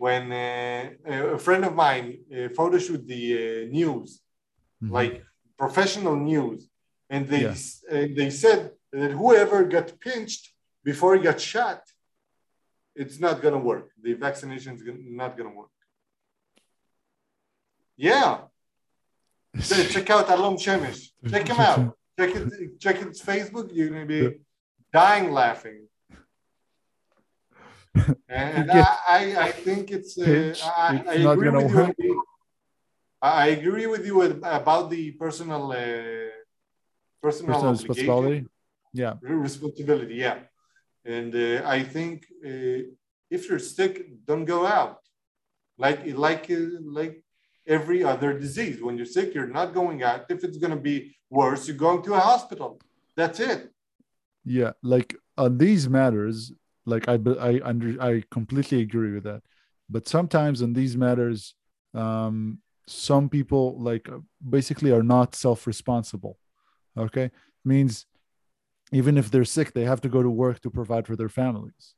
when 0.04 0.24
uh, 0.30 1.34
a 1.36 1.40
friend 1.46 1.64
of 1.64 1.74
mine 1.74 2.06
uh, 2.30 2.36
photoshoot 2.58 3.02
the 3.14 3.24
uh, 3.38 3.42
news, 3.78 4.08
Mhm. 4.82 4.90
like 4.98 5.14
professional 5.62 6.16
news, 6.30 6.58
and 7.12 7.22
they 7.32 7.42
Yeah. 7.48 8.06
they 8.18 8.28
said 8.44 8.60
that 8.98 9.10
whoever 9.20 9.58
got 9.76 9.86
pinched 10.06 10.44
before 10.90 11.10
he 11.16 11.20
got 11.28 11.38
shot, 11.52 11.80
it's 13.00 13.18
not 13.24 13.36
gonna 13.42 13.62
work. 13.70 13.86
The 14.04 14.12
vaccination 14.26 14.70
is 14.78 14.82
not 15.22 15.30
gonna 15.38 15.56
work. 15.62 15.74
Yeah, 18.08 18.30
check 19.94 20.08
out 20.14 20.26
Alom 20.34 20.56
Shemesh. 20.64 21.02
Check 21.32 21.46
him 21.52 21.60
out. 21.68 21.80
Check 22.18 22.30
it. 22.38 22.46
Check 22.84 22.96
his 23.04 23.20
Facebook. 23.30 23.66
You're 23.76 23.92
gonna 23.94 24.12
be 24.16 24.22
dying 25.00 25.26
laughing. 25.42 25.80
And 28.28 28.70
I, 28.70 28.96
I, 29.08 29.36
I 29.46 29.50
think 29.50 29.90
it's. 29.90 30.16
Uh, 30.18 30.54
I, 30.64 30.96
it's 30.96 31.08
I 31.08 31.14
agree 31.32 31.50
with 31.50 31.74
work. 31.74 31.94
you. 31.98 32.24
I 33.20 33.28
I 33.44 33.46
agree 33.48 33.86
with 33.86 34.06
you 34.06 34.22
about 34.22 34.90
the 34.90 35.10
personal, 35.12 35.72
uh, 35.72 35.76
personal, 37.20 37.54
Personal 37.54 37.72
responsibility. 37.72 38.46
Yeah, 38.92 39.14
responsibility 39.22 40.16
yeah 40.16 40.38
and 41.04 41.32
uh, 41.32 41.62
i 41.64 41.80
think 41.80 42.26
uh, 42.44 42.80
if 43.30 43.48
you're 43.48 43.60
sick 43.60 43.94
don't 44.26 44.44
go 44.44 44.66
out 44.66 44.98
like 45.78 46.00
like 46.26 46.50
uh, 46.50 46.80
like 46.98 47.22
every 47.66 48.02
other 48.02 48.36
disease 48.36 48.82
when 48.82 48.96
you're 48.96 49.14
sick 49.18 49.32
you're 49.32 49.54
not 49.60 49.72
going 49.72 50.02
out 50.02 50.24
if 50.28 50.42
it's 50.42 50.58
going 50.58 50.76
to 50.78 50.84
be 50.92 51.14
worse 51.30 51.68
you're 51.68 51.84
going 51.86 52.02
to 52.02 52.14
a 52.14 52.18
hospital 52.18 52.80
that's 53.14 53.38
it 53.38 53.70
yeah. 54.44 54.72
Like 54.82 55.16
on 55.36 55.58
these 55.58 55.88
matters, 55.88 56.52
like 56.86 57.08
I 57.08 57.18
I 57.40 57.60
under 57.64 58.00
I 58.00 58.22
completely 58.30 58.80
agree 58.80 59.12
with 59.12 59.24
that. 59.24 59.42
But 59.88 60.08
sometimes 60.08 60.62
in 60.62 60.72
these 60.72 60.96
matters, 60.96 61.54
um, 61.94 62.58
some 62.86 63.28
people 63.28 63.80
like 63.80 64.08
uh, 64.08 64.18
basically 64.48 64.92
are 64.92 65.02
not 65.02 65.34
self-responsible. 65.34 66.38
Okay, 66.96 67.30
means 67.64 68.06
even 68.92 69.16
if 69.16 69.30
they're 69.30 69.44
sick, 69.44 69.72
they 69.72 69.84
have 69.84 70.00
to 70.00 70.08
go 70.08 70.22
to 70.22 70.30
work 70.30 70.60
to 70.60 70.70
provide 70.70 71.06
for 71.06 71.16
their 71.16 71.28
families. 71.28 71.94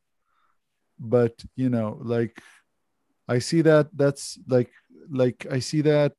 But 0.98 1.44
you 1.56 1.68
know, 1.68 1.98
like 2.02 2.40
I 3.28 3.38
see 3.38 3.62
that 3.62 3.88
that's 3.96 4.38
like 4.48 4.70
like 5.10 5.46
I 5.50 5.60
see 5.60 5.82
that 5.82 6.14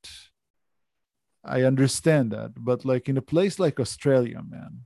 I 1.43 1.63
understand 1.63 2.31
that, 2.31 2.51
but 2.55 2.85
like 2.85 3.09
in 3.09 3.17
a 3.17 3.21
place 3.21 3.59
like 3.59 3.79
Australia, 3.79 4.41
man, 4.47 4.85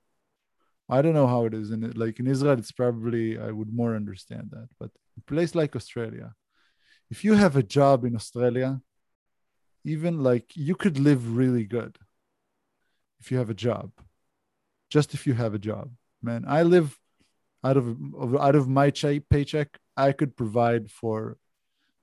I 0.90 1.02
don't 1.02 1.14
know 1.14 1.28
how 1.28 1.46
it 1.46 1.54
is 1.54 1.72
in. 1.72 1.92
Like 1.92 2.20
in 2.20 2.28
Israel, 2.28 2.58
it's 2.58 2.72
probably 2.72 3.38
I 3.38 3.52
would 3.52 3.74
more 3.74 3.96
understand 3.96 4.50
that, 4.52 4.70
but 4.80 4.92
a 5.18 5.22
place 5.22 5.54
like 5.56 5.76
Australia, 5.76 6.34
if 7.10 7.24
you 7.24 7.34
have 7.34 7.56
a 7.56 7.64
job 7.64 8.06
in 8.06 8.16
Australia, 8.16 8.82
even 9.84 10.24
like 10.24 10.56
you 10.56 10.76
could 10.76 10.98
live 11.00 11.36
really 11.36 11.66
good 11.66 11.98
if 13.20 13.32
you 13.32 13.38
have 13.38 13.50
a 13.50 13.62
job. 13.68 13.92
Just 14.90 15.14
if 15.14 15.28
you 15.28 15.34
have 15.34 15.54
a 15.54 15.60
job, 15.60 15.92
man. 16.22 16.46
I 16.48 16.64
live 16.64 16.98
out 17.64 17.76
of, 17.76 17.98
out 18.40 18.56
of 18.56 18.70
my 18.70 18.90
paycheck. 18.90 19.78
I 19.98 20.14
could 20.14 20.38
provide 20.38 20.90
for 20.90 21.38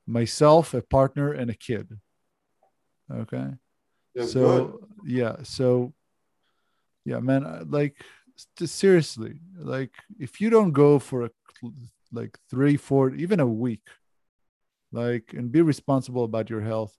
myself, 0.06 0.74
a 0.74 0.82
partner, 0.82 1.32
and 1.32 1.50
a 1.50 1.54
kid. 1.54 1.98
Okay 3.10 3.52
that's 4.14 4.32
so 4.32 4.66
good 4.66 5.10
yeah 5.10 5.36
so 5.42 5.92
yeah 7.04 7.18
man 7.18 7.66
like 7.68 7.96
seriously 8.36 9.34
like 9.58 9.92
if 10.18 10.40
you 10.40 10.50
don't 10.50 10.72
go 10.72 10.98
for 10.98 11.24
a 11.24 11.30
like 12.12 12.38
three 12.50 12.76
four 12.76 13.14
even 13.14 13.40
a 13.40 13.46
week 13.46 13.86
like 14.92 15.32
and 15.36 15.52
be 15.52 15.62
responsible 15.62 16.24
about 16.24 16.50
your 16.50 16.60
health 16.60 16.96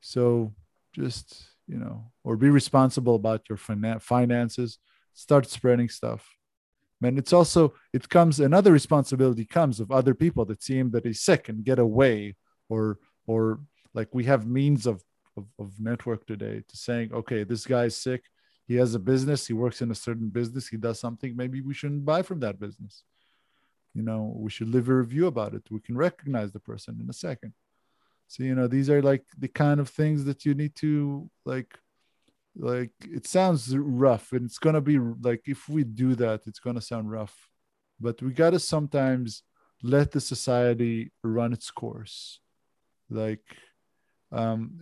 so 0.00 0.52
just 0.92 1.44
you 1.66 1.78
know 1.78 2.10
or 2.22 2.36
be 2.36 2.50
responsible 2.50 3.14
about 3.14 3.48
your 3.48 3.58
finan- 3.58 4.02
finances 4.02 4.78
start 5.14 5.48
spreading 5.48 5.88
stuff. 5.88 6.28
Man 7.00 7.18
it's 7.18 7.32
also 7.32 7.74
it 7.92 8.08
comes 8.08 8.40
another 8.40 8.72
responsibility 8.72 9.44
comes 9.44 9.80
of 9.80 9.90
other 9.90 10.14
people 10.14 10.44
that 10.46 10.62
see 10.62 10.78
him 10.78 10.90
that 10.90 11.04
he's 11.04 11.20
sick 11.20 11.48
and 11.48 11.64
get 11.64 11.78
away 11.78 12.34
or 12.68 12.98
or 13.26 13.60
like 13.94 14.08
we 14.12 14.24
have 14.24 14.46
means 14.46 14.86
of 14.86 15.02
of, 15.36 15.46
of 15.58 15.80
network 15.80 16.26
today 16.26 16.62
to 16.68 16.76
saying 16.76 17.12
okay 17.12 17.44
this 17.44 17.66
guy's 17.66 17.96
sick 17.96 18.22
he 18.66 18.76
has 18.76 18.94
a 18.94 18.98
business 18.98 19.46
he 19.46 19.52
works 19.52 19.82
in 19.82 19.90
a 19.90 19.94
certain 19.94 20.28
business 20.28 20.68
he 20.68 20.76
does 20.76 20.98
something 20.98 21.36
maybe 21.36 21.60
we 21.60 21.74
shouldn't 21.74 22.04
buy 22.04 22.22
from 22.22 22.40
that 22.40 22.58
business. 22.58 23.04
You 23.94 24.02
know 24.02 24.34
we 24.36 24.50
should 24.50 24.68
leave 24.68 24.88
a 24.88 24.94
review 24.94 25.26
about 25.26 25.54
it. 25.54 25.62
We 25.70 25.80
can 25.80 25.96
recognize 25.96 26.52
the 26.52 26.60
person 26.60 26.98
in 27.00 27.08
a 27.08 27.12
second. 27.12 27.52
So 28.26 28.42
you 28.42 28.54
know 28.54 28.66
these 28.66 28.90
are 28.90 29.02
like 29.02 29.24
the 29.38 29.48
kind 29.48 29.80
of 29.80 29.88
things 29.88 30.24
that 30.24 30.44
you 30.44 30.54
need 30.54 30.74
to 30.76 31.30
like 31.44 31.78
like 32.56 32.92
it 33.02 33.26
sounds 33.26 33.76
rough 33.76 34.32
and 34.32 34.44
it's 34.46 34.58
gonna 34.58 34.80
be 34.80 34.98
like 34.98 35.42
if 35.46 35.68
we 35.68 35.84
do 35.84 36.14
that 36.16 36.42
it's 36.46 36.60
gonna 36.60 36.80
sound 36.80 37.10
rough. 37.10 37.50
But 38.00 38.20
we 38.22 38.32
gotta 38.32 38.58
sometimes 38.58 39.42
let 39.82 40.10
the 40.10 40.20
society 40.20 41.12
run 41.22 41.52
its 41.52 41.70
course. 41.70 42.40
Like 43.10 43.44
um 44.32 44.80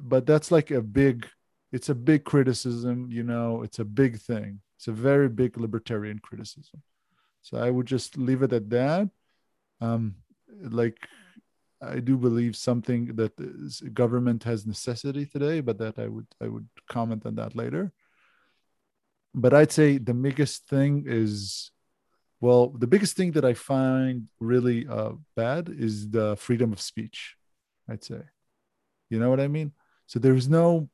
but 0.00 0.26
that's 0.26 0.52
like 0.52 0.70
a 0.70 0.82
big 0.82 1.26
it's 1.72 1.88
a 1.88 1.94
big 1.94 2.24
criticism 2.24 3.08
you 3.10 3.22
know 3.22 3.62
it's 3.62 3.78
a 3.78 3.84
big 3.84 4.20
thing. 4.20 4.60
It's 4.76 4.88
a 4.88 4.92
very 4.92 5.28
big 5.28 5.56
libertarian 5.56 6.18
criticism. 6.18 6.82
So 7.40 7.56
i 7.56 7.70
would 7.70 7.86
just 7.86 8.16
leave 8.16 8.42
it 8.42 8.52
at 8.52 8.70
that. 8.70 9.08
Um 9.80 10.16
like 10.80 10.98
i 11.80 11.98
do 11.98 12.16
believe 12.16 12.54
something 12.56 13.16
that 13.16 13.32
is, 13.40 13.80
government 13.92 14.44
has 14.44 14.66
necessity 14.66 15.24
today 15.26 15.60
but 15.60 15.78
that 15.78 15.98
i 15.98 16.06
would 16.06 16.28
i 16.40 16.46
would 16.46 16.68
comment 16.88 17.26
on 17.26 17.34
that 17.36 17.56
later. 17.56 17.92
But 19.34 19.54
i'd 19.54 19.72
say 19.72 19.98
the 19.98 20.14
biggest 20.14 20.68
thing 20.68 21.04
is 21.06 21.70
well 22.40 22.68
the 22.68 22.86
biggest 22.86 23.16
thing 23.16 23.32
that 23.32 23.46
i 23.52 23.54
find 23.54 24.28
really 24.38 24.86
uh, 24.86 25.12
bad 25.36 25.68
is 25.86 26.10
the 26.10 26.36
freedom 26.36 26.72
of 26.72 26.80
speech 26.80 27.36
i'd 27.88 28.04
say. 28.04 28.22
You 29.10 29.18
know 29.20 29.30
what 29.30 29.40
i 29.40 29.48
mean? 29.48 29.72
So 30.06 30.18
there's 30.18 30.48
no 30.48 30.88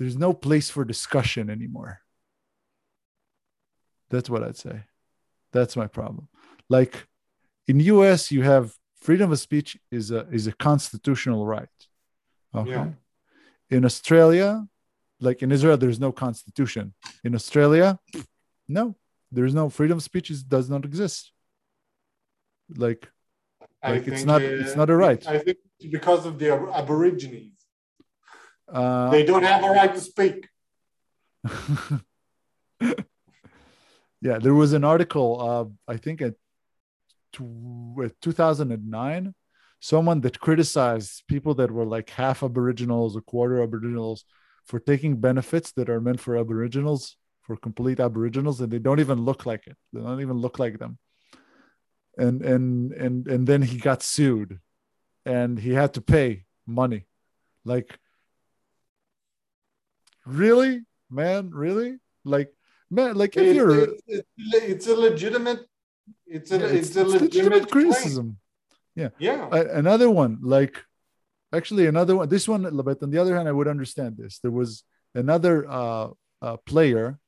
there's 0.00 0.16
no 0.16 0.32
place 0.32 0.70
for 0.70 0.82
discussion 0.82 1.50
anymore. 1.50 2.00
That's 4.08 4.30
what 4.30 4.42
i'd 4.42 4.56
say. 4.56 4.80
That's 5.52 5.76
my 5.76 5.86
problem. 5.86 6.28
Like 6.70 7.06
in 7.68 7.78
us 7.82 8.30
you 8.32 8.42
have 8.42 8.72
freedom 8.96 9.30
of 9.30 9.38
speech 9.38 9.76
is 9.92 10.10
a 10.10 10.26
is 10.30 10.46
a 10.46 10.52
constitutional 10.52 11.46
right. 11.46 11.68
Okay. 12.54 12.70
Yeah. 12.70 12.88
in 13.68 13.84
australia 13.84 14.66
like 15.20 15.42
in 15.42 15.52
israel 15.52 15.76
there's 15.76 16.00
no 16.00 16.12
constitution. 16.12 16.94
In 17.22 17.34
australia 17.34 17.98
no. 18.66 18.96
There's 19.30 19.54
no 19.54 19.68
freedom 19.68 19.98
of 19.98 20.02
speech 20.02 20.30
is, 20.30 20.42
does 20.42 20.68
not 20.70 20.84
exist. 20.84 21.30
Like 22.74 23.06
I 23.82 23.92
Like, 23.92 24.08
it's 24.08 24.24
not- 24.24 24.42
uh, 24.42 24.60
it's 24.62 24.76
not 24.76 24.88
a 24.88 24.96
right. 24.96 25.22
I 25.28 25.38
think 25.38 25.58
because 25.90 26.24
of 26.26 26.38
the 26.38 26.48
Aborigines. 26.74 27.59
Uh 28.72 29.10
They 29.10 29.24
don't 29.24 29.42
have 29.42 29.64
a 29.64 29.70
right 29.70 29.94
to 29.94 30.00
speak. 30.00 30.48
yeah 34.20 34.38
there 34.38 34.54
was 34.54 34.74
an 34.74 34.84
article 34.84 35.40
uh 35.40 35.64
i 35.90 35.96
think 35.96 36.20
at, 36.20 36.34
tw- 37.32 38.12
2009 38.20 39.34
someone 39.80 40.20
that 40.20 40.40
criticized 40.40 41.22
people 41.26 41.54
that 41.54 41.70
were 41.70 41.86
like 41.86 42.10
half 42.10 42.42
Aboriginals 42.42 43.16
or 43.16 43.22
quarter 43.22 43.62
Aboriginals 43.62 44.24
for 44.66 44.78
taking 44.78 45.20
benefits 45.20 45.72
that 45.72 45.88
are 45.88 46.00
meant 46.00 46.20
for 46.20 46.36
Aboriginals, 46.36 47.16
for 47.40 47.56
complete 47.56 47.98
Aboriginals, 47.98 48.60
and 48.60 48.70
they 48.70 48.78
don't 48.78 49.00
even 49.00 49.24
look 49.24 49.46
like 49.46 49.66
it. 49.66 49.76
They 49.92 50.00
don't 50.00 50.20
even 50.20 50.36
look 50.36 50.58
like 50.58 50.78
them. 50.78 50.98
And 52.18 52.42
and 52.42 52.92
and 52.92 53.26
and 53.26 53.46
then 53.46 53.62
he 53.62 53.78
got 53.78 54.02
sued, 54.02 54.60
and 55.24 55.58
he 55.58 55.72
had 55.72 55.94
to 55.94 56.02
pay 56.02 56.44
money. 56.66 57.06
Like, 57.64 57.98
really, 60.30 60.82
man, 61.10 61.50
really? 61.50 61.98
Like, 62.24 62.52
man, 62.90 63.16
like 63.16 63.36
if 63.36 63.42
It- 63.42 63.56
you're 63.56 63.80
it- 63.84 64.00
it- 64.06 64.26
it's 64.72 64.86
a 64.86 64.94
legitimate. 64.94 65.66
It's 66.26 66.50
a 66.52 66.58
Yeah, 66.58 66.66
it's, 66.66 66.96
a 66.96 67.04
legitimate, 67.04 67.70
criticism. 67.70 68.38
Yeah. 68.94 69.10
Yeah. 69.18 69.48
A- 69.52 69.78
another 69.78 70.10
one 70.10 70.38
like 70.42 70.84
actually 71.52 71.86
another 71.86 72.16
one 72.16 72.28
this 72.28 72.46
one 72.48 72.62
but 72.88 73.02
on 73.02 73.10
the 73.10 73.18
other 73.18 73.34
hand 73.36 73.48
i 73.48 73.52
would 73.52 73.66
understand 73.68 74.16
this 74.16 74.38
there 74.38 74.50
was 74.50 74.84
another 75.14 75.68
uh, 75.68 76.08
uh 76.42 76.56
player 76.70 77.18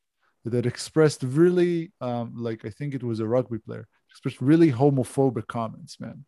that 0.44 0.66
expressed 0.66 1.22
really 1.22 1.92
um 2.00 2.26
like 2.36 2.64
i 2.64 2.70
think 2.70 2.94
it 2.94 3.02
was 3.02 3.18
a 3.20 3.26
rugby 3.26 3.58
player 3.58 3.86
expressed 4.10 4.40
really 4.40 4.70
homophobic 4.70 5.46
comments 5.46 5.98
man 5.98 6.24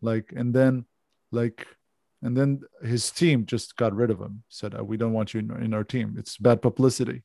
like 0.00 0.32
and 0.36 0.52
then 0.54 0.84
like 1.30 1.66
and 2.24 2.32
then 2.38 2.50
his 2.92 3.04
team 3.20 3.38
just 3.54 3.76
got 3.82 3.92
rid 4.00 4.10
of 4.14 4.18
him 4.24 4.34
said 4.48 4.70
uh, 4.78 4.82
we 4.90 4.96
don't 4.96 5.12
want 5.18 5.28
you 5.34 5.40
in, 5.40 5.48
in 5.66 5.74
our 5.78 5.84
team 5.94 6.08
it's 6.20 6.34
bad 6.48 6.58
publicity 6.68 7.18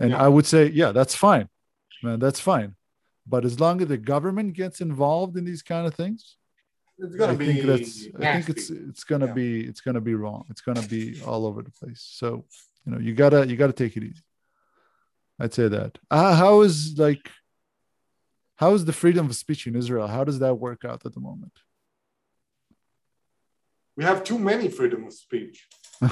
and 0.00 0.10
Yeah. 0.10 0.24
i 0.24 0.28
would 0.34 0.46
say 0.54 0.62
yeah 0.80 0.92
that's 0.98 1.14
fine 1.28 1.48
man 2.06 2.18
that's 2.24 2.40
fine 2.52 2.70
but 3.34 3.42
as 3.50 3.54
long 3.64 3.76
as 3.82 3.88
the 3.88 3.96
government 4.14 4.50
gets 4.62 4.78
involved 4.88 5.34
in 5.40 5.44
these 5.50 5.62
kind 5.72 5.86
of 5.88 5.94
things 6.02 6.22
It's 7.04 7.16
gonna 7.20 7.32
I 7.32 7.36
be. 7.42 7.46
think 7.48 7.60
that's 7.72 7.92
I 8.20 8.24
think 8.34 8.46
it's 8.54 8.66
it's 8.90 9.04
gonna 9.10 9.26
Yeah. 9.30 9.40
be 9.42 9.48
it's 9.70 9.82
gonna 9.86 10.04
be 10.10 10.14
wrong. 10.22 10.40
It's 10.50 10.64
gonna 10.66 10.86
be 10.96 11.02
all 11.28 11.42
over 11.48 11.60
the 11.68 11.74
place. 11.80 12.02
So 12.20 12.28
you 12.82 12.88
know 12.92 13.00
you 13.06 13.12
gotta 13.22 13.40
you 13.50 13.56
gotta 13.62 13.78
take 13.82 13.94
it 13.98 14.04
easy. 14.10 14.26
I'd 15.42 15.54
say 15.58 15.66
that. 15.76 15.92
Uh, 16.16 16.32
how 16.42 16.54
is 16.66 16.74
like 17.06 17.24
how 18.62 18.70
is 18.76 18.82
the 18.88 18.96
freedom 19.02 19.24
of 19.30 19.34
speech 19.44 19.62
in 19.68 19.74
Israel? 19.82 20.06
How 20.16 20.22
does 20.28 20.38
that 20.44 20.54
work 20.66 20.80
out 20.90 21.00
at 21.08 21.12
the 21.16 21.24
moment? 21.30 21.54
We 23.96 24.04
have 24.04 24.24
too 24.24 24.38
many 24.38 24.68
freedom 24.68 25.06
of 25.06 25.12
speech. 25.12 25.66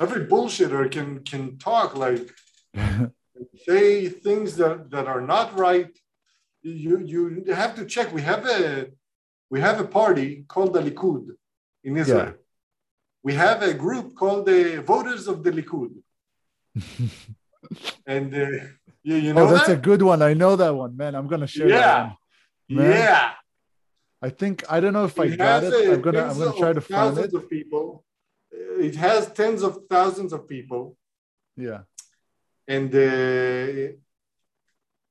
Every 0.00 0.26
bullshitter 0.26 0.90
can 0.90 1.20
can 1.20 1.58
talk 1.58 1.96
like 1.96 2.30
say 3.66 4.08
things 4.08 4.56
that, 4.56 4.90
that 4.90 5.06
are 5.06 5.20
not 5.20 5.58
right. 5.58 5.90
You 6.62 6.98
you 6.98 7.44
have 7.52 7.74
to 7.76 7.84
check. 7.84 8.12
We 8.12 8.22
have 8.22 8.46
a 8.46 8.88
we 9.50 9.60
have 9.60 9.80
a 9.80 9.84
party 9.84 10.44
called 10.48 10.72
the 10.74 10.80
Likud 10.80 11.26
in 11.84 11.96
Israel. 11.96 12.34
We 13.22 13.34
have 13.34 13.62
a 13.62 13.74
group 13.74 14.14
called 14.16 14.46
the 14.46 14.82
Voters 14.82 15.28
of 15.28 15.42
the 15.44 15.52
Likud. 15.52 15.94
and 18.06 18.34
uh, 18.34 18.46
you, 19.02 19.16
you 19.16 19.32
know 19.34 19.46
oh, 19.46 19.52
that's 19.52 19.68
that? 19.68 19.78
a 19.78 19.80
good 19.80 20.02
one. 20.02 20.22
I 20.22 20.34
know 20.34 20.56
that 20.56 20.74
one, 20.74 20.96
man. 20.96 21.14
I'm 21.14 21.26
gonna 21.26 21.46
share 21.46 21.68
Yeah. 21.68 22.12
Yeah. 22.68 23.32
I 24.22 24.30
think 24.30 24.64
I 24.70 24.78
don't 24.80 24.92
know 24.92 25.04
if 25.04 25.18
I 25.18 25.28
got 25.28 25.64
it. 25.64 25.74
I'm 25.92 26.00
gonna 26.00 26.22
I'm 26.22 26.38
gonna 26.38 26.56
try 26.56 26.72
to 26.72 26.80
find 26.80 27.18
it. 27.18 27.34
of 27.34 27.50
people. 27.50 28.04
It 28.88 28.94
has 28.96 29.30
tens 29.32 29.62
of 29.62 29.72
thousands 29.90 30.32
of 30.32 30.48
people. 30.48 30.96
Yeah. 31.56 31.80
and 32.66 32.94
uh, 32.94 33.92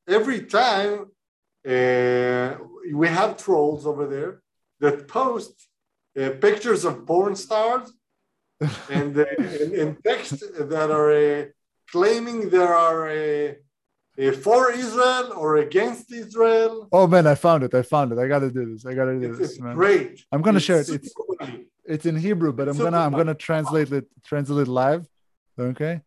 every 0.07 0.41
time 0.61 0.93
uh, 1.73 2.49
we 3.01 3.07
have 3.07 3.37
trolls 3.37 3.85
over 3.85 4.07
there 4.07 4.41
that 4.79 5.07
post 5.07 5.53
uh, 6.19 6.31
pictures 6.45 6.83
of 6.83 7.05
porn 7.05 7.35
stars 7.35 7.93
and, 8.89 9.17
uh, 9.17 9.25
and, 9.37 9.73
and 9.81 9.97
text 10.03 10.39
that 10.71 10.89
are 10.91 11.11
uh, 11.11 11.45
claiming 11.91 12.49
there 12.49 12.73
are 12.73 13.01
uh, 13.09 13.53
for 14.29 14.71
Israel 14.71 15.33
or 15.35 15.57
against 15.57 16.11
Israel. 16.11 16.87
Oh 16.91 17.07
man, 17.07 17.25
I 17.25 17.35
found 17.35 17.63
it. 17.63 17.73
I 17.73 17.81
found 17.81 18.11
it. 18.11 18.19
I 18.19 18.27
gotta 18.27 18.51
do 18.51 18.71
this. 18.71 18.85
I 18.85 18.93
gotta 18.93 19.19
do 19.19 19.31
It's, 19.31 19.39
this, 19.39 19.51
it's 19.51 19.59
man. 19.59 19.75
great. 19.75 20.23
I'm 20.31 20.41
gonna 20.41 20.59
share 20.59 20.81
it. 20.81 20.89
It's 20.89 21.13
it's 21.85 22.05
in 22.05 22.15
Hebrew, 22.15 22.53
but 22.53 22.69
I'm 22.69 22.77
gonna 22.77 22.99
I'm 22.99 23.11
gonna 23.11 23.33
translate 23.33 23.91
it 23.91 24.05
translate 24.23 24.67
it 24.67 24.71
live. 24.71 25.07
Okay. 25.59 26.01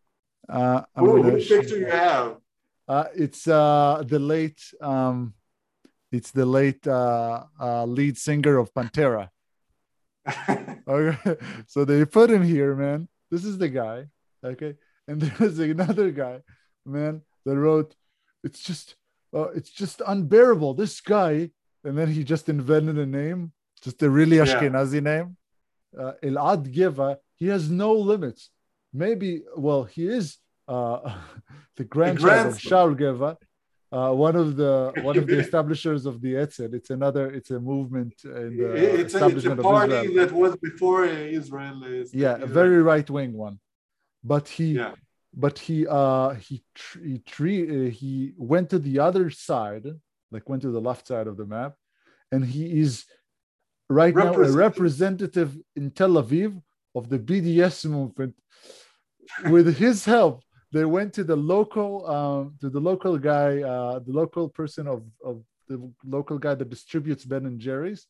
Uh, 0.48 0.82
I'm 0.94 1.04
who 1.04 1.36
picture 1.38 1.78
you 1.78 1.86
have? 1.86 2.36
Uh, 2.86 3.06
it's 3.14 3.48
uh, 3.48 4.02
the 4.06 4.18
late 4.18 4.60
um, 4.80 5.34
it's 6.12 6.30
the 6.30 6.46
late 6.46 6.86
uh, 6.86 7.44
uh, 7.60 7.84
lead 7.84 8.16
singer 8.16 8.58
of 8.58 8.72
Pantera. 8.72 9.30
Okay, 10.86 11.36
so 11.66 11.86
they 11.86 12.04
put 12.04 12.30
him 12.30 12.42
here, 12.42 12.74
man. 12.74 13.08
This 13.30 13.42
is 13.46 13.56
the 13.56 13.70
guy. 13.70 14.08
Okay, 14.44 14.74
and 15.08 15.20
there's 15.22 15.58
another 15.58 16.10
guy, 16.10 16.42
man, 16.84 17.22
that 17.46 17.56
wrote, 17.56 17.94
"It's 18.47 18.61
just, 18.68 18.86
uh, 19.36 19.49
it's 19.59 19.70
just 19.82 19.97
unbearable." 20.12 20.74
This 20.74 21.01
guy, 21.01 21.34
and 21.84 21.95
then 21.99 22.09
he 22.16 22.22
just 22.34 22.49
invented 22.49 22.99
a 23.07 23.09
name, 23.22 23.40
just 23.86 24.03
a 24.03 24.11
really 24.18 24.36
Yeah. 24.38 24.47
Ashkenazi 24.47 25.03
name, 25.12 25.28
uh, 26.01 26.12
Elad 26.22 26.62
Geva. 26.76 27.09
He 27.40 27.47
has 27.55 27.70
no 27.84 27.90
limits. 28.12 28.42
Maybe, 29.05 29.30
well, 29.57 29.82
he 29.95 30.05
is 30.18 30.26
uh, 30.68 30.99
the 31.78 31.84
grandchild 31.95 32.53
of. 32.55 32.59
Shaul 32.68 32.92
Geva, 33.01 33.30
uh, 33.97 34.12
one 34.26 34.36
of 34.42 34.49
the 34.61 34.72
one 35.09 35.16
of 35.22 35.26
the 35.26 35.38
establishers 35.45 36.03
of 36.11 36.14
the 36.24 36.32
Etzel. 36.42 36.72
It's 36.78 36.90
another, 36.99 37.24
it's 37.38 37.51
a 37.59 37.61
movement 37.72 38.14
in 38.24 38.57
the 38.59 38.66
it's, 39.03 39.14
a, 39.14 39.26
it's 39.26 39.45
a 39.45 39.57
party 39.57 40.14
that 40.18 40.32
was 40.32 40.53
before 40.68 41.05
uh, 41.05 41.38
Israel. 41.40 41.76
Is, 41.84 42.14
yeah 42.14 42.36
a 42.47 42.49
very 42.61 42.80
right 42.90 43.09
wing 43.16 43.32
one 43.47 43.57
but 44.24 44.49
he 44.49 44.72
Yeah. 44.72 44.95
But 45.37 45.59
he 45.59 45.87
uh 45.87 46.30
he 46.35 46.62
he 47.03 47.18
tre- 47.18 47.68
uh, 47.89 47.91
he 47.91 48.32
went 48.37 48.70
to 48.70 48.78
the 48.78 48.99
other 48.99 49.30
side 49.30 49.87
like 50.30 50.49
went 50.49 50.62
to 50.62 50.70
the 50.70 50.80
left 50.80 51.07
side 51.07 51.26
of 51.26 51.37
the 51.37 51.47
map 51.47 51.74
and 52.32 52.45
he 52.45 52.80
is 52.80 53.05
right 53.89 54.14
now 54.14 54.22
a 54.22 54.26
Representative. 54.28 54.57
representative 54.57 55.59
in 55.76 55.91
tel 55.91 56.14
aviv 56.22 56.61
of 56.95 57.09
the 57.09 57.18
bds 57.18 57.85
movement 57.85 58.35
with 59.51 59.76
his 59.76 60.05
help 60.05 60.43
they 60.72 60.85
went 60.85 61.12
to 61.12 61.24
the 61.24 61.37
local 61.37 62.07
um 62.07 62.55
to 62.61 62.70
the 62.70 62.80
local 62.80 63.18
guy 63.18 63.62
uh 63.62 63.99
the 63.99 64.12
local 64.12 64.49
person 64.49 64.87
of 64.87 65.03
of 65.24 65.43
the 65.68 65.78
local 66.05 66.39
guy 66.39 66.55
that 66.55 66.70
distributes 66.70 67.24
ben 67.24 67.47
and 67.47 67.59
jerry's 67.61 68.07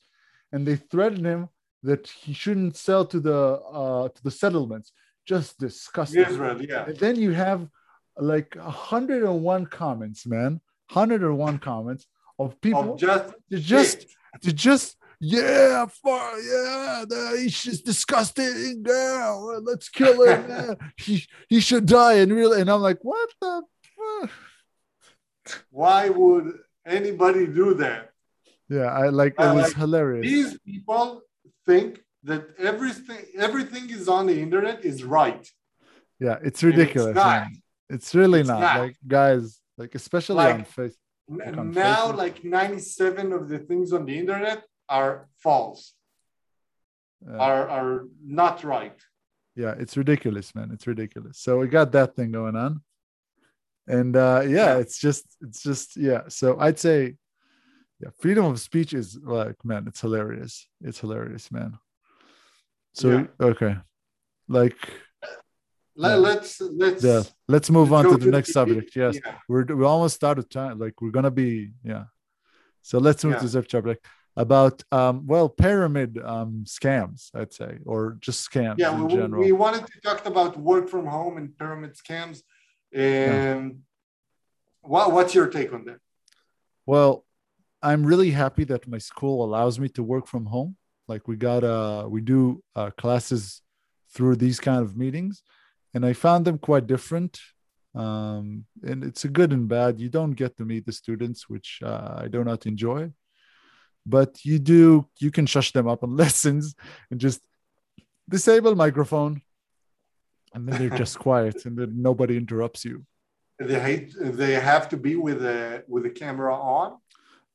and 0.52 0.66
they 0.66 0.76
threatened 0.76 1.26
him 1.26 1.48
that 1.82 2.06
he 2.08 2.32
shouldn't 2.32 2.76
sell 2.76 3.04
to 3.04 3.20
the 3.20 3.38
uh 3.80 4.08
to 4.08 4.22
the 4.22 4.30
settlements 4.30 4.92
just 5.24 5.58
disgusting 5.58 6.22
Israel, 6.22 6.60
yeah. 6.62 6.84
and 6.86 6.96
then 6.96 7.16
you 7.16 7.32
have 7.32 7.68
like 8.16 8.54
101 8.54 9.66
comments 9.66 10.26
man 10.26 10.60
101 10.92 11.58
comments 11.58 12.06
of 12.38 12.60
people 12.60 12.94
Of 12.94 13.00
just 13.00 13.34
to 13.50 13.58
just 13.58 14.06
to 14.42 14.52
just 14.52 14.96
yeah 15.20 15.86
far, 15.86 16.38
yeah 16.40 17.04
he's 17.36 17.80
disgusting 17.82 18.82
girl 18.82 19.60
let's 19.62 19.88
kill 19.88 20.22
him 20.22 20.44
yeah. 20.48 20.74
he 20.96 21.24
he 21.48 21.60
should 21.60 21.86
die 21.86 22.14
and 22.14 22.32
really 22.32 22.60
and 22.60 22.70
i'm 22.70 22.80
like 22.82 22.98
what 23.02 23.30
the 23.40 23.62
fuck? 23.96 24.30
why 25.70 26.08
would 26.08 26.52
anybody 26.86 27.46
do 27.46 27.74
that? 27.74 28.10
yeah 28.68 28.90
i 29.02 29.08
like 29.08 29.34
it 29.38 29.54
was 29.54 29.68
like- 29.68 29.74
hilarious 29.74 30.26
These 30.26 30.58
people 30.60 31.22
think 31.66 32.00
that 32.24 32.42
everything 32.58 33.22
everything 33.46 33.84
is 33.98 34.08
on 34.08 34.26
the 34.30 34.38
internet 34.46 34.84
is 34.90 34.98
right. 35.18 35.44
yeah 36.26 36.36
it's 36.48 36.62
ridiculous 36.62 37.16
It's 37.16 37.60
it's 37.96 38.14
really 38.20 38.40
It's 38.40 38.48
not. 38.48 38.60
not. 38.60 38.76
like 38.84 38.96
guys 39.06 39.44
like 39.80 39.92
especially 39.94 40.36
Like- 40.44 40.54
on 40.54 40.64
face 40.64 40.96
N- 41.30 41.38
Like 41.38 41.56
on 41.62 41.70
now, 41.70 42.02
Facebook? 42.12 42.16
like 42.24 42.44
97 42.44 43.32
of 43.38 43.42
the 43.48 43.58
things 43.68 43.92
on 43.96 44.02
the 44.08 44.16
internet 44.22 44.58
are 44.98 45.14
false, 45.46 45.80
uh, 47.30 47.38
are 47.48 47.64
are 47.76 47.94
not 48.40 48.56
right. 48.74 48.98
yeah 49.62 49.74
it's 49.82 49.94
ridiculous 50.02 50.48
man 50.56 50.68
it's 50.74 50.86
ridiculous 50.94 51.36
so 51.44 51.50
we 51.60 51.66
got 51.78 51.88
that 51.92 52.10
thing 52.16 52.30
going 52.40 52.56
on 52.66 52.72
and 53.98 54.12
uh 54.16 54.40
yeah, 54.44 54.56
Yeah. 54.58 54.74
it's 54.82 54.98
just 55.06 55.24
it's 55.46 55.62
just 55.68 55.88
yeah 56.08 56.22
so 56.38 56.46
i'd 56.64 56.78
say 56.86 56.98
yeah 58.00 58.10
freedom 58.22 58.44
of 58.52 58.56
speech 58.68 58.92
is 59.00 59.08
like 59.38 59.56
man 59.70 59.82
it's 59.90 60.00
hilarious 60.06 60.54
it's 60.88 61.00
hilarious 61.04 61.46
man 61.56 61.70
so 62.94 63.08
Yeah. 63.10 63.26
okay 63.50 63.76
like 64.48 64.76
Let, 65.96 66.10
Yeah. 66.10 66.16
Let's 66.16 66.60
let's 66.60 67.04
yeah 67.04 67.22
let's 67.46 67.68
move 67.70 67.92
on 67.92 68.04
to 68.10 68.16
the 68.16 68.30
next 68.36 68.52
subject 68.52 68.96
yes 68.96 69.14
yeah. 69.22 69.36
we're 69.48 69.64
we're 69.76 69.92
almost 69.94 70.24
out 70.24 70.38
of 70.38 70.48
time 70.48 70.78
like 70.78 70.94
we're 71.00 71.16
gonna 71.18 71.36
be 71.44 71.72
yeah 71.84 72.04
so 72.82 72.98
let's 72.98 73.22
move 73.24 73.38
to 73.38 73.48
the 73.48 73.64
subject 73.68 74.00
about 74.36 74.82
um 74.90 75.26
well 75.32 75.48
pyramid 75.48 76.18
um 76.32 76.64
scams 76.66 77.30
i'd 77.36 77.52
say 77.52 77.78
or 77.86 78.16
just 78.26 78.38
scams 78.50 78.78
Yeah, 78.78 78.94
in 78.96 79.06
we, 79.06 79.14
general 79.14 79.40
we 79.44 79.52
wanted 79.52 79.86
to 79.86 80.00
talk 80.00 80.26
about 80.26 80.56
work 80.58 80.88
from 80.88 81.06
home 81.06 81.36
and 81.40 81.56
pyramid 81.56 81.92
scams. 82.02 82.42
And 82.92 83.80
what, 84.82 85.12
what's 85.12 85.34
your 85.34 85.48
take 85.48 85.72
on 85.72 85.84
that? 85.86 85.98
Well, 86.86 87.24
I'm 87.82 88.06
really 88.06 88.30
happy 88.30 88.64
that 88.64 88.86
my 88.86 88.98
school 88.98 89.44
allows 89.44 89.78
me 89.78 89.88
to 89.90 90.02
work 90.02 90.26
from 90.26 90.46
home. 90.46 90.76
Like 91.08 91.28
we 91.28 91.36
got 91.36 91.64
uh 91.64 92.06
we 92.08 92.20
do 92.20 92.62
uh, 92.74 92.90
classes 92.90 93.62
through 94.14 94.36
these 94.36 94.60
kind 94.60 94.80
of 94.80 94.96
meetings, 94.96 95.42
and 95.92 96.06
I 96.06 96.12
found 96.12 96.44
them 96.44 96.58
quite 96.58 96.86
different. 96.86 97.38
Um, 97.94 98.64
and 98.82 99.04
it's 99.04 99.24
a 99.24 99.28
good 99.28 99.52
and 99.52 99.68
bad. 99.68 100.00
You 100.00 100.08
don't 100.08 100.32
get 100.32 100.56
to 100.56 100.64
meet 100.64 100.84
the 100.84 100.92
students, 100.92 101.48
which 101.48 101.80
uh, 101.84 102.16
I 102.18 102.28
do 102.28 102.42
not 102.42 102.66
enjoy, 102.66 103.12
but 104.04 104.44
you 104.44 104.58
do. 104.58 105.08
You 105.20 105.30
can 105.30 105.46
shush 105.46 105.72
them 105.72 105.88
up 105.88 106.02
on 106.02 106.16
lessons 106.22 106.74
and 107.10 107.20
just 107.20 107.40
disable 108.28 108.74
microphone, 108.74 109.42
and 110.54 110.68
then 110.68 110.78
they're 110.78 110.98
just 110.98 111.18
quiet, 111.26 111.66
and 111.66 111.76
then 111.76 112.02
nobody 112.02 112.36
interrupts 112.36 112.84
you. 112.84 113.04
They 113.58 113.78
hate, 113.78 114.14
they 114.18 114.54
have 114.54 114.88
to 114.88 114.96
be 114.96 115.14
with 115.14 115.44
a 115.44 115.84
with 115.86 116.02
the 116.02 116.10
camera 116.10 116.54
on. 116.54 116.98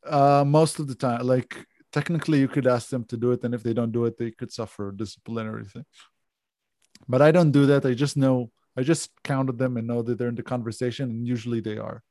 Uh, 0.05 0.45
most 0.45 0.79
of 0.79 0.87
the 0.87 0.95
time, 0.95 1.25
like 1.27 1.65
technically, 1.91 2.39
you 2.39 2.47
could 2.47 2.67
ask 2.67 2.89
them 2.89 3.03
to 3.05 3.17
do 3.17 3.31
it, 3.31 3.43
and 3.43 3.53
if 3.53 3.63
they 3.63 3.73
don't 3.73 3.91
do 3.91 4.05
it, 4.05 4.17
they 4.17 4.31
could 4.31 4.51
suffer 4.51 4.91
disciplinary 4.91 5.65
thing. 5.65 5.85
But 7.07 7.21
I 7.21 7.31
don't 7.31 7.51
do 7.51 7.65
that. 7.67 7.85
I 7.85 7.93
just 7.93 8.17
know. 8.17 8.51
I 8.77 8.83
just 8.83 9.11
counted 9.23 9.57
them 9.57 9.77
and 9.77 9.87
know 9.87 10.01
that 10.01 10.17
they're 10.17 10.29
in 10.29 10.35
the 10.35 10.43
conversation, 10.43 11.09
and 11.09 11.27
usually 11.27 11.59
they 11.59 11.77
are. 11.77 12.03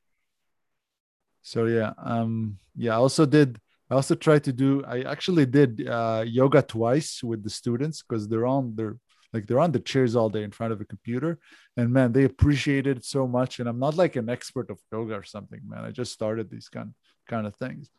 So 1.42 1.66
yeah, 1.66 1.92
um, 2.02 2.58
yeah. 2.76 2.92
I 2.92 2.96
also 2.96 3.26
did. 3.26 3.58
I 3.90 3.94
also 3.94 4.14
tried 4.14 4.44
to 4.44 4.52
do. 4.52 4.84
I 4.86 5.02
actually 5.02 5.46
did 5.46 5.88
uh, 5.88 6.24
yoga 6.26 6.62
twice 6.62 7.22
with 7.22 7.42
the 7.42 7.50
students 7.50 8.02
because 8.02 8.28
they're 8.28 8.46
on 8.46 8.74
their 8.76 8.98
like 9.32 9.46
they're 9.46 9.60
on 9.60 9.72
the 9.72 9.80
chairs 9.80 10.16
all 10.16 10.30
day 10.30 10.42
in 10.42 10.50
front 10.50 10.72
of 10.72 10.80
a 10.80 10.84
computer 10.84 11.38
and 11.76 11.92
man 11.92 12.12
they 12.12 12.24
appreciate 12.24 12.86
it 12.86 13.04
so 13.04 13.26
much 13.26 13.60
and 13.60 13.68
i'm 13.68 13.78
not 13.78 13.94
like 13.94 14.16
an 14.16 14.28
expert 14.28 14.70
of 14.70 14.78
yoga 14.92 15.14
or 15.14 15.22
something 15.22 15.60
man 15.66 15.84
i 15.84 15.90
just 15.90 16.12
started 16.12 16.50
these 16.50 16.68
kind 16.68 16.94
kind 17.28 17.46
of 17.46 17.54
things 17.56 17.90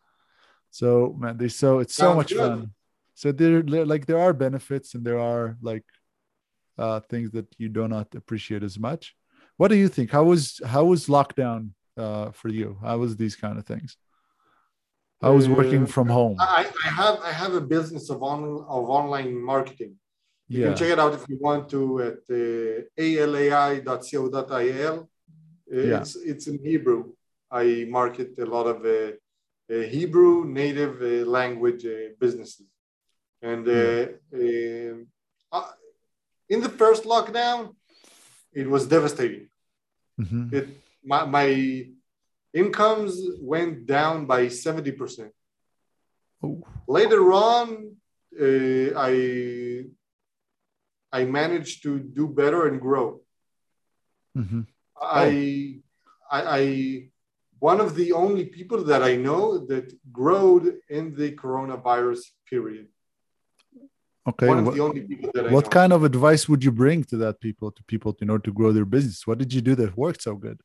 so 0.72 1.16
man 1.20 1.38
they 1.38 1.48
so 1.50 1.80
it's 1.80 1.96
so 1.96 2.06
Sounds 2.06 2.18
much 2.18 2.30
good. 2.34 2.40
fun 2.40 2.74
so 3.16 3.32
there 3.32 3.62
like 3.64 4.06
there 4.06 4.20
are 4.20 4.34
benefits 4.34 4.96
and 4.96 5.04
there 5.06 5.20
are 5.20 5.58
like 5.62 5.86
uh 6.78 7.00
things 7.12 7.32
that 7.32 7.48
you 7.58 7.68
do 7.70 7.88
not 7.88 8.08
appreciate 8.16 8.64
as 8.64 8.78
much 8.80 9.16
what 9.58 9.70
do 9.70 9.76
you 9.76 9.90
think 9.90 10.10
how 10.12 10.24
was 10.24 10.62
how 10.66 10.84
was 10.86 11.08
lockdown 11.08 11.62
uh 11.98 12.32
for 12.32 12.50
you 12.50 12.78
how 12.82 12.98
was 12.98 13.16
these 13.18 13.36
kind 13.36 13.58
of 13.60 13.66
things 13.66 13.98
i 15.22 15.30
was 15.30 15.46
working 15.50 15.84
Uh, 15.84 15.88
from 15.96 16.08
home 16.08 16.38
I, 16.40 16.64
I 16.86 16.90
have 17.02 17.16
I 17.30 17.32
have 17.44 17.54
a 17.54 17.66
business 17.76 18.06
of 18.14 18.20
on 18.24 18.40
of 18.76 18.84
online 19.00 19.32
marketing. 19.54 19.94
You 20.52 20.58
yeah 20.60 20.68
can 20.68 20.76
check 20.80 20.92
it 20.96 21.00
out 21.04 21.14
if 21.20 21.24
you 21.32 21.38
want 21.48 21.64
to 21.76 21.82
at 22.10 22.20
uh, 22.42 23.04
alai.co.il. 23.08 24.96
Yeah. 25.68 26.00
It's 26.02 26.16
it's 26.32 26.46
in 26.52 26.58
Hebrew. 26.70 27.02
I 27.64 27.86
market 28.00 28.30
a 28.40 28.48
lot 28.56 28.66
of 28.74 28.78
uh, 28.86 29.12
Hebrew 29.70 30.46
native 30.46 31.02
uh, 31.02 31.30
language 31.30 31.86
uh, 31.86 32.10
businesses, 32.20 32.66
and 33.42 33.68
uh, 33.68 34.08
um, 34.34 35.08
uh, 35.52 35.72
in 36.50 36.62
the 36.62 36.70
first 36.70 37.04
lockdown, 37.04 37.76
it 38.54 38.68
was 38.68 38.88
devastating. 38.88 39.50
Mhm. 40.20 40.54
It 40.54 40.68
my, 41.04 41.26
my 41.26 41.88
incomes 42.54 43.14
went 43.42 43.86
down 43.86 44.26
by 44.26 44.48
seventy 44.50 44.92
percent. 44.92 45.32
Oh. 46.44 46.64
Later 46.88 47.32
on, 47.32 47.96
uh, 48.40 48.90
I 48.98 49.86
I 51.12 51.26
managed 51.26 51.84
to 51.84 52.00
do 52.00 52.28
better 52.28 52.68
and 52.68 52.82
grow. 52.82 53.22
Mhm. 54.38 54.66
I, 55.02 55.82
I, 56.30 56.42
I, 56.60 57.10
one 57.60 57.80
of 57.82 57.96
the 57.96 58.14
only 58.14 58.46
people 58.46 58.84
that 58.86 59.02
I 59.04 59.16
know 59.16 59.66
that 59.68 59.86
growed 60.12 60.66
in 60.90 61.14
the 61.20 61.30
coronavirus 61.42 62.22
period. 62.50 62.88
okay 64.32 64.48
one 64.54 64.60
of 64.60 64.66
what- 64.66 64.76
the 64.76 64.84
only 64.88 65.02
people 65.12 65.30
that 65.36 65.44
I 65.48 65.52
what 65.58 65.68
kind 65.80 65.92
of 65.98 66.02
advice 66.12 66.44
would 66.50 66.62
you 66.68 66.72
bring 66.84 67.00
to 67.12 67.16
that 67.24 67.36
people 67.48 67.70
to 67.78 67.82
people 67.94 68.12
in 68.24 68.30
order 68.34 68.44
to 68.50 68.54
grow 68.60 68.72
their 68.78 68.90
business 68.98 69.26
what 69.28 69.38
did 69.42 69.52
you 69.56 69.62
do 69.70 69.74
that 69.82 69.90
worked 70.06 70.22
so 70.30 70.36
good 70.48 70.60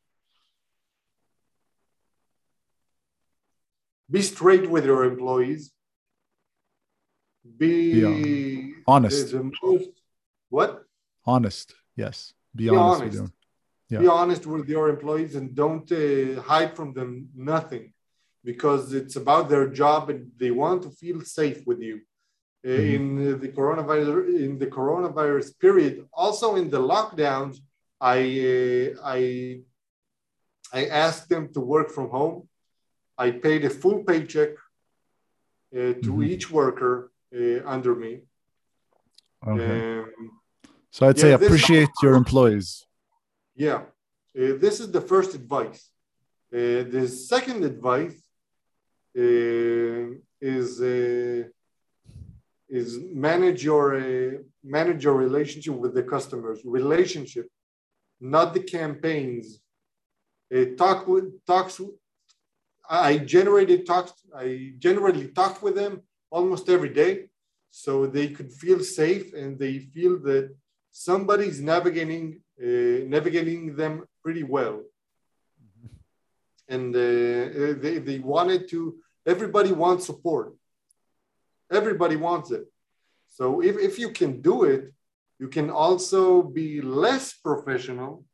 Be 4.10 4.20
straight 4.22 4.66
with 4.74 4.84
your 4.84 5.02
employees. 5.12 5.62
Be 7.60 8.74
Honest. 8.86 9.30
The, 9.32 9.38
the 9.38 9.50
most, 9.62 9.88
what? 10.50 10.70
honest 11.26 11.74
yes 11.96 12.16
be, 12.54 12.64
Be 12.64 12.76
honest, 12.76 13.18
honest. 13.18 13.32
Them 13.88 14.02
Be 14.02 14.08
honest 14.08 14.44
with 14.46 14.66
your 14.74 14.86
employees 14.94 15.32
and 15.38 15.46
don't 15.62 15.88
uh, 15.92 16.40
hide 16.50 16.72
from 16.78 16.88
them 16.98 17.10
nothing 17.52 17.84
because 18.50 18.82
it's 19.00 19.16
about 19.22 19.44
their 19.52 19.66
job 19.82 20.00
and 20.12 20.20
they 20.40 20.50
want 20.62 20.78
to 20.84 20.90
feel 21.02 21.20
safe 21.40 21.60
with 21.70 21.80
you. 21.88 21.96
Uh, 22.66 22.68
Mhm. 22.68 22.94
In 22.96 23.04
the 23.42 23.50
coronavirus 23.58 24.08
in 24.46 24.52
the 24.62 24.70
coronavirus 24.78 25.48
period, 25.64 25.94
also 26.24 26.46
in 26.60 26.66
the 26.74 26.82
lockdowns, 26.92 27.56
I 28.16 28.18
uh, 28.54 28.88
I 29.16 29.20
I 30.80 30.80
asked 31.04 31.26
them 31.32 31.44
to 31.54 31.60
work 31.74 31.88
from 31.96 32.08
home. 32.18 32.36
I 33.24 33.28
paid 33.46 33.62
a 33.70 33.72
full 33.82 33.98
paycheck 34.10 34.52
uh, 35.78 35.92
to 36.04 36.10
Mhm. 36.18 36.26
each 36.32 36.46
worker 36.60 36.94
uh, 37.38 37.60
under 37.74 37.94
me. 38.04 38.12
okay 39.54 39.76
Um, 39.80 40.40
so 40.94 41.00
i'd 41.06 41.18
say 41.22 41.30
yeah, 41.30 41.36
this- 41.38 41.46
appreciate 41.48 41.92
your 42.04 42.14
employees 42.22 42.68
Yeah, 43.56 43.82
Uh, 44.36 44.58
this 44.58 44.80
is 44.80 44.90
the 44.90 45.00
first 45.00 45.32
advice. 45.34 45.80
Uh, 46.52 46.82
the 46.94 47.06
second 47.06 47.64
advice 47.64 48.18
uh, 49.16 50.06
is 50.40 50.80
uh, 50.80 51.44
is 52.68 52.88
manage 53.28 53.62
your 53.70 53.84
uh, 53.94 54.32
manage 54.76 55.04
your 55.04 55.16
relationship 55.26 55.74
with 55.74 55.94
the 55.94 56.02
customers. 56.02 56.58
Relationship, 56.64 57.46
not 58.20 58.54
the 58.54 58.64
campaigns. 58.78 59.46
Talk 60.76 61.06
with 61.06 61.26
talks. 61.46 61.80
I 62.88 63.18
generated 63.18 63.86
talks. 63.86 64.12
I 64.44 64.74
generally 64.86 65.28
talk 65.40 65.62
with 65.62 65.76
them 65.76 66.02
almost 66.36 66.68
every 66.68 66.92
day, 67.02 67.12
so 67.70 68.06
they 68.06 68.28
could 68.36 68.50
feel 68.62 68.80
safe 68.80 69.26
and 69.40 69.50
they 69.62 69.78
feel 69.94 70.14
that 70.28 70.44
somebody's 70.90 71.60
navigating 71.60 72.43
navigating 72.58 73.76
them 73.76 74.04
pretty 74.22 74.42
well. 74.42 74.82
And 76.68 76.94
uh, 76.94 77.80
they, 77.82 77.98
they 77.98 78.18
wanted 78.18 78.68
to, 78.70 78.96
everybody 79.26 79.72
wants 79.72 80.06
support. 80.06 80.54
Everybody 81.70 82.16
wants 82.16 82.50
it. 82.50 82.64
So 83.28 83.60
if, 83.60 83.76
if 83.78 83.98
you 83.98 84.10
can 84.10 84.40
do 84.40 84.64
it, 84.64 84.92
you 85.38 85.48
can 85.48 85.68
also 85.68 86.42
be 86.42 86.80
less 86.80 87.32
professional 87.32 88.24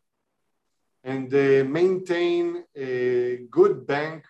and 1.03 1.33
uh, 1.33 1.65
maintain 1.65 2.65
a 2.77 3.39
good 3.51 3.87
bank 3.87 4.25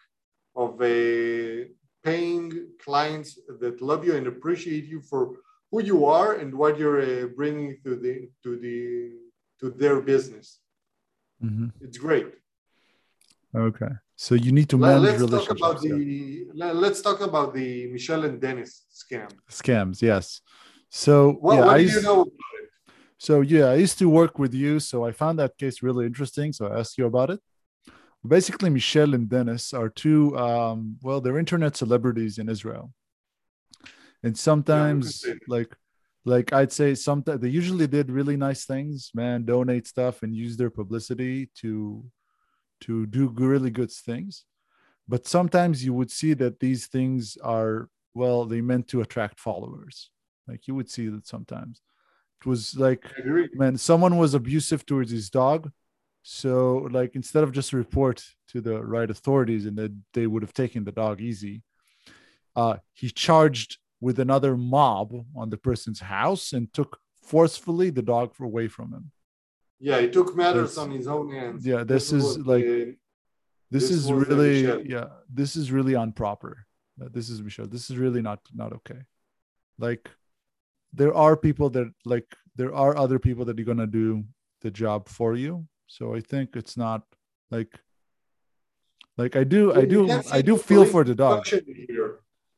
of 0.54 0.80
uh, 0.80 1.64
paying 2.04 2.68
clients 2.82 3.38
that 3.58 3.82
love 3.82 4.04
you 4.04 4.14
and 4.16 4.26
appreciate 4.26 4.84
you 4.84 5.00
for 5.00 5.36
who 5.70 5.82
you 5.82 6.06
are 6.06 6.34
and 6.34 6.54
what 6.54 6.78
you're 6.78 7.02
uh, 7.02 7.26
bringing 7.36 7.76
to 7.84 7.96
the 7.96 8.28
to 8.42 8.56
the 8.58 9.19
to 9.60 9.70
their 9.70 10.00
business. 10.00 10.46
Mhm. 11.42 11.72
It's 11.80 11.98
great. 12.06 12.28
okay 13.68 13.92
so 14.24 14.30
you 14.44 14.52
need 14.58 14.68
to 14.72 14.78
manage 14.78 15.02
Let, 15.02 15.02
manage 15.02 15.22
us 15.22 15.30
talk 15.30 15.32
relationships 15.32 15.60
about 15.62 15.76
yeah. 15.84 15.94
the 15.94 16.12
let, 16.60 16.72
let's 16.84 17.00
talk 17.08 17.18
about 17.30 17.48
the 17.58 17.68
Michelle 17.94 18.24
and 18.28 18.36
Dennis 18.44 18.70
scam. 19.02 19.30
scams 19.60 19.96
yes 20.10 20.24
so 21.04 21.14
What, 21.44 21.54
yeah 21.54 21.60
what 21.66 21.74
I 21.76 21.78
do 21.78 21.82
used, 21.86 21.96
you 21.96 22.02
know? 22.08 22.20
so 23.26 23.34
yeah 23.54 23.66
i 23.74 23.76
used 23.86 23.98
to 24.02 24.06
work 24.20 24.34
with 24.42 24.54
you 24.62 24.72
so 24.90 24.96
i 25.08 25.12
found 25.22 25.34
that 25.42 25.52
case 25.62 25.76
really 25.88 26.04
interesting 26.10 26.48
so 26.56 26.62
i 26.68 26.72
asked 26.80 26.96
you 27.00 27.06
about 27.12 27.28
it 27.34 27.40
basically 28.36 28.70
michelle 28.78 29.12
and 29.18 29.24
dennis 29.34 29.64
are 29.80 29.90
two 30.04 30.20
um 30.46 30.78
well 31.06 31.18
they're 31.22 31.40
internet 31.46 31.72
celebrities 31.82 32.34
in 32.42 32.46
israel 32.56 32.86
and 34.24 34.34
sometimes 34.48 35.06
that. 35.22 35.38
like 35.56 35.70
like 36.24 36.52
i'd 36.52 36.72
say 36.72 36.94
sometimes 36.94 37.40
they 37.40 37.48
usually 37.48 37.86
did 37.86 38.10
really 38.10 38.36
nice 38.36 38.66
things 38.66 39.10
man 39.14 39.44
donate 39.44 39.86
stuff 39.86 40.22
and 40.22 40.36
use 40.36 40.56
their 40.56 40.70
publicity 40.70 41.48
to 41.54 42.04
to 42.80 43.06
do 43.06 43.28
really 43.28 43.70
good 43.70 43.90
things. 43.90 44.44
But 45.08 45.26
sometimes 45.26 45.84
you 45.84 45.92
would 45.94 46.10
see 46.10 46.34
that 46.34 46.60
these 46.60 46.86
things 46.86 47.36
are 47.42 47.88
well 48.14 48.44
they 48.44 48.60
meant 48.60 48.88
to 48.88 49.00
attract 49.00 49.38
followers. 49.38 50.10
Like 50.48 50.66
you 50.66 50.74
would 50.74 50.90
see 50.90 51.08
that 51.08 51.26
sometimes. 51.26 51.80
It 52.40 52.46
was 52.46 52.76
like 52.76 53.04
man 53.54 53.76
someone 53.76 54.16
was 54.16 54.34
abusive 54.34 54.86
towards 54.86 55.10
his 55.10 55.30
dog. 55.30 55.70
So 56.22 56.88
like 56.90 57.14
instead 57.14 57.44
of 57.44 57.52
just 57.52 57.72
report 57.72 58.24
to 58.48 58.60
the 58.60 58.82
right 58.82 59.10
authorities 59.10 59.66
and 59.66 59.76
that 59.78 59.94
they 60.14 60.26
would 60.26 60.42
have 60.42 60.54
taken 60.54 60.84
the 60.84 60.92
dog 60.92 61.20
easy 61.20 61.62
uh 62.56 62.76
he 62.92 63.08
charged 63.08 63.78
with 64.00 64.18
another 64.18 64.56
mob 64.56 65.08
on 65.36 65.50
the 65.50 65.56
person's 65.68 66.00
house 66.00 66.52
and 66.52 66.72
took 66.72 66.98
forcefully 67.22 67.90
the 67.90 68.02
dog 68.02 68.28
away 68.40 68.66
from 68.68 68.88
him 68.96 69.04
Yeah, 69.88 69.98
he 70.04 70.08
took 70.16 70.28
matters 70.36 70.70
That's- 70.74 70.78
on 70.84 70.90
his 70.98 71.06
own 71.16 71.26
hands. 71.38 71.60
yeah 71.70 71.82
this 71.92 72.06
is 72.18 72.24
like 72.52 72.64
this, 72.64 72.94
This 73.76 73.90
is 73.96 74.02
really 74.12 74.62
Michelle. 74.62 74.82
yeah 74.94 75.08
this 75.40 75.52
is 75.60 75.66
really 75.76 75.94
improper 76.06 76.52
Uh, 77.02 77.08
this 77.16 77.28
is 77.32 77.38
Michelle. 77.46 77.68
This 77.76 77.84
is 77.90 77.94
really 78.04 78.22
not 78.28 78.40
not 78.60 78.70
okay. 78.78 79.00
Like 79.86 80.04
there 80.98 81.14
are 81.24 81.34
people 81.46 81.68
that 81.76 81.88
like 82.14 82.28
there 82.60 82.72
are 82.84 82.92
other 83.04 83.18
people 83.26 83.44
that 83.46 83.56
are 83.60 83.68
gonna 83.70 83.92
do 84.02 84.08
the 84.64 84.70
job 84.82 85.00
for 85.18 85.30
you. 85.42 85.52
So 85.96 86.02
I 86.18 86.20
think 86.30 86.46
it's 86.60 86.76
not 86.86 87.00
like 87.56 87.72
like 89.20 89.32
I 89.42 89.44
do 89.54 89.60
I 89.80 89.84
do 89.94 90.00
I 90.38 90.40
do 90.48 90.54
feel 90.68 90.84
for 90.94 91.02
the 91.08 91.14
dog. 91.24 91.46
Here. 91.46 92.10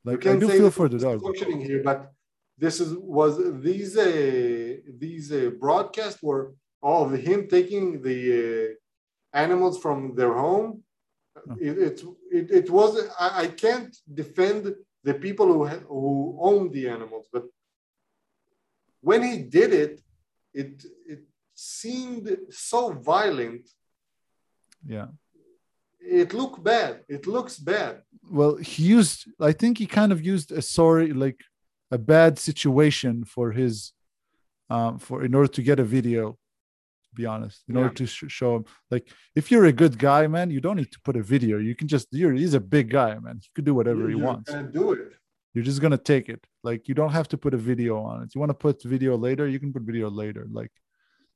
Like 0.04 0.26
I 0.26 0.30
can 0.30 0.38
do 0.40 0.48
feel 0.48 0.70
for 0.70 0.88
the 0.88 0.98
dog. 0.98 1.22
functioning 1.22 1.60
here, 1.60 1.82
but 1.82 2.12
this 2.58 2.80
is 2.80 2.90
was 2.94 3.34
these 3.62 3.96
uh, 3.96 4.76
these 5.04 5.32
uh, 5.32 5.50
broadcasts 5.60 6.22
were 6.22 6.54
of 6.82 7.12
him 7.12 7.48
taking 7.48 8.02
the 8.02 8.20
uh, 8.40 9.38
animals 9.44 9.78
from 9.78 10.14
their 10.16 10.34
home. 10.34 10.82
Oh. 11.36 11.56
It, 11.60 11.78
it 11.88 12.02
it 12.30 12.50
it 12.50 12.70
was 12.70 12.90
I, 13.18 13.28
I 13.44 13.46
can't 13.48 13.94
defend 14.12 14.74
the 15.04 15.14
people 15.14 15.46
who 15.52 15.64
who 15.66 16.38
own 16.40 16.70
the 16.72 16.88
animals, 16.88 17.26
but 17.32 17.44
when 19.00 19.22
he 19.22 19.38
did 19.58 19.72
it, 19.72 20.00
it 20.52 20.84
it 21.06 21.22
seemed 21.54 22.36
so 22.50 22.92
violent. 22.92 23.68
Yeah. 24.86 25.08
It 26.04 26.34
looked 26.34 26.62
bad. 26.62 27.00
It 27.08 27.26
looks 27.26 27.58
bad. 27.58 27.94
well 28.38 28.54
he 28.70 28.82
used 28.98 29.18
i 29.50 29.52
think 29.60 29.72
he 29.82 29.86
kind 30.00 30.12
of 30.14 30.18
used 30.34 30.48
a 30.52 30.62
sorry 30.78 31.08
like 31.24 31.40
a 31.90 31.98
bad 32.14 32.32
situation 32.48 33.14
for 33.34 33.46
his 33.60 33.74
um 34.74 34.92
for 35.04 35.16
in 35.26 35.32
order 35.38 35.52
to 35.58 35.62
get 35.68 35.78
a 35.84 35.88
video 35.98 36.22
to 37.06 37.10
be 37.20 37.24
honest 37.34 37.58
in 37.68 37.74
order 37.80 37.94
to 38.00 38.06
sh- 38.14 38.32
show 38.38 38.50
him 38.56 38.64
like 38.94 39.04
if 39.40 39.44
you're 39.50 39.66
a 39.74 39.78
good 39.82 39.94
guy 40.08 40.22
man 40.36 40.46
you 40.54 40.60
don't 40.64 40.78
need 40.82 40.92
to 40.96 41.00
put 41.06 41.16
a 41.22 41.24
video. 41.34 41.54
You 41.68 41.74
can 41.80 41.88
just 41.94 42.06
you're 42.20 42.34
he's 42.42 42.54
a 42.62 42.64
big 42.76 42.86
guy 43.00 43.12
man. 43.24 43.36
He 43.44 43.48
could 43.54 43.66
do 43.70 43.74
whatever 43.80 44.02
he 44.12 44.18
wants. 44.28 44.48
do 44.80 44.86
it. 44.96 45.08
you're 45.52 45.68
just 45.70 45.80
gonna 45.84 46.04
take 46.14 46.26
it. 46.34 46.40
Like 46.68 46.80
you 46.88 46.94
don't 47.00 47.14
have 47.18 47.28
to 47.32 47.36
put 47.44 47.52
a 47.58 47.62
video 47.70 47.92
on 48.10 48.14
it. 48.22 48.28
You 48.34 48.38
want 48.42 48.52
to 48.56 48.60
put 48.66 48.76
video 48.96 49.12
later? 49.26 49.44
You 49.54 49.58
can 49.62 49.70
put 49.74 49.82
video 49.92 50.08
later. 50.22 50.44
Like 50.60 50.72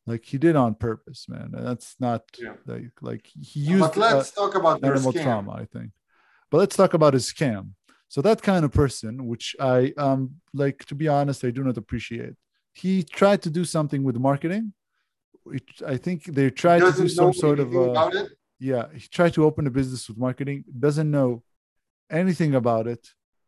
like 0.07 0.25
he 0.25 0.39
did 0.39 0.55
on 0.57 0.75
purpose 0.75 1.27
man 1.29 1.51
and 1.57 1.67
that's 1.67 1.97
not 1.99 2.23
Yeah. 2.39 2.55
like 2.67 2.93
like 3.11 3.27
he 3.51 3.61
used 3.61 3.81
but 3.95 3.97
let's 3.97 4.31
talk 4.31 4.55
about 4.55 4.83
animal 4.85 5.13
scam. 5.13 5.23
trauma, 5.23 5.53
I 5.53 5.65
think. 5.75 5.91
But 6.51 6.59
let's 6.59 6.77
talk 6.77 6.95
about 6.95 7.13
his 7.15 7.27
scam. 7.33 7.71
So 8.09 8.23
that 8.23 8.41
kind 8.41 8.65
of 8.65 8.71
person, 8.73 9.27
which 9.27 9.47
I 9.61 9.93
um 10.07 10.21
like 10.63 10.79
to 10.91 10.95
be 10.95 11.09
honest, 11.09 11.45
I 11.45 11.51
do 11.51 11.63
not 11.69 11.77
appreciate. 11.77 12.35
He 12.73 13.03
tried 13.03 13.41
to 13.47 13.51
do 13.59 13.65
something 13.65 14.03
with 14.05 14.17
marketing. 14.31 14.73
Which 15.43 15.83
I 15.87 15.97
think 15.97 16.19
they 16.25 16.51
tried 16.51 16.81
to 16.81 16.93
do 17.03 17.09
some 17.09 17.33
sort 17.33 17.59
of 17.65 17.69
uh, 17.75 17.81
about 17.91 18.15
it. 18.21 18.29
yeah. 18.59 18.85
He 19.01 19.07
tried 19.19 19.33
to 19.35 19.45
open 19.49 19.67
a 19.67 19.71
business 19.71 20.03
with 20.09 20.19
marketing. 20.19 20.65
Doesn't 20.87 21.11
know 21.17 21.43
anything 22.21 22.53
about 22.55 22.87
it. 22.95 23.03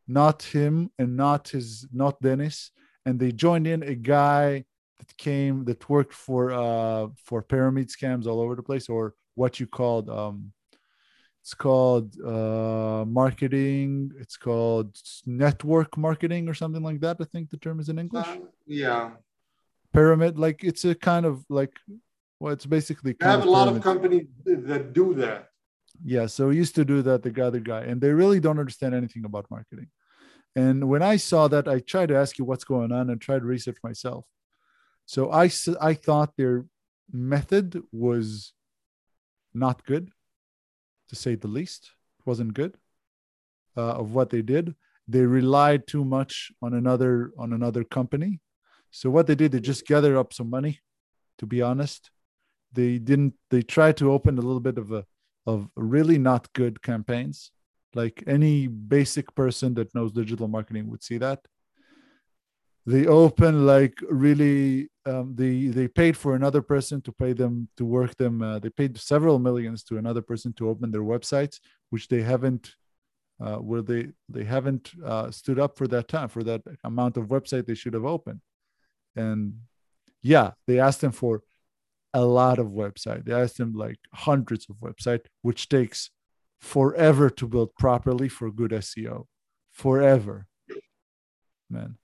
Not 0.07 0.43
him 0.43 0.91
and 0.99 1.17
not 1.17 1.43
his 1.55 1.67
not 1.93 2.15
Dennis. 2.27 2.71
And 3.05 3.15
they 3.21 3.33
joined 3.33 3.67
in 3.67 3.81
a 3.83 3.95
guy 4.17 4.65
that 4.99 5.17
came 5.17 5.65
that 5.65 5.89
worked 5.89 6.13
for 6.27 6.53
uh 6.53 7.07
for 7.25 7.43
pyramid 7.43 7.89
scams 7.89 8.27
all 8.27 8.41
over 8.41 8.55
the 8.55 8.63
place 8.63 8.89
or 8.89 9.15
what 9.35 9.61
you 9.61 9.67
called 9.67 10.09
um 10.11 10.53
it's 11.43 11.55
called 11.55 12.09
uh 12.35 13.05
marketing 13.07 14.11
it's 14.19 14.37
called 14.37 14.91
network 15.25 15.97
marketing 15.97 16.49
or 16.49 16.55
something 16.55 16.83
like 16.83 17.01
that 17.01 17.17
i 17.21 17.25
think 17.33 17.49
the 17.51 17.57
term 17.57 17.79
is 17.81 17.89
in 17.89 17.99
english 17.99 18.27
Uh, 18.27 18.39
yeah, 18.67 19.11
pyramid 19.93 20.39
like 20.39 20.59
it's 20.71 20.85
a 20.85 20.95
kind 20.95 21.25
of 21.25 21.45
like 21.49 21.75
well 22.41 22.53
it's 22.53 22.67
basically 22.67 23.15
kind 23.15 23.41
have 23.41 23.47
a 23.49 23.51
lot 23.51 23.69
of 23.69 23.81
companies 23.83 24.27
that 24.45 24.93
do 24.93 25.15
that. 25.15 25.49
Yeah, 26.05 26.27
so 26.27 26.51
he 26.51 26.57
used 26.59 26.77
to 26.77 26.85
do 26.85 27.03
that, 27.03 27.23
the 27.25 27.33
other 27.45 27.59
guy, 27.59 27.83
and 27.83 28.01
they 28.01 28.13
really 28.13 28.39
don't 28.39 28.61
understand 28.61 28.95
anything 28.95 29.25
about 29.25 29.45
marketing. 29.51 29.89
And 30.55 30.89
when 30.89 31.03
I 31.03 31.17
saw 31.17 31.49
that, 31.49 31.67
I 31.67 31.81
tried 31.81 32.11
to 32.11 32.17
ask 32.17 32.39
you 32.39 32.45
what's 32.45 32.63
going 32.63 32.93
on 32.93 33.11
and 33.11 33.21
tried 33.21 33.41
to 33.41 33.47
research 33.47 33.79
myself. 33.83 34.25
So 35.09 35.33
I, 35.33 35.51
I 35.81 35.95
thought 35.95 36.37
their 36.37 36.67
method 37.11 37.83
was 37.91 38.53
not 39.55 39.87
good, 39.87 40.11
to 41.09 41.17
say 41.17 41.35
the 41.35 41.49
least. 41.49 41.93
It 42.19 42.27
wasn't 42.27 42.53
good 42.53 42.77
uh, 43.75 43.93
of 43.93 44.13
what 44.13 44.29
they 44.29 44.43
did. 44.43 44.75
They 45.09 45.23
relied 45.23 45.87
too 45.87 46.05
much 46.05 46.53
on 46.61 46.75
another 46.75 47.33
on 47.39 47.55
another 47.55 47.85
company. 47.85 48.41
So 48.91 49.09
what 49.09 49.27
they 49.27 49.35
did, 49.35 49.53
they 49.53 49.61
just 49.61 49.87
gathered 49.87 50.19
up 50.19 50.35
some 50.35 50.51
money. 50.51 50.81
To 51.39 51.47
be 51.47 51.63
honest, 51.63 52.11
they 52.75 52.99
didn't. 52.99 53.33
They 53.49 53.63
tried 53.63 53.97
to 53.99 54.13
open 54.13 54.37
a 54.37 54.43
little 54.43 54.61
bit 54.61 54.77
of 54.77 54.93
a 54.93 55.07
of 55.47 55.71
really 55.75 56.19
not 56.19 56.53
good 56.53 56.83
campaigns. 56.83 57.51
Like 57.95 58.23
any 58.27 58.67
basic 58.67 59.35
person 59.35 59.73
that 59.75 59.95
knows 59.95 60.13
digital 60.13 60.49
marketing 60.49 60.91
would 60.91 61.03
see 61.03 61.17
that. 61.17 61.41
They 62.89 63.07
open 63.07 63.67
like 63.67 63.99
really. 64.09 64.89
Um, 65.05 65.35
they 65.35 65.67
they 65.67 65.89
paid 65.89 66.17
for 66.17 66.35
another 66.35 66.63
person 66.63 67.03
to 67.03 67.13
pay 67.13 67.35
them 67.35 67.69
to 67.77 67.85
work 67.85 68.17
them. 68.17 68.41
Uh, 68.41 68.59
they 68.61 68.71
paid 68.71 68.97
several 68.97 69.39
millions 69.39 69.85
to 69.85 69.99
another 69.99 70.23
person 70.23 70.55
to 70.55 70.71
open 70.71 70.91
their 70.91 71.03
websites, 71.03 71.61
which 71.91 72.09
they 72.09 72.23
haven't. 72.23 72.75
Uh, 73.41 73.57
where 73.57 73.83
they 73.83 74.09
they 74.29 74.43
haven't 74.43 74.93
uh, 75.05 75.31
stood 75.31 75.59
up 75.59 75.77
for 75.77 75.87
that 75.87 76.09
time 76.09 76.29
for 76.29 76.43
that 76.43 76.63
amount 76.83 77.17
of 77.19 77.27
website 77.27 77.67
they 77.67 77.75
should 77.75 77.95
have 77.95 78.07
opened, 78.07 78.41
and 79.15 79.61
yeah, 80.23 80.53
they 80.67 80.81
asked 80.81 81.03
them 81.03 81.13
for 81.13 81.43
a 82.15 82.25
lot 82.25 82.59
of 82.59 82.69
website. 82.69 83.25
They 83.27 83.35
asked 83.35 83.59
them 83.59 83.75
like 83.75 83.99
hundreds 84.15 84.67
of 84.71 84.77
website, 84.77 85.27
which 85.43 85.69
takes 85.69 86.11
forever 86.59 87.29
to 87.29 87.47
build 87.47 87.75
properly 87.79 88.29
for 88.29 88.51
good 88.51 88.71
SEO. 88.71 89.27
Forever. 89.73 90.47
Man. 91.71 91.99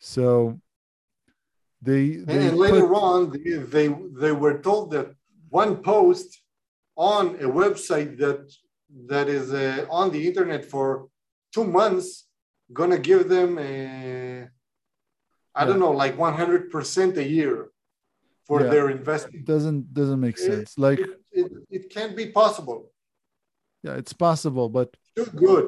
So 0.00 0.58
they, 1.82 2.16
they 2.16 2.48
and 2.48 2.58
later 2.58 2.86
put- 2.88 3.02
on, 3.08 3.30
they, 3.30 3.52
they 3.74 3.88
they 4.22 4.32
were 4.32 4.58
told 4.60 4.90
that 4.92 5.14
one 5.50 5.76
post 5.82 6.42
on 6.96 7.36
a 7.36 7.48
website 7.62 8.18
that 8.18 8.50
that 9.12 9.28
is 9.28 9.52
uh, 9.52 9.86
on 9.90 10.10
the 10.10 10.26
internet 10.26 10.64
for 10.64 11.08
two 11.54 11.64
months 11.64 12.26
gonna 12.72 12.98
give 12.98 13.28
them 13.28 13.58
a 13.58 14.48
I 15.54 15.64
don't 15.64 15.80
know 15.80 15.90
like 15.92 16.16
100 16.18 16.70
percent 16.70 17.16
a 17.18 17.26
year 17.36 17.70
for 18.46 18.62
Yeah. 18.62 18.70
their 18.70 18.90
investment. 18.90 19.44
doesn't 19.44 19.92
doesn't 19.94 20.20
make 20.20 20.38
It- 20.38 20.44
sense. 20.50 20.78
Like 20.78 20.98
It, 21.00 21.10
it, 21.32 21.52
it 21.70 21.90
can't 21.90 22.16
be 22.16 22.26
possible. 22.30 22.90
yeah, 23.82 23.94
it's 24.00 24.12
possible, 24.12 24.68
but 24.68 24.88
Too 25.16 25.26
good. 25.46 25.66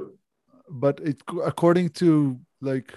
but 0.85 1.01
it 1.01 1.19
according 1.45 1.89
to 2.01 2.39
like 2.61 2.91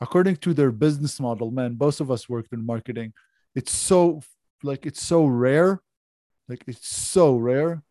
according 0.00 0.36
to 0.36 0.54
their 0.54 0.70
business 0.70 1.20
model 1.20 1.50
man 1.50 1.74
both 1.74 2.00
of 2.00 2.10
us 2.10 2.28
worked 2.28 2.52
in 2.52 2.64
marketing 2.64 3.12
it's 3.54 3.72
so 3.72 4.20
like 4.62 4.86
it's 4.86 5.02
so 5.02 5.24
rare 5.26 5.80
like 6.48 6.62
it's 6.66 6.88
so 6.88 7.36
rare 7.36 7.82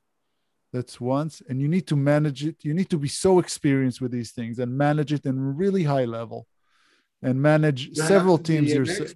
that's 0.72 1.02
once 1.02 1.42
and 1.48 1.60
you 1.62 1.68
need 1.68 1.88
to 1.88 1.96
manage 1.96 2.46
it 2.46 2.56
you 2.62 2.74
need 2.74 2.90
to 2.90 2.98
be 2.98 3.08
so 3.08 3.40
experienced 3.40 4.02
with 4.02 4.12
these 4.12 4.32
things 4.32 4.60
and 4.60 4.76
manage 4.78 5.12
it 5.12 5.26
in 5.26 5.58
really 5.58 5.84
high 5.84 6.06
level 6.06 6.46
and 7.22 7.42
manage 7.42 7.88
You 7.88 7.96
several 7.96 8.38
teams 8.38 8.72
yourself. 8.72 9.14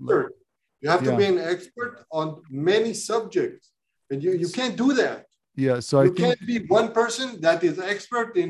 You 0.82 0.90
have 0.90 1.04
to 1.04 1.16
be 1.16 1.26
an 1.26 1.40
expert 1.40 2.04
on 2.12 2.42
many 2.50 2.94
subjects, 2.94 3.72
and 4.10 4.22
you, 4.22 4.34
you 4.34 4.50
can't 4.50 4.76
do 4.76 4.94
that. 5.02 5.28
yeah 5.56 5.80
so 5.80 5.94
i 6.02 6.04
you 6.06 6.14
think 6.14 6.28
can't 6.28 6.46
be 6.54 6.58
one 6.80 6.90
person 6.92 7.40
that 7.46 7.64
is 7.64 7.80
expert 7.80 8.36
in 8.44 8.50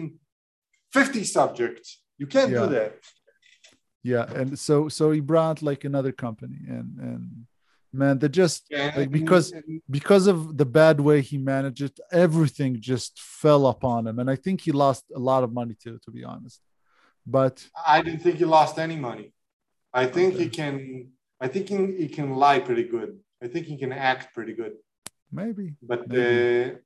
50 0.93 1.23
subjects. 1.23 2.01
You 2.17 2.27
can't 2.27 2.51
do 2.51 2.67
that. 2.67 2.93
Yeah 4.11 4.25
and 4.39 4.49
so 4.67 4.75
so 4.97 5.03
he 5.15 5.21
brought 5.31 5.61
like 5.69 5.83
another 5.91 6.11
company 6.25 6.59
and 6.77 6.87
and 7.07 7.23
man 8.01 8.15
they 8.21 8.29
just 8.43 8.59
And, 8.71 8.91
Like, 8.99 9.11
because- 9.19 9.49
because 9.97 10.25
of 10.33 10.37
the 10.61 10.65
bad 10.79 10.97
way 11.07 11.17
he 11.29 11.37
managed 11.55 11.81
it, 11.89 11.95
everything 12.25 12.71
just 12.91 13.11
fell 13.43 13.63
upon 13.75 13.99
him. 14.07 14.15
And 14.21 14.27
I 14.35 14.37
think 14.43 14.57
he 14.67 14.71
lost 14.85 15.03
a 15.19 15.21
lot 15.29 15.41
of 15.45 15.49
money 15.59 15.75
too, 15.83 15.95
to 16.05 16.09
be 16.17 16.23
honest. 16.33 16.59
But 17.37 17.55
I 17.95 17.97
didn't 18.05 18.21
think 18.25 18.35
he 18.43 18.47
lost 18.59 18.75
any 18.87 18.97
money. 19.09 19.27
I 20.01 20.05
think 20.15 20.29
he 20.41 20.47
can. 20.59 20.75
I 21.45 21.47
think 21.53 21.65
he, 21.73 21.77
he 22.03 22.07
can 22.17 22.27
lie 22.45 22.59
pretty 22.67 22.85
good. 22.95 23.11
I 23.45 23.47
think 23.51 23.63
he 23.71 23.77
can 23.83 23.91
act 24.11 24.23
pretty 24.37 24.53
good. 24.61 24.73
maybe 25.41 25.65
But 25.91 25.99
Maybe. 26.07 26.21
uh, 26.21 26.77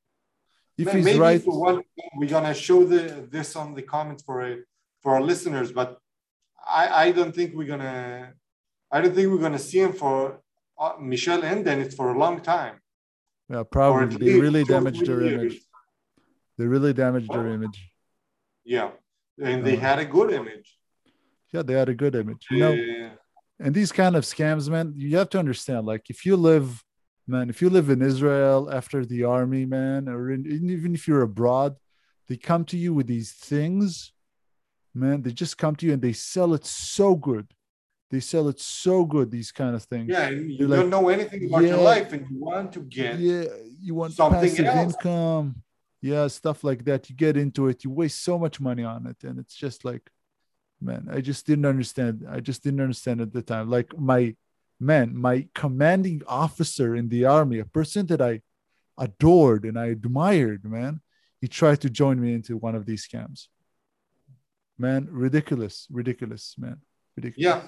if 0.84 0.88
he's 0.93 1.05
maybe 1.09 1.20
right, 1.28 1.41
for 1.47 1.55
one, 1.70 1.78
we're 2.18 2.34
gonna 2.38 2.53
show 2.68 2.80
the 2.93 3.01
this 3.36 3.49
on 3.61 3.68
the 3.78 3.86
comments 3.93 4.22
for 4.28 4.36
uh, 4.49 4.55
for 5.01 5.09
our 5.15 5.24
listeners, 5.32 5.70
but 5.80 5.89
I 6.70 6.84
I 7.05 7.11
don't 7.11 7.34
think 7.34 7.55
we're 7.55 7.68
gonna 7.68 8.34
I 8.91 9.01
don't 9.01 9.13
think 9.15 9.30
we're 9.32 9.38
gonna 9.47 9.59
see 9.59 9.80
him 9.80 9.93
for 9.93 10.41
uh, 10.80 10.93
Michelle 10.99 11.43
and 11.43 11.63
Dennis 11.65 11.93
for 11.95 12.13
a 12.13 12.18
long 12.18 12.41
time. 12.41 12.76
yeah, 13.49 13.63
probably 13.63 14.18
they 14.18 14.39
really 14.39 14.63
damaged 14.63 15.05
their 15.05 15.22
years. 15.24 15.41
image. 15.41 15.61
They 16.57 16.65
really 16.65 16.93
damaged 16.93 17.30
their 17.32 17.47
image. 17.47 17.78
Yeah, 18.63 18.91
and 19.41 19.65
they 19.65 19.78
Uh, 19.78 19.82
had 19.89 19.99
a 19.99 20.05
good 20.05 20.30
image. 20.32 20.68
Yeah, 21.53 21.63
they 21.68 21.74
had 21.82 21.89
a 21.89 21.95
good 22.03 22.15
image. 22.15 22.43
You 22.51 22.59
know, 22.63 22.74
Uh, 22.74 23.09
and 23.63 23.74
these 23.74 23.91
kind 24.01 24.15
of 24.18 24.24
scams, 24.26 24.70
man, 24.70 24.93
you 24.95 25.18
have 25.18 25.30
to 25.32 25.39
understand. 25.39 25.82
Like, 25.91 26.09
if 26.09 26.26
you 26.26 26.36
live, 26.36 26.84
man, 27.26 27.49
if 27.49 27.61
you 27.61 27.70
live 27.78 27.89
in 27.89 28.01
Israel 28.01 28.70
after 28.80 29.05
the 29.05 29.24
army, 29.24 29.65
man, 29.65 30.09
or 30.09 30.32
in, 30.32 30.41
even 30.78 30.93
if 30.93 31.07
you're 31.07 31.22
abroad, 31.32 31.72
they 32.28 32.38
come 32.38 32.63
to 32.65 32.78
you 32.84 32.93
with 32.93 33.07
these 33.07 33.32
things 33.32 34.11
man. 34.97 35.21
They 35.21 35.31
just 35.31 35.57
come 35.57 35.75
to 35.77 35.85
you 35.85 35.93
and 35.93 36.01
they 36.01 36.13
sell 36.13 36.53
it 36.53 36.65
so 36.65 37.15
good. 37.15 37.47
They 38.09 38.19
sell 38.21 38.47
it 38.47 38.59
so 38.59 39.03
good. 39.05 39.31
These 39.31 39.51
kind 39.51 39.75
of 39.75 39.83
things. 39.83 40.09
Yeah, 40.09 40.29
you 40.29 40.57
They're 40.57 40.67
don't 40.67 40.89
like, 40.89 41.01
know 41.01 41.09
anything 41.09 41.45
about 41.47 41.63
your 41.63 41.77
life, 41.77 42.13
and 42.13 42.25
you 42.29 42.39
want 42.39 42.71
to 42.73 42.79
get 42.81 43.19
yeah 43.19 43.43
you 43.81 43.95
want 43.95 44.13
something 44.13 44.41
passive 44.41 44.65
else. 44.65 44.93
income 44.95 45.61
yeah 46.01 46.27
stuff 46.27 46.63
like 46.63 46.85
that 46.85 47.09
you 47.09 47.15
get 47.15 47.35
into 47.37 47.67
it 47.67 47.83
you 47.83 47.89
waste 47.89 48.23
so 48.23 48.37
much 48.37 48.59
money 48.59 48.83
on 48.83 49.07
it 49.07 49.17
and 49.27 49.39
it's 49.39 49.55
just 49.55 49.83
like 49.83 50.09
man 50.79 51.07
i 51.11 51.19
just 51.19 51.45
didn't 51.47 51.65
understand 51.65 52.25
i 52.29 52.39
just 52.39 52.63
didn't 52.63 52.81
understand 52.81 53.19
at 53.19 53.33
the 53.33 53.41
time 53.41 53.69
like 53.69 53.97
my 53.97 54.35
man 54.79 55.15
my 55.17 55.47
commanding 55.55 56.21
officer 56.27 56.95
in 56.95 57.09
the 57.09 57.25
army 57.25 57.59
a 57.59 57.65
person 57.65 58.05
that 58.05 58.21
i 58.21 58.39
adored 58.97 59.63
and 59.65 59.77
i 59.77 59.87
admired 59.87 60.63
man 60.63 61.01
he 61.41 61.47
tried 61.47 61.81
to 61.81 61.89
join 61.89 62.19
me 62.21 62.33
into 62.33 62.57
one 62.57 62.75
of 62.75 62.85
these 62.85 63.07
scams 63.07 63.47
man 64.78 65.07
ridiculous 65.11 65.88
ridiculous 65.89 66.55
man 66.57 66.78
ridiculous 67.15 67.45
Yeah, 67.47 67.61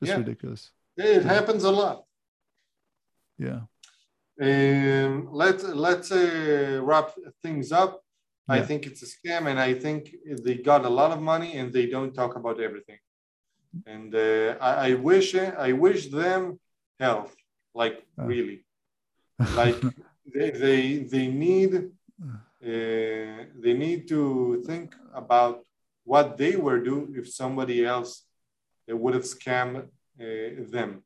just 0.00 0.10
Yeah. 0.10 0.18
ridiculous 0.18 0.70
it 0.96 1.24
happens 1.24 1.64
a 1.64 1.70
lot. 1.70 2.04
yeah 3.38 3.60
Um, 4.42 5.28
let's 5.42 5.62
let's 5.86 6.10
uh, 6.12 6.80
wrap 6.88 7.08
things 7.42 7.72
up. 7.72 7.92
I 8.48 8.62
think 8.68 8.80
it's 8.88 9.02
a 9.02 9.10
scam, 9.14 9.42
and 9.50 9.58
I 9.60 9.72
think 9.84 10.00
they 10.44 10.56
got 10.70 10.82
a 10.84 10.88
lot 11.00 11.10
of 11.16 11.20
money, 11.32 11.50
and 11.58 11.66
they 11.76 11.86
don't 11.94 12.12
talk 12.20 12.32
about 12.40 12.58
everything. 12.68 12.98
And 13.86 14.10
uh, 14.14 14.56
I, 14.68 14.72
I 14.88 14.94
wish 14.94 15.34
I 15.68 15.70
wish 15.86 16.00
them 16.20 16.58
health, 17.04 17.32
like 17.80 17.96
Uh. 18.18 18.26
really, 18.32 18.58
like 19.60 19.78
they 20.34 20.50
they 20.64 20.82
they 21.14 21.26
need 21.46 21.72
uh, 22.70 23.38
they 23.62 23.74
need 23.84 24.00
to 24.08 24.20
think 24.68 24.88
about 25.14 25.64
what 26.04 26.36
they 26.36 26.56
were 26.56 26.80
do 26.80 27.12
if 27.16 27.28
somebody 27.32 27.84
else 27.84 28.24
uh, 28.90 28.96
would 28.96 29.14
have 29.14 29.24
scammed 29.24 29.84
uh, 30.20 30.70
them. 30.70 31.02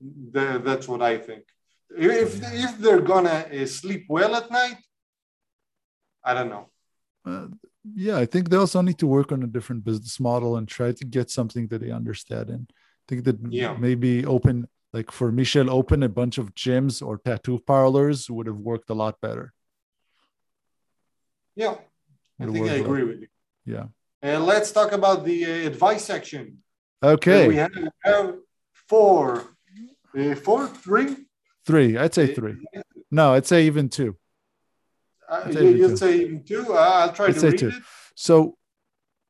Tha- 0.00 0.60
that's 0.64 0.86
what 0.88 1.02
I 1.02 1.18
think. 1.18 1.44
If 1.90 2.40
if 2.66 2.78
they're 2.78 3.00
gonna 3.00 3.46
uh, 3.52 3.66
sleep 3.66 4.06
well 4.08 4.34
at 4.36 4.50
night, 4.50 4.78
I 6.24 6.34
don't 6.34 6.50
know. 6.50 6.66
uh, 7.26 7.46
yeah, 7.94 8.16
I 8.18 8.26
think 8.26 8.48
they 8.48 8.56
also 8.56 8.80
need 8.82 8.98
to 8.98 9.06
work 9.06 9.32
on 9.32 9.42
a 9.42 9.46
different 9.46 9.84
business 9.84 10.20
model 10.20 10.56
and 10.58 10.68
try 10.68 10.92
to 10.92 11.04
get 11.04 11.30
something 11.30 11.66
that 11.68 11.80
they 11.80 11.90
understand. 11.90 12.50
And 12.50 12.64
I 12.70 13.04
think 13.08 13.24
that 13.24 13.38
Yeah. 13.50 13.74
maybe 13.78 14.24
open, 14.26 14.68
like 14.92 15.10
for 15.10 15.32
Michel, 15.32 15.70
open 15.70 16.02
a 16.02 16.08
bunch 16.08 16.36
of 16.38 16.54
gyms 16.54 17.00
or 17.06 17.18
tattoo 17.18 17.58
parlors 17.66 18.30
would 18.30 18.46
have 18.46 18.58
worked 18.58 18.90
a 18.90 18.94
lot 18.94 19.20
better. 19.20 19.52
Yeah, 21.56 21.76
I 22.40 22.46
think 22.46 22.56
I 22.56 22.60
worked 22.60 22.72
a 22.72 22.76
lot- 22.76 22.86
agree 22.86 23.04
with 23.04 23.20
you. 23.20 23.28
Yeah. 23.66 23.84
And 24.22 24.44
let's 24.44 24.70
talk 24.72 24.92
about 24.92 25.24
the 25.24 25.44
uh, 25.44 25.66
advice 25.70 26.04
section. 26.04 26.58
Okay. 27.02 27.48
we 27.48 27.56
have, 27.56 27.72
have 28.04 28.34
four, 28.88 29.54
uh, 30.18 30.34
four, 30.34 30.66
three. 30.68 31.16
three. 31.64 31.96
I'd 31.96 32.14
say 32.14 32.30
Uh, 32.30 32.34
three. 32.34 32.56
No, 33.10 33.32
I'd 33.34 33.46
say 33.46 33.66
even 33.66 33.88
two. 33.88 34.16
Uh, 35.28 35.42
I'd 35.46 35.54
say 35.54 35.62
you, 35.62 35.68
even 35.68 35.78
you'd 35.80 35.88
two. 35.90 35.96
say 35.96 36.20
even 36.20 36.44
two. 36.44 36.64
Uh, 36.74 36.76
I'll 36.76 37.12
try 37.12 37.26
I'd 37.26 37.34
to 37.34 37.40
say 37.40 37.48
read 37.50 37.58
two. 37.58 37.68
it. 37.68 37.74
So 38.14 38.56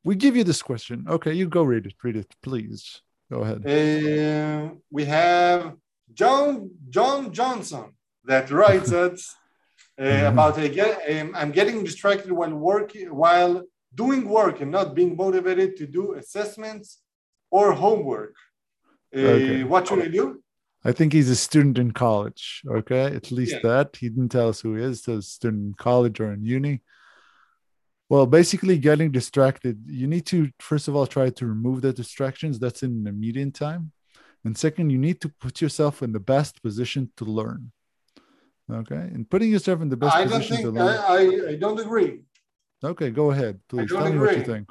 we 0.02 0.14
give 0.16 0.34
you 0.36 0.44
this 0.44 0.62
question. 0.62 1.04
Okay, 1.08 1.32
you 1.34 1.46
go 1.48 1.62
read 1.62 1.86
it. 1.86 1.94
Read 2.02 2.16
it, 2.16 2.34
please. 2.42 3.02
Go 3.30 3.40
ahead. 3.44 3.58
Uh, 3.64 4.74
we 4.90 5.04
have 5.04 5.76
John 6.12 6.70
John 6.88 7.32
Johnson 7.32 7.92
that 8.24 8.50
writes 8.50 8.90
us 9.04 9.36
uh, 10.00 10.30
about 10.32 10.58
uh, 10.58 10.94
um, 11.12 11.32
I'm 11.34 11.52
getting 11.52 11.84
distracted 11.84 12.32
while 12.32 12.54
working 12.54 13.14
while 13.14 13.54
doing 13.94 14.28
work 14.28 14.60
and 14.60 14.70
not 14.70 14.94
being 14.94 15.16
motivated 15.16 15.76
to 15.78 15.86
do 15.86 16.14
assessments 16.14 16.88
or 17.50 17.72
homework. 17.72 18.34
Uh, 19.14 19.20
Okay. 19.20 19.64
What 19.64 19.88
should 19.88 20.02
I 20.02 20.08
do? 20.08 20.42
I 20.82 20.92
think 20.92 21.12
he's 21.12 21.28
a 21.28 21.36
student 21.36 21.76
in 21.78 21.90
college. 21.92 22.62
Okay, 22.78 23.04
at 23.20 23.30
least 23.30 23.56
Yeah. 23.56 23.68
that 23.68 23.96
he 24.00 24.08
didn't 24.08 24.30
tell 24.36 24.48
us 24.48 24.60
who 24.62 24.76
he 24.76 24.82
is. 24.90 25.02
So 25.02 25.18
a 25.18 25.22
student 25.22 25.62
in 25.68 25.74
college 25.74 26.16
or 26.20 26.32
in 26.32 26.42
uni. 26.44 26.82
Well, 28.08 28.26
basically, 28.26 28.76
getting 28.78 29.10
distracted. 29.12 29.76
You 29.86 30.06
need 30.06 30.26
to 30.26 30.38
first 30.58 30.88
of 30.88 30.96
all 30.96 31.06
try 31.06 31.28
to 31.30 31.46
remove 31.46 31.82
the 31.82 31.92
distractions. 31.92 32.58
That's 32.58 32.82
in 32.82 33.04
the 33.04 33.12
median 33.12 33.52
time, 33.52 33.92
and 34.44 34.56
second, 34.56 34.90
you 34.90 34.98
need 34.98 35.20
to 35.20 35.28
put 35.28 35.60
yourself 35.60 36.02
in 36.02 36.12
the 36.12 36.24
best 36.34 36.62
position 36.62 37.02
to 37.18 37.24
learn. 37.24 37.72
Okay, 38.72 38.94
and 39.14 39.28
putting 39.28 39.50
yourself 39.50 39.80
in 39.80 39.88
the 39.88 39.96
best 39.96 40.14
I 40.14 40.24
don't 40.24 40.32
position 40.32 40.56
to 40.56 40.62
think 40.62 40.74
learn. 40.76 40.98
I, 40.98 41.50
I, 41.52 41.56
don't 41.56 41.80
agree. 41.80 42.22
okay, 42.84 43.10
go 43.10 43.30
ahead, 43.30 43.60
please. 43.68 43.88
don't 43.88 44.02
Tell 44.02 44.12
me 44.12 44.18
what 44.18 44.36
you 44.36 44.42
agree. 44.42 44.54
think. 44.54 44.70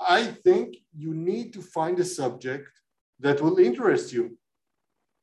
I 0.00 0.24
think 0.24 0.76
you 0.96 1.14
need 1.14 1.52
to 1.54 1.62
find 1.62 1.98
a 1.98 2.04
subject 2.04 2.68
that 3.20 3.40
will 3.40 3.58
interest 3.58 4.12
you. 4.12 4.36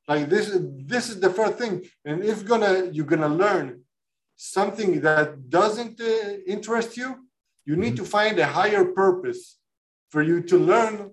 Like 0.07 0.29
this, 0.29 0.57
this 0.93 1.09
is 1.09 1.19
the 1.19 1.29
first 1.29 1.55
thing. 1.57 1.83
And 2.05 2.23
if 2.23 2.45
gonna 2.45 2.89
you're 2.91 3.05
gonna 3.05 3.29
learn 3.29 3.81
something 4.35 5.01
that 5.01 5.49
doesn't 5.49 6.01
uh, 6.01 6.37
interest 6.47 6.97
you, 6.97 7.27
you 7.65 7.75
need 7.75 7.95
to 7.97 8.05
find 8.05 8.39
a 8.39 8.47
higher 8.47 8.85
purpose 8.85 9.57
for 10.09 10.21
you 10.23 10.41
to 10.41 10.57
learn 10.57 11.11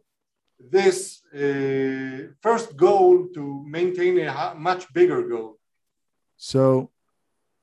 this 0.59 1.23
uh, 1.35 2.33
first 2.41 2.77
goal 2.77 3.29
to 3.35 3.65
maintain 3.67 4.19
a 4.21 4.55
much 4.57 4.93
bigger 4.93 5.23
goal. 5.29 5.58
So 6.39 6.91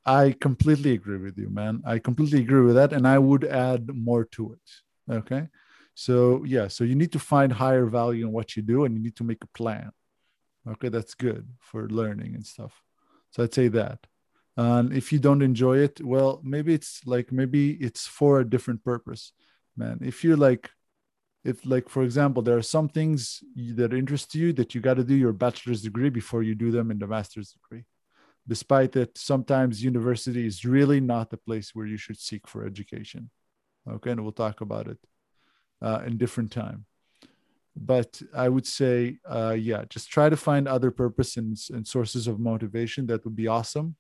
I 0.06 0.36
completely 0.40 0.92
agree 0.92 1.18
with 1.18 1.38
you, 1.38 1.50
man. 1.50 1.82
I 1.86 1.98
completely 1.98 2.42
agree 2.42 2.62
with 2.62 2.76
that. 2.76 2.94
And 2.94 3.08
I 3.08 3.18
would 3.18 3.44
add 3.44 3.90
more 3.96 4.26
to 4.34 4.54
it. 4.54 5.14
Okay. 5.14 5.48
So, 5.96 6.44
yeah. 6.44 6.68
So 6.68 6.84
you 6.84 6.94
need 6.94 7.14
to 7.14 7.20
find 7.20 7.52
higher 7.52 7.86
value 7.86 8.28
in 8.28 8.32
what 8.32 8.56
you 8.56 8.62
do 8.62 8.86
and 8.86 8.96
you 8.96 9.02
need 9.02 9.16
to 9.16 9.24
make 9.24 9.44
a 9.44 9.58
plan. 9.58 9.92
Okay. 10.68 10.90
That's 10.90 11.16
good 11.16 11.48
for 11.60 11.90
learning 11.90 12.36
and 12.36 12.46
stuff. 12.46 12.84
So 13.32 13.44
I'd 13.44 13.54
say 13.54 13.70
that. 13.70 14.06
And 14.58 14.94
if 14.94 15.12
you 15.12 15.20
don't 15.20 15.42
enjoy 15.42 15.80
it, 15.80 16.02
well, 16.02 16.42
maybe 16.44 16.74
it's 16.74 17.02
like, 17.06 17.32
maybe 17.32 17.72
it's 17.72 18.08
for 18.08 18.40
a 18.40 18.50
different 18.50 18.84
purpose, 18.84 19.34
man. 19.76 20.00
If 20.02 20.24
you're 20.24 20.38
like, 20.38 20.70
if 21.44 21.64
like 21.66 21.88
for 21.88 22.04
example 22.04 22.42
there 22.42 22.58
are 22.58 22.62
some 22.64 22.90
things 22.90 23.44
that 23.56 23.94
interest 23.94 24.34
you 24.34 24.52
that 24.54 24.74
you 24.74 24.82
got 24.82 24.96
to 24.96 25.04
do 25.04 25.14
your 25.14 25.32
bachelor's 25.32 25.84
degree 25.84 26.10
before 26.10 26.42
you 26.42 26.56
do 26.56 26.72
them 26.72 26.90
in 26.90 26.98
the 26.98 27.06
master's 27.06 27.52
degree 27.52 27.86
despite 28.48 28.92
that 28.94 29.18
sometimes 29.18 29.84
university 29.84 30.46
is 30.46 30.66
really 30.66 31.00
not 31.00 31.30
the 31.30 31.38
place 31.38 31.74
where 31.74 31.86
you 31.86 31.98
should 31.98 32.20
seek 32.20 32.48
for 32.48 32.66
education. 32.66 33.30
Okay 33.90 34.12
and 34.12 34.22
we'll 34.22 34.32
talk 34.32 34.62
about 34.62 34.88
it 34.88 34.98
uh, 35.82 36.02
in 36.06 36.18
different 36.18 36.52
time. 36.52 36.86
But 37.76 38.22
i 38.34 38.48
would 38.48 38.66
say 38.66 39.18
uh, 39.28 39.56
yeah 39.58 39.84
just 39.90 40.10
try 40.10 40.30
to 40.30 40.38
find 40.38 40.68
other 40.68 40.92
purpose 40.92 41.38
and, 41.38 41.58
and 41.72 41.86
sources 41.86 42.28
of 42.28 42.40
motivation 42.40 43.08
that 43.08 43.24
would 43.26 43.36
be 43.36 43.48
awesome. 43.48 43.96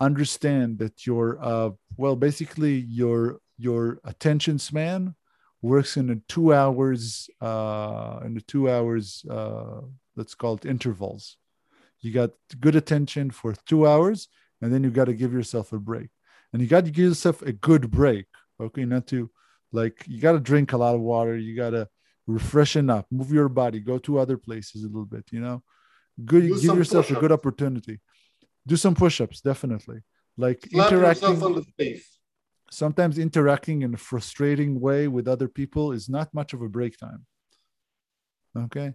Understand 0.00 0.78
that 0.78 1.06
your 1.06 1.38
uh, 1.40 1.70
well 1.96 2.16
basically 2.16 2.84
your 2.88 3.38
your 3.56 4.00
attention 4.04 4.58
span 4.58 5.14
works 5.62 5.96
in 5.96 6.10
a 6.10 6.16
two 6.28 6.52
hours 6.52 7.30
uh, 7.40 8.20
in 8.24 8.34
the 8.34 8.40
two 8.42 8.70
hours 8.70 9.24
uh, 9.30 9.80
let's 10.16 10.34
call 10.34 10.54
it 10.54 10.66
intervals 10.66 11.36
you 12.04 12.12
got 12.12 12.30
good 12.60 12.76
attention 12.76 13.30
for 13.30 13.54
two 13.66 13.86
hours 13.86 14.28
and 14.60 14.72
then 14.72 14.84
you 14.84 14.90
got 14.90 15.06
to 15.06 15.14
give 15.14 15.32
yourself 15.32 15.72
a 15.72 15.78
break 15.78 16.08
and 16.52 16.62
you 16.62 16.68
got 16.68 16.84
to 16.84 16.90
give 16.90 17.06
yourself 17.06 17.42
a 17.42 17.52
good 17.52 17.90
break 17.90 18.26
okay 18.60 18.84
not 18.84 19.06
to 19.06 19.30
like 19.72 20.04
you 20.06 20.20
got 20.20 20.32
to 20.32 20.40
drink 20.40 20.72
a 20.72 20.76
lot 20.76 20.94
of 20.94 21.00
water 21.00 21.36
you 21.36 21.56
got 21.56 21.70
to 21.70 21.88
refreshen 22.28 22.90
up 22.90 23.06
move 23.10 23.32
your 23.32 23.48
body 23.48 23.80
go 23.80 23.98
to 23.98 24.18
other 24.18 24.36
places 24.36 24.84
a 24.84 24.86
little 24.86 25.04
bit 25.04 25.24
you 25.30 25.40
know 25.40 25.62
good 26.24 26.42
Do 26.42 26.60
give 26.60 26.76
yourself 26.76 27.10
a 27.10 27.14
good 27.14 27.32
opportunity 27.32 28.00
do 28.66 28.76
some 28.76 28.94
push-ups 28.94 29.40
definitely 29.40 30.00
like 30.36 30.66
Slap 30.70 30.92
interacting 30.92 31.42
on 31.42 31.54
the 31.54 31.64
face. 31.78 32.18
sometimes 32.70 33.18
interacting 33.18 33.82
in 33.82 33.94
a 33.94 33.98
frustrating 33.98 34.80
way 34.80 35.06
with 35.08 35.28
other 35.28 35.48
people 35.48 35.92
is 35.92 36.08
not 36.08 36.34
much 36.34 36.52
of 36.52 36.62
a 36.62 36.68
break 36.68 36.98
time. 36.98 37.26
Okay. 38.56 38.94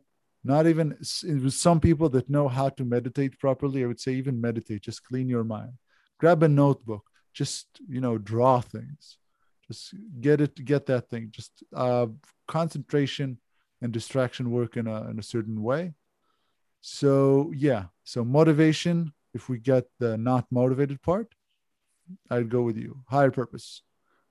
Not 0.50 0.66
even 0.66 0.97
some 1.04 1.80
people 1.80 2.10
that 2.10 2.28
know 2.28 2.47
how 2.47 2.70
to 2.70 2.84
meditate 2.84 3.38
properly, 3.38 3.84
I 3.84 3.86
would 3.86 4.00
say 4.00 4.14
even 4.14 4.41
meditate, 4.41 4.82
just 4.82 5.04
clean 5.04 5.30
your 5.30 5.43
mind. 5.43 5.74
Grab 6.20 6.41
a 6.41 6.47
notebook, 6.47 7.06
just, 7.36 7.68
you 7.88 8.02
know, 8.02 8.18
draw 8.18 8.60
things. 8.60 9.20
Just 9.68 9.93
get 10.20 10.41
it, 10.41 10.66
get 10.66 10.88
that 10.88 11.08
thing. 11.08 11.28
Just 11.30 11.52
uh, 11.76 12.08
concentration 12.47 13.38
and 13.80 13.91
distraction 13.91 14.50
work 14.50 14.76
in 14.76 14.88
a, 14.88 15.08
in 15.12 15.20
a 15.20 15.30
certain 15.36 15.62
way. 15.62 15.93
So, 16.82 17.54
yeah. 17.56 17.84
So, 18.04 18.26
motivation, 18.26 19.14
if 19.36 19.50
we 19.50 19.60
get 19.60 19.86
the 20.00 20.18
not 20.18 20.47
motivated 20.50 21.00
part, 21.04 21.28
I'd 22.32 22.50
go 22.50 22.64
with 22.64 22.76
you. 22.76 23.04
Higher 23.08 23.30
purpose. 23.30 23.84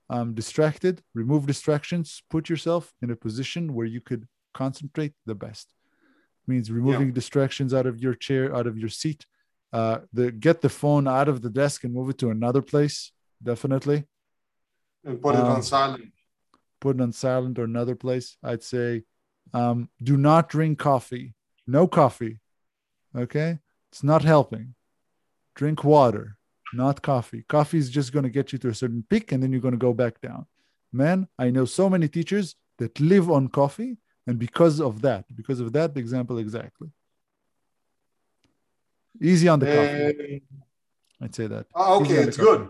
Um, 0.09 0.33
distracted, 0.33 1.01
remove 1.13 1.47
distractions, 1.47 2.23
put 2.29 2.49
yourself 2.49 2.91
in 3.01 3.09
a 3.09 3.15
position 3.15 3.73
where 3.73 3.85
you 3.85 4.01
could 4.01 4.27
concentrate 4.53 5.13
the 5.25 5.35
best. 5.35 5.73
Means 6.49 6.71
removing 6.71 7.09
distractions 7.13 7.71
out 7.77 7.85
of 7.85 7.95
your 8.03 8.15
chair, 8.15 8.43
out 8.57 8.65
of 8.71 8.75
your 8.83 8.89
seat. 8.89 9.21
Uh, 9.71 9.99
the 10.17 10.31
get 10.31 10.61
the 10.61 10.69
phone 10.81 11.05
out 11.07 11.27
of 11.33 11.37
the 11.43 11.49
desk 11.61 11.83
and 11.83 11.93
move 11.93 12.09
it 12.09 12.17
to 12.17 12.31
another 12.31 12.63
place. 12.73 13.11
Definitely. 13.51 13.99
And 15.05 15.21
put 15.21 15.35
it 15.35 15.41
Um, 15.41 15.51
on 15.57 15.61
silent. 15.63 16.11
put 16.81 16.95
it 16.95 17.01
on 17.01 17.11
silent 17.11 17.59
or 17.59 17.65
another 17.65 17.95
place, 18.05 18.27
I'd 18.49 18.63
say, 18.63 19.03
um, 19.53 19.89
do 20.09 20.17
not 20.17 20.49
drink 20.49 20.79
coffee. 20.79 21.35
No 21.67 21.87
coffee. 21.87 22.35
Okay. 23.15 23.59
It's 23.91 24.03
not 24.11 24.23
helping. 24.23 24.73
Drink 25.55 25.83
water, 25.83 26.25
not 26.73 27.01
coffee. 27.11 27.43
Coffee 27.47 27.77
is 27.83 27.89
just 27.91 28.11
going 28.13 28.23
to 28.29 28.29
get 28.37 28.51
you 28.51 28.57
to 28.59 28.69
a 28.69 28.73
certain 28.81 29.03
peak 29.11 29.31
and 29.31 29.39
then 29.43 29.51
you're 29.51 29.61
going 29.67 29.79
to 29.79 29.87
go 29.89 29.93
back 29.93 30.15
down. 30.21 30.47
Man, 30.91 31.27
I 31.37 31.51
know 31.51 31.65
so 31.65 31.89
many 31.89 32.07
teachers 32.07 32.55
that 32.79 32.99
live 32.99 33.29
on 33.29 33.49
coffee. 33.49 33.97
And 34.29 34.37
because 34.37 34.79
of 34.79 34.93
that, 35.01 35.23
because 35.39 35.59
of 35.59 35.69
that 35.77 35.91
example 36.03 36.37
exactly. 36.45 36.89
Easy 39.29 39.47
on 39.53 39.57
the 39.59 39.65
coffee. 39.65 40.43
Uh, 41.21 41.23
I'd 41.23 41.35
say 41.39 41.47
that. 41.53 41.65
oh, 41.73 42.01
okay, 42.01 42.05
Easy 42.05 42.17
on 42.17 42.21
the 42.21 42.27
it's 42.27 42.37
good. 42.37 42.61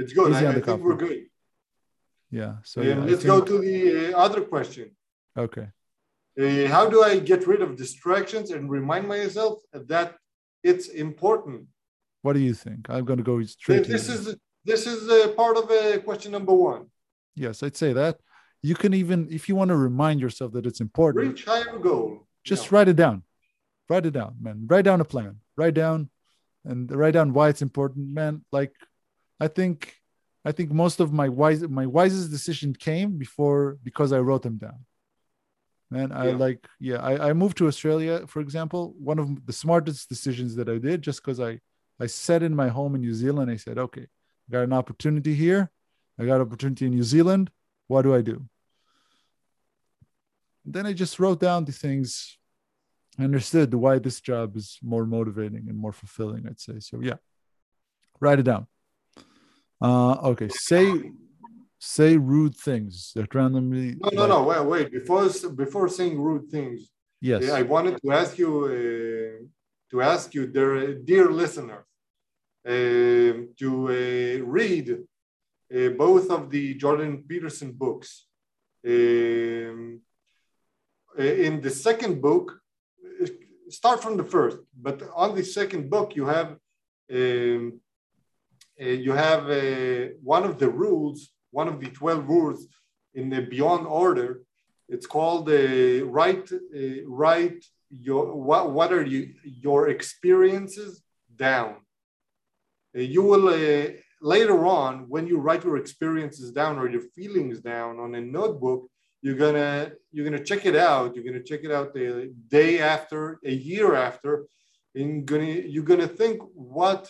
It's 0.00 0.12
good. 0.18 0.30
Easy 0.32 0.44
I, 0.46 0.48
on 0.48 0.52
I 0.54 0.58
the 0.58 0.64
think 0.66 0.66
coffee. 0.66 0.82
we're 0.82 1.00
good. 1.06 1.20
Yeah. 2.40 2.52
So 2.70 2.76
yeah, 2.82 2.94
let's 3.08 3.22
think- 3.24 3.34
go 3.34 3.38
to 3.50 3.56
the 3.68 4.14
uh, 4.14 4.18
other 4.24 4.42
question. 4.42 4.86
Okay. 5.46 5.66
Uh, 6.40 6.68
how 6.74 6.84
do 6.88 7.02
I 7.02 7.18
get 7.18 7.40
rid 7.52 7.62
of 7.66 7.68
distractions 7.84 8.46
and 8.54 8.70
remind 8.78 9.04
myself 9.08 9.54
that 9.72 10.08
it's 10.62 10.86
important? 11.06 11.66
What 12.22 12.34
do 12.34 12.40
you 12.48 12.54
think? 12.54 12.80
I'm 12.88 13.04
going 13.08 13.20
to 13.24 13.28
go 13.32 13.36
straight. 13.42 13.86
This 13.96 14.08
is 14.08 14.22
this 14.70 14.82
is 14.92 15.00
uh, 15.08 15.32
part 15.40 15.56
of 15.60 15.64
uh, 15.70 15.98
question 16.08 16.30
number 16.38 16.54
one. 16.70 16.82
yes, 17.44 17.56
I'd 17.64 17.76
say 17.84 17.92
that. 18.00 18.14
You 18.62 18.74
can 18.74 18.92
even, 18.94 19.28
if 19.30 19.48
you 19.48 19.54
want 19.56 19.68
to 19.68 19.76
remind 19.76 20.20
yourself 20.20 20.52
that 20.52 20.66
it's 20.66 20.80
important, 20.80 21.28
Reach 21.28 21.44
higher 21.44 21.78
goal. 21.78 22.26
just 22.44 22.64
Yeah. 22.70 22.76
write 22.78 22.88
it 22.88 22.96
down. 22.96 23.22
Write 23.88 24.06
it 24.06 24.10
down, 24.12 24.34
man. 24.40 24.66
Write 24.66 24.84
down 24.84 25.00
a 25.00 25.04
plan. 25.04 25.40
Write 25.56 25.74
down 25.74 26.10
and 26.64 26.90
write 26.90 27.14
down 27.14 27.32
why 27.32 27.48
it's 27.48 27.62
important, 27.62 28.08
man. 28.10 28.44
Like, 28.52 28.74
I 29.40 29.48
think, 29.48 29.94
I 30.44 30.52
think 30.52 30.70
most 30.72 31.00
of 31.00 31.12
my 31.12 31.28
wise, 31.28 31.62
my 31.68 31.86
wisest 31.86 32.30
decision 32.30 32.74
came 32.74 33.16
before 33.16 33.78
because 33.82 34.12
I 34.12 34.18
wrote 34.20 34.42
them 34.42 34.58
down. 34.58 34.84
Man, 35.90 36.12
I 36.12 36.28
Yeah. 36.30 36.36
like, 36.36 36.66
yeah, 36.80 36.96
I, 37.00 37.30
I 37.30 37.32
moved 37.32 37.56
to 37.58 37.66
Australia, 37.66 38.26
for 38.26 38.40
example. 38.40 38.94
One 38.98 39.18
of 39.18 39.46
the 39.46 39.52
smartest 39.54 40.08
decisions 40.08 40.54
that 40.56 40.68
I 40.68 40.76
did, 40.78 41.00
just 41.00 41.22
because 41.22 41.40
I, 41.40 41.60
I 41.98 42.06
sat 42.06 42.42
in 42.42 42.54
my 42.54 42.68
home 42.68 42.94
in 42.94 43.00
New 43.00 43.14
Zealand. 43.14 43.50
I 43.50 43.56
said, 43.56 43.78
okay, 43.78 44.02
I 44.48 44.52
got 44.52 44.64
an 44.64 44.72
opportunity 44.74 45.34
here. 45.34 45.70
I 46.18 46.26
got 46.26 46.36
an 46.36 46.42
opportunity 46.42 46.86
in 46.86 46.92
New 46.92 47.02
Zealand. 47.04 47.50
What 47.88 48.02
do 48.02 48.14
I 48.14 48.22
do? 48.22 48.44
Then 50.64 50.86
I 50.86 50.92
just 50.92 51.18
wrote 51.18 51.40
down 51.40 51.64
the 51.64 51.72
things 51.72 52.38
I 53.18 53.24
understood 53.24 53.74
why 53.74 53.98
this 53.98 54.20
job 54.20 54.56
is 54.56 54.78
more 54.82 55.04
motivating 55.06 55.64
and 55.68 55.76
more 55.76 55.92
fulfilling, 55.92 56.46
I'd 56.46 56.60
say. 56.60 56.78
So 56.78 57.00
yeah. 57.00 57.18
Write 58.20 58.38
it 58.38 58.44
down. 58.44 58.66
Uh 59.80 60.14
okay. 60.30 60.48
Say 60.50 60.86
say 61.78 62.16
rude 62.16 62.56
things 62.56 63.12
that 63.16 63.34
randomly 63.34 63.96
No, 64.00 64.10
no, 64.12 64.26
no. 64.26 64.42
Wait, 64.44 64.64
wait. 64.72 64.92
Before 64.92 65.28
before 65.64 65.88
saying 65.88 66.16
rude 66.20 66.48
things, 66.50 66.90
Yes. 67.20 67.48
uh, 67.48 67.54
I 67.54 67.62
wanted 67.62 67.94
to 68.02 68.12
ask 68.12 68.38
you 68.38 68.50
uh, 68.64 69.46
to 69.90 70.02
ask 70.02 70.34
you, 70.34 70.46
dear, 70.46 70.94
dear 70.94 71.26
listeners, 71.30 71.84
um, 72.74 73.48
to 73.60 73.70
uh, 73.88 74.44
read 74.44 74.86
uh, 75.74 75.90
both 75.90 76.30
of 76.30 76.50
the 76.50 76.74
Jordan 76.74 77.24
Peterson 77.28 77.72
books. 77.72 78.26
Um, 78.86 80.00
uh, 81.18 81.22
in 81.22 81.60
the 81.60 81.70
second 81.70 82.22
book, 82.22 82.60
uh, 83.22 83.26
start 83.68 84.02
from 84.02 84.16
the 84.16 84.24
first, 84.24 84.58
but 84.80 85.02
on 85.14 85.34
the 85.34 85.44
second 85.44 85.90
book, 85.90 86.14
you 86.14 86.26
have 86.26 86.56
um, 87.12 87.80
uh, 88.80 88.84
you 88.84 89.12
have 89.12 89.44
one 90.22 90.44
of 90.44 90.58
the 90.58 90.68
rules, 90.68 91.30
one 91.50 91.68
of 91.68 91.80
the 91.80 91.90
twelve 91.90 92.28
rules 92.28 92.66
in 93.14 93.28
the 93.28 93.42
Beyond 93.42 93.86
Order. 93.86 94.42
It's 94.88 95.06
called 95.06 95.48
uh, 95.50 96.06
write 96.06 96.48
write 97.04 97.64
your 97.90 98.34
what 98.36 98.70
what 98.70 98.92
are 98.92 99.04
you 99.04 99.34
your 99.42 99.88
experiences 99.88 101.02
down. 101.34 101.76
You 102.94 103.22
will 103.22 103.48
later 104.20 104.66
on 104.66 105.08
when 105.08 105.26
you 105.26 105.38
write 105.38 105.64
your 105.64 105.76
experiences 105.76 106.50
down 106.52 106.78
or 106.78 106.88
your 106.88 107.02
feelings 107.16 107.60
down 107.60 107.98
on 107.98 108.14
a 108.14 108.20
notebook 108.20 108.88
you're 109.22 109.36
gonna 109.36 109.92
you're 110.12 110.24
gonna 110.24 110.42
check 110.42 110.64
it 110.66 110.76
out 110.76 111.14
you're 111.14 111.24
gonna 111.24 111.42
check 111.42 111.60
it 111.64 111.70
out 111.70 111.92
the 111.94 112.32
day 112.48 112.80
after 112.80 113.38
a 113.44 113.52
year 113.52 113.94
after 113.94 114.46
and 114.94 115.24
gonna 115.26 115.44
you're 115.44 115.84
gonna 115.84 116.08
think 116.08 116.40
what 116.54 117.08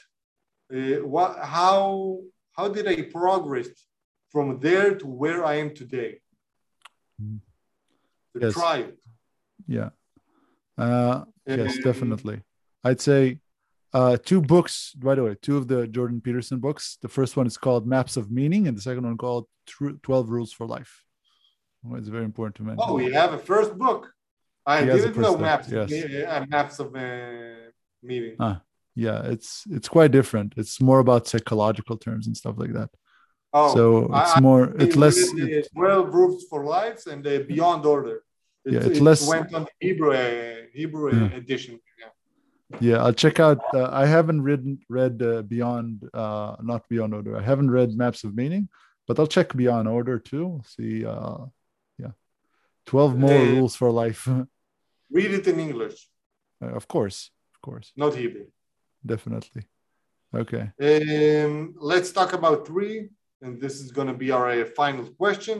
uh, 0.74 1.00
what 1.14 1.38
how 1.42 2.20
how 2.56 2.68
did 2.68 2.86
i 2.86 3.02
progress 3.02 3.68
from 4.30 4.58
there 4.60 4.94
to 4.94 5.06
where 5.06 5.44
i 5.44 5.54
am 5.54 5.74
today 5.74 6.20
Mm. 7.20 7.40
to 8.34 8.40
Yes. 8.42 8.52
try 8.54 8.76
it 8.78 8.96
Yeah. 9.66 9.90
Uh 10.76 11.24
yes, 11.46 11.78
definitely. 11.78 12.42
I'd 12.84 13.00
say 13.00 13.40
uh 13.94 14.16
two 14.30 14.40
books, 14.40 14.92
by 14.96 15.14
the 15.14 15.24
way, 15.24 15.34
two 15.40 15.56
of 15.56 15.66
the 15.68 15.86
Jordan 15.86 16.20
Peterson 16.20 16.58
books. 16.58 16.98
The 17.02 17.08
first 17.08 17.36
one 17.36 17.46
is 17.46 17.56
called 17.56 17.86
Maps 17.86 18.16
of 18.16 18.30
Meaning, 18.30 18.68
and 18.68 18.76
the 18.76 18.82
second 18.82 19.04
one 19.04 19.16
called 19.16 19.46
12 20.02 20.28
Rules 20.30 20.52
for 20.52 20.66
Life. 20.66 21.04
Well, 21.82 21.98
it's 21.98 22.08
very 22.08 22.24
important 22.24 22.56
to 22.56 22.62
mention. 22.64 22.84
oh 22.86 22.94
we 22.94 23.12
have 23.12 23.32
a 23.32 23.38
first 23.38 23.72
book 23.78 24.12
i 24.66 24.80
He 24.80 24.86
didn't 24.86 25.16
know 25.16 25.32
book, 25.32 25.40
maps 25.40 25.68
yes. 25.70 25.90
uh, 25.92 26.44
maps 26.48 26.78
of 26.80 26.88
uh, 26.94 27.70
meeting 28.02 28.34
Ah, 28.40 28.60
yeah, 28.94 29.22
it's 29.34 29.50
it's 29.76 29.88
quite 29.88 30.10
different. 30.18 30.54
It's 30.56 30.76
more 30.90 30.98
about 31.06 31.26
psychological 31.28 31.96
terms 31.96 32.26
and 32.26 32.36
stuff 32.42 32.56
like 32.62 32.72
that. 32.78 32.90
oh 33.58 33.68
so 33.76 33.84
it's 34.20 34.36
I- 34.36 34.40
more 34.48 34.62
it's 34.84 34.96
less 35.04 35.18
uh, 35.32 35.62
12 35.74 36.14
rules 36.18 36.44
for 36.50 36.60
lives 36.78 37.02
and 37.10 37.20
the 37.24 37.34
beyond 37.52 37.82
order. 37.94 38.16
It, 38.66 38.72
Yeah, 38.74 38.80
it's 38.88 38.98
it 38.98 39.02
less- 39.08 39.26
went 39.34 39.48
on 39.56 39.62
the 39.68 39.74
Hebrew 39.86 40.12
uh, 40.12 40.56
Hebrew 40.80 41.06
uh, 41.10 41.14
Yeah. 41.16 41.40
edition. 41.42 41.74
Yeah. 42.80 42.98
i'll 43.04 43.14
check 43.24 43.40
out 43.40 43.60
uh, 43.74 43.88
i 44.02 44.04
haven't 44.16 44.42
read 44.42 44.62
read 44.88 45.22
uh, 45.22 45.42
beyond 45.42 45.90
uh 46.12 46.56
not 46.62 46.82
beyond 46.88 47.14
order. 47.14 47.32
I 47.36 47.42
haven't 47.42 47.70
read 47.70 47.90
maps 47.96 48.24
of 48.24 48.34
meaning 48.42 48.68
but 49.06 49.18
i'll 49.18 49.26
check 49.36 49.48
beyond 49.56 49.88
order 49.88 50.18
too. 50.18 50.60
See 50.74 50.94
uh 51.06 51.38
yeah. 52.02 52.12
12 52.86 53.16
more 53.24 53.32
Uh, 53.32 53.50
rules 53.56 53.74
for 53.80 53.90
life. 53.90 54.28
Read 55.18 55.32
it 55.38 55.46
in 55.52 55.58
English, 55.68 55.98
Uh, 56.62 56.72
of 56.80 56.84
course 56.94 57.18
of 57.54 57.58
course. 57.62 57.88
Not 57.96 58.14
Hebrew. 58.14 58.46
definitely. 59.12 59.62
Okay. 60.42 60.64
Um, 60.88 61.74
let's 61.92 62.10
talk 62.12 62.30
about 62.34 62.66
three, 62.66 62.98
and 63.42 63.52
this 63.62 63.74
is 63.82 63.90
going 63.96 64.08
to 64.12 64.18
be 64.24 64.30
our 64.30 64.48
uh, 64.50 64.66
final 64.80 65.06
question. 65.22 65.58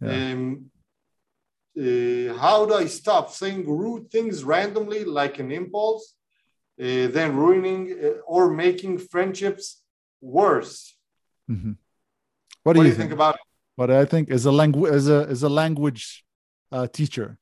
Yeah. 0.00 0.32
Um, 0.32 0.70
uh, 1.84 2.28
how 2.42 2.58
do 2.68 2.74
I 2.74 2.86
stop 2.86 3.24
saying 3.40 3.60
rude 3.82 4.04
things 4.14 4.44
randomly, 4.44 5.02
like 5.04 5.36
an 5.44 5.50
impulse, 5.50 6.04
uh, 6.80 7.08
then 7.16 7.36
ruining 7.36 7.82
uh, 7.92 8.08
or 8.26 8.50
making 8.50 8.98
friendships 8.98 9.82
worse? 10.20 10.96
Mhm. 11.50 11.76
What, 12.64 12.74
do 12.76 12.82
you 12.82 12.94
think, 12.94 13.12
about 13.12 13.34
it? 13.36 13.40
what 13.76 13.90
I 13.90 14.04
think 14.04 14.30
as 14.30 14.44
a 14.46 14.52
language 14.52 14.92
as 14.92 15.08
a 15.08 15.26
as 15.34 15.42
a 15.42 15.48
language 15.48 16.24
uh, 16.72 16.86
teacher, 16.98 17.38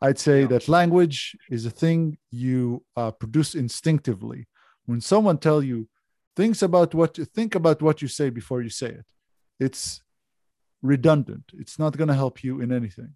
I'd 0.00 0.18
say 0.18 0.40
Yeah. 0.40 0.48
that 0.48 0.68
language 0.68 1.36
is 1.50 1.64
a 1.66 1.70
thing 1.70 2.18
you 2.30 2.84
uh, 2.96 3.10
produce 3.12 3.54
instinctively. 3.54 4.46
When 4.86 5.00
someone 5.00 5.38
tell 5.38 5.62
you 5.62 5.88
things 6.36 6.62
about 6.62 6.94
what 6.94 7.18
you 7.18 7.24
think 7.24 7.54
about 7.54 7.80
what 7.82 8.02
you 8.02 8.08
say 8.08 8.30
before 8.30 8.60
you 8.62 8.70
say 8.70 8.88
it, 9.00 9.06
it's 9.58 10.02
redundant. 10.82 11.44
It's 11.62 11.78
not 11.78 11.96
going 11.96 12.08
to 12.08 12.14
help 12.14 12.42
you 12.44 12.60
in 12.60 12.72
anything. 12.72 13.14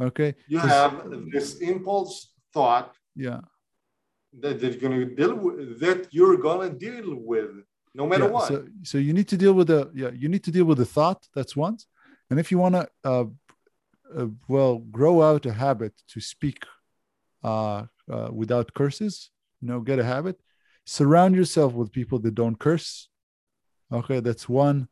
Okay. 0.00 0.34
You 0.48 0.58
have 0.58 0.92
this 1.32 1.48
impulse 1.60 2.32
thought 2.52 2.94
Yeah. 3.16 3.40
That, 4.40 4.60
that 4.60 4.72
you're 4.72 4.88
going 4.88 5.00
to 5.00 5.14
deal 5.14 5.34
with, 5.34 5.80
that 5.80 6.08
you're 6.10 6.36
going 6.36 6.68
to 6.68 6.76
deal 6.76 7.16
with, 7.16 7.50
no 7.94 8.06
matter 8.06 8.24
yeah. 8.24 8.30
what. 8.30 8.48
So 8.48 8.66
so 8.82 8.98
you 8.98 9.12
need 9.12 9.28
to 9.28 9.36
deal 9.36 9.54
with 9.54 9.68
the 9.68 9.90
yeah 9.94 10.10
you 10.10 10.28
need 10.28 10.44
to 10.44 10.50
deal 10.50 10.64
with 10.64 10.78
the 10.78 10.86
thought. 10.86 11.28
That's 11.34 11.54
once. 11.56 11.86
And 12.30 12.40
if 12.40 12.50
you 12.50 12.58
want 12.58 12.74
to 12.74 12.88
uh, 13.04 13.24
uh, 14.16 14.26
well 14.48 14.78
grow 14.78 15.22
out 15.22 15.46
a 15.46 15.52
habit 15.52 15.92
to 16.08 16.20
speak 16.20 16.64
uh, 17.42 17.84
uh, 18.10 18.28
without 18.32 18.74
curses, 18.74 19.30
you 19.60 19.68
know, 19.68 19.80
get 19.80 19.98
a 19.98 20.04
habit. 20.04 20.40
Surround 20.86 21.34
yourself 21.34 21.72
with 21.72 21.92
people 21.92 22.18
that 22.18 22.34
don't 22.34 22.58
curse. 22.58 23.08
Okay, 23.90 24.20
that's 24.20 24.48
one. 24.48 24.88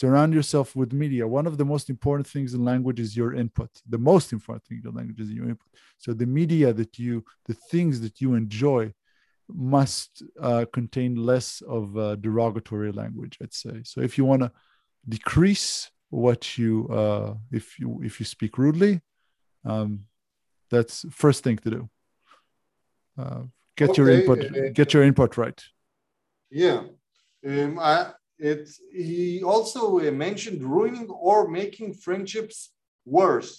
Surround 0.00 0.32
yourself 0.32 0.74
with 0.74 0.94
media. 0.94 1.28
One 1.28 1.46
of 1.46 1.58
the 1.58 1.66
most 1.66 1.90
important 1.90 2.26
things 2.26 2.54
in 2.54 2.64
language 2.64 2.98
is 2.98 3.14
your 3.14 3.34
input. 3.34 3.68
The 3.86 3.98
most 3.98 4.32
important 4.32 4.64
thing 4.64 4.80
in 4.82 4.94
language 4.94 5.20
is 5.20 5.30
your 5.30 5.44
input. 5.44 5.68
So 5.98 6.14
the 6.14 6.24
media 6.24 6.72
that 6.72 6.98
you, 6.98 7.22
the 7.44 7.52
things 7.52 8.00
that 8.00 8.18
you 8.18 8.32
enjoy, 8.32 8.94
must 9.54 10.22
uh, 10.40 10.64
contain 10.72 11.16
less 11.16 11.60
of 11.68 11.94
uh, 11.98 12.16
derogatory 12.16 12.90
language. 12.90 13.36
I'd 13.42 13.52
say. 13.52 13.82
So 13.84 14.00
if 14.00 14.16
you 14.16 14.24
want 14.24 14.40
to 14.40 14.50
decrease 15.06 15.90
what 16.08 16.56
you, 16.56 16.88
uh, 16.88 17.34
if 17.50 17.78
you 17.78 18.00
if 18.02 18.18
you 18.18 18.24
speak 18.24 18.56
rudely, 18.56 19.02
um, 19.66 20.06
that's 20.70 21.04
first 21.10 21.44
thing 21.44 21.58
to 21.58 21.70
do. 21.70 21.90
Uh, 23.18 23.42
get 23.76 23.98
your 23.98 24.08
input. 24.08 24.38
uh, 24.38 24.70
get 24.72 24.94
your 24.94 25.02
input 25.02 25.36
right. 25.36 25.62
Yeah. 26.50 26.84
Um, 27.46 27.78
I, 27.78 28.12
it's 28.42 28.80
he 28.92 29.42
also 29.52 29.82
uh, 30.00 30.10
mentioned 30.10 30.60
ruining 30.74 31.08
or 31.28 31.48
making 31.48 31.94
friendships 31.94 32.56
worse. 33.04 33.52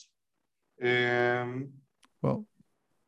Um, 0.92 1.52
Well, 2.22 2.40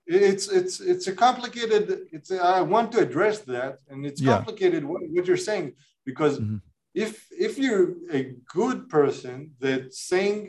it's 0.08 0.46
it's 0.60 0.76
it's 0.92 1.08
a 1.08 1.16
complicated. 1.26 1.84
It's 2.16 2.32
a, 2.32 2.38
I 2.60 2.62
want 2.74 2.88
to 2.94 3.00
address 3.08 3.38
that, 3.54 3.74
and 3.90 4.06
it's 4.06 4.22
Yeah. 4.22 4.34
complicated 4.36 4.82
what, 4.90 5.02
what 5.14 5.26
you're 5.28 5.46
saying 5.52 5.68
because 6.10 6.36
Mhm. 6.40 6.62
if 7.06 7.12
if 7.48 7.54
you're 7.64 7.88
a 8.20 8.22
good 8.58 8.80
person 8.98 9.36
that's 9.64 9.96
saying 10.12 10.40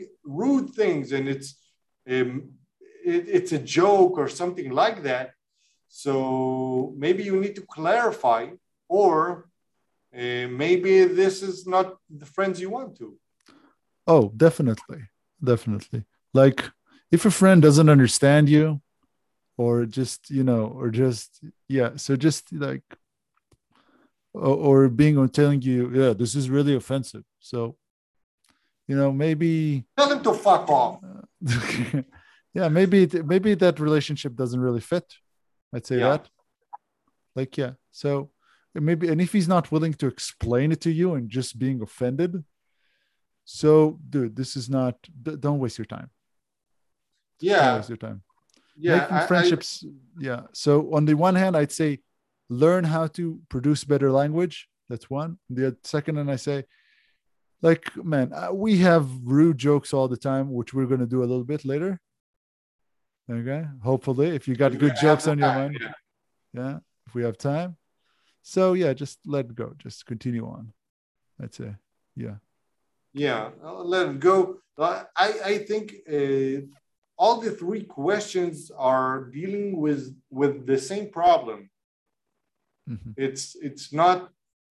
rude 0.41 0.69
things 0.81 1.05
and 1.17 1.25
it's 1.33 1.49
um, 2.13 2.31
it, 3.13 3.23
it's 3.37 3.51
a 3.59 3.65
joke 3.79 4.13
or 4.21 4.29
something 4.41 4.69
like 4.83 4.99
that, 5.09 5.27
so 6.03 6.13
maybe 7.03 7.21
you 7.29 7.35
need 7.43 7.55
to 7.59 7.65
clarify, 7.77 8.43
or 8.87 9.49
uh, 10.13 10.47
maybe 10.63 11.03
this 11.05 11.41
is 11.43 11.65
not 11.67 11.97
the 12.09 12.25
friends 12.25 12.59
you 12.59 12.69
want 12.69 12.97
to. 12.97 13.17
oh, 14.07 14.31
definitely, 14.35 15.01
definitely. 15.43 16.03
Like 16.33 16.59
if 17.11 17.25
a 17.25 17.31
friend 17.31 17.61
doesn't 17.61 17.89
understand 17.89 18.49
you, 18.49 18.81
or 19.57 19.85
just 19.85 20.29
you 20.29 20.43
know, 20.43 20.63
or 20.79 20.89
just 20.89 21.41
yeah, 21.67 21.91
so 21.95 22.15
just 22.15 22.51
like, 22.53 22.83
or, 24.33 24.55
or 24.67 24.89
being 24.89 25.17
or 25.17 25.27
telling 25.27 25.61
you, 25.61 25.89
yeah, 25.93 26.13
this 26.13 26.35
is 26.35 26.49
really 26.49 26.75
offensive. 26.75 27.23
So, 27.39 27.75
you 28.87 28.95
know, 28.95 29.11
maybe 29.11 29.85
Tell 29.97 30.11
him 30.11 30.23
to 30.23 30.33
fuck 30.33 30.69
off. 30.69 30.99
yeah, 32.53 32.67
maybe 32.69 33.07
maybe 33.25 33.55
that 33.55 33.79
relationship 33.79 34.35
doesn't 34.35 34.59
really 34.59 34.81
fit. 34.81 35.05
I'd 35.73 35.85
say 35.85 35.97
Yeah. 35.99 36.09
that. 36.17 36.29
Like, 37.35 37.57
yeah. 37.57 37.73
So 37.91 38.29
maybe, 38.75 39.07
and 39.09 39.19
if 39.21 39.33
he's 39.33 39.47
not 39.47 39.71
willing 39.71 39.93
to 39.95 40.07
explain 40.07 40.71
it 40.71 40.81
to 40.81 40.91
you 40.91 41.13
and 41.15 41.29
just 41.29 41.57
being 41.59 41.81
offended, 41.81 42.43
so 43.45 43.99
dude, 44.09 44.35
this 44.35 44.55
is 44.55 44.69
not. 44.69 44.95
Don't 45.23 45.59
waste 45.59 45.77
your 45.77 45.85
time. 45.85 46.09
Don't 47.39 47.49
Yeah, 47.49 47.75
waste 47.77 47.89
your 47.89 47.97
time. 47.97 48.21
yeah. 48.77 48.97
Making 48.99 49.15
I- 49.15 49.23
I- 49.23 49.27
friendships. 49.27 49.85
yeah. 50.19 50.41
So 50.53 50.93
on 50.93 51.05
the 51.05 51.13
one 51.15 51.35
hand, 51.35 51.55
I'd 51.55 51.71
say 51.71 52.01
learn 52.49 52.83
how 52.85 53.07
to 53.07 53.41
produce 53.49 53.83
better 53.83 54.11
language. 54.11 54.67
That's 54.89 55.09
one. 55.09 55.37
The 55.49 55.77
second, 55.83 56.17
and 56.17 56.31
I 56.31 56.37
say, 56.37 56.65
like, 57.61 57.95
man, 57.97 58.31
uh, 58.33 58.51
we 58.53 58.77
have 58.79 59.09
rude 59.23 59.57
jokes 59.57 59.93
all 59.93 60.07
the 60.07 60.17
time, 60.17 60.51
which 60.53 60.73
we're 60.73 60.85
gonna 60.85 61.05
do 61.07 61.19
a 61.23 61.29
little 61.31 61.43
bit 61.43 61.65
later. 61.65 61.99
Okay. 63.29 63.65
Hopefully, 63.83 64.27
if 64.29 64.47
you 64.47 64.55
got 64.55 64.77
good 64.77 64.95
jokes 65.01 65.27
on 65.27 65.39
your 65.39 65.49
mind, 65.53 65.77
yeah. 66.53 66.79
If 67.07 67.13
we 67.15 67.23
have 67.23 67.37
time, 67.37 67.75
so 68.47 68.73
yeah, 68.73 68.93
just 68.93 69.19
let 69.25 69.45
it 69.45 69.55
go. 69.55 69.73
Just 69.77 70.05
continue 70.05 70.45
on. 70.47 70.71
I'd 71.41 71.53
say, 71.53 71.75
yeah. 72.15 72.37
Yeah, 73.13 73.49
let 73.93 74.07
it 74.07 74.19
go. 74.21 74.59
I, 74.79 75.03
I 75.51 75.57
think 75.69 75.95
uh, 76.09 76.61
all 77.17 77.41
the 77.41 77.51
three 77.51 77.83
questions 77.83 78.71
are 78.77 79.25
dealing 79.39 79.81
with 79.83 80.15
with 80.29 80.65
the 80.65 80.77
same 80.77 81.09
problem. 81.09 81.69
Mhm. 82.89 83.13
It's 83.17 83.55
it's 83.67 83.91
not. 83.91 84.17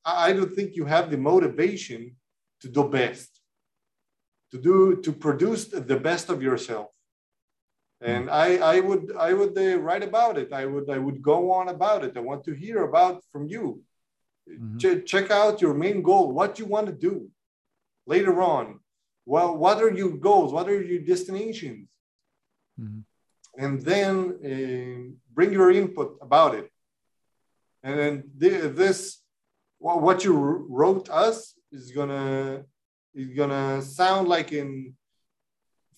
I 0.05 0.13
I 0.29 0.33
don't 0.37 0.55
think 0.57 0.71
you 0.79 0.87
have 0.87 1.11
the 1.11 1.19
motivation 1.33 2.01
to 2.63 2.69
do 2.77 2.83
best, 3.01 3.31
to 4.53 4.59
do 4.69 4.77
to 5.05 5.11
produce 5.13 5.65
the 5.93 6.01
best 6.09 6.27
of 6.31 6.39
yourself. 6.49 6.96
And 8.01 8.29
I 8.31 8.49
I 8.77 8.81
would 8.81 9.05
I 9.29 9.33
would 9.33 9.57
uh, 9.59 9.79
write 9.87 10.03
about 10.03 10.37
it. 10.43 10.53
I 10.53 10.65
would 10.67 10.89
I 10.91 10.99
would 10.99 11.21
go 11.23 11.51
on 11.59 11.69
about 11.69 12.05
it. 12.05 12.17
I 12.17 12.21
want 12.21 12.45
to 12.45 12.53
hear 12.53 12.79
about 12.85 13.25
from 13.33 13.47
you. 13.49 13.83
Mhm. 14.49 14.79
Che- 14.81 15.03
check 15.13 15.31
out 15.31 15.61
your 15.65 15.75
main 15.75 16.03
goal. 16.03 16.27
What 16.33 16.59
you 16.59 16.67
want 16.67 16.87
to 16.89 16.97
do 17.11 17.15
later 18.07 18.37
on. 18.43 18.67
Well, 19.25 19.57
what 19.57 19.77
are 19.83 19.91
your 20.01 20.13
goals? 20.29 20.53
What 20.53 20.69
are 20.69 20.83
your 20.83 21.03
destinations? 21.13 21.89
Mhm. 22.79 23.03
And 23.63 23.75
then 23.91 24.15
uh, 24.51 24.99
bring 25.37 25.51
your 25.53 25.71
input 25.81 26.11
about 26.21 26.53
it. 26.61 26.69
And 27.83 27.95
then 28.01 28.15
thi- 28.41 28.69
this, 28.83 28.99
wha- 29.85 29.99
what 30.07 30.19
you 30.25 30.35
wrote 30.81 31.09
us 31.27 31.37
is 31.73 31.91
gonna 31.93 32.65
is 33.15 33.29
gonna 33.41 33.81
sound 33.83 34.29
like 34.29 34.53
in 34.53 34.69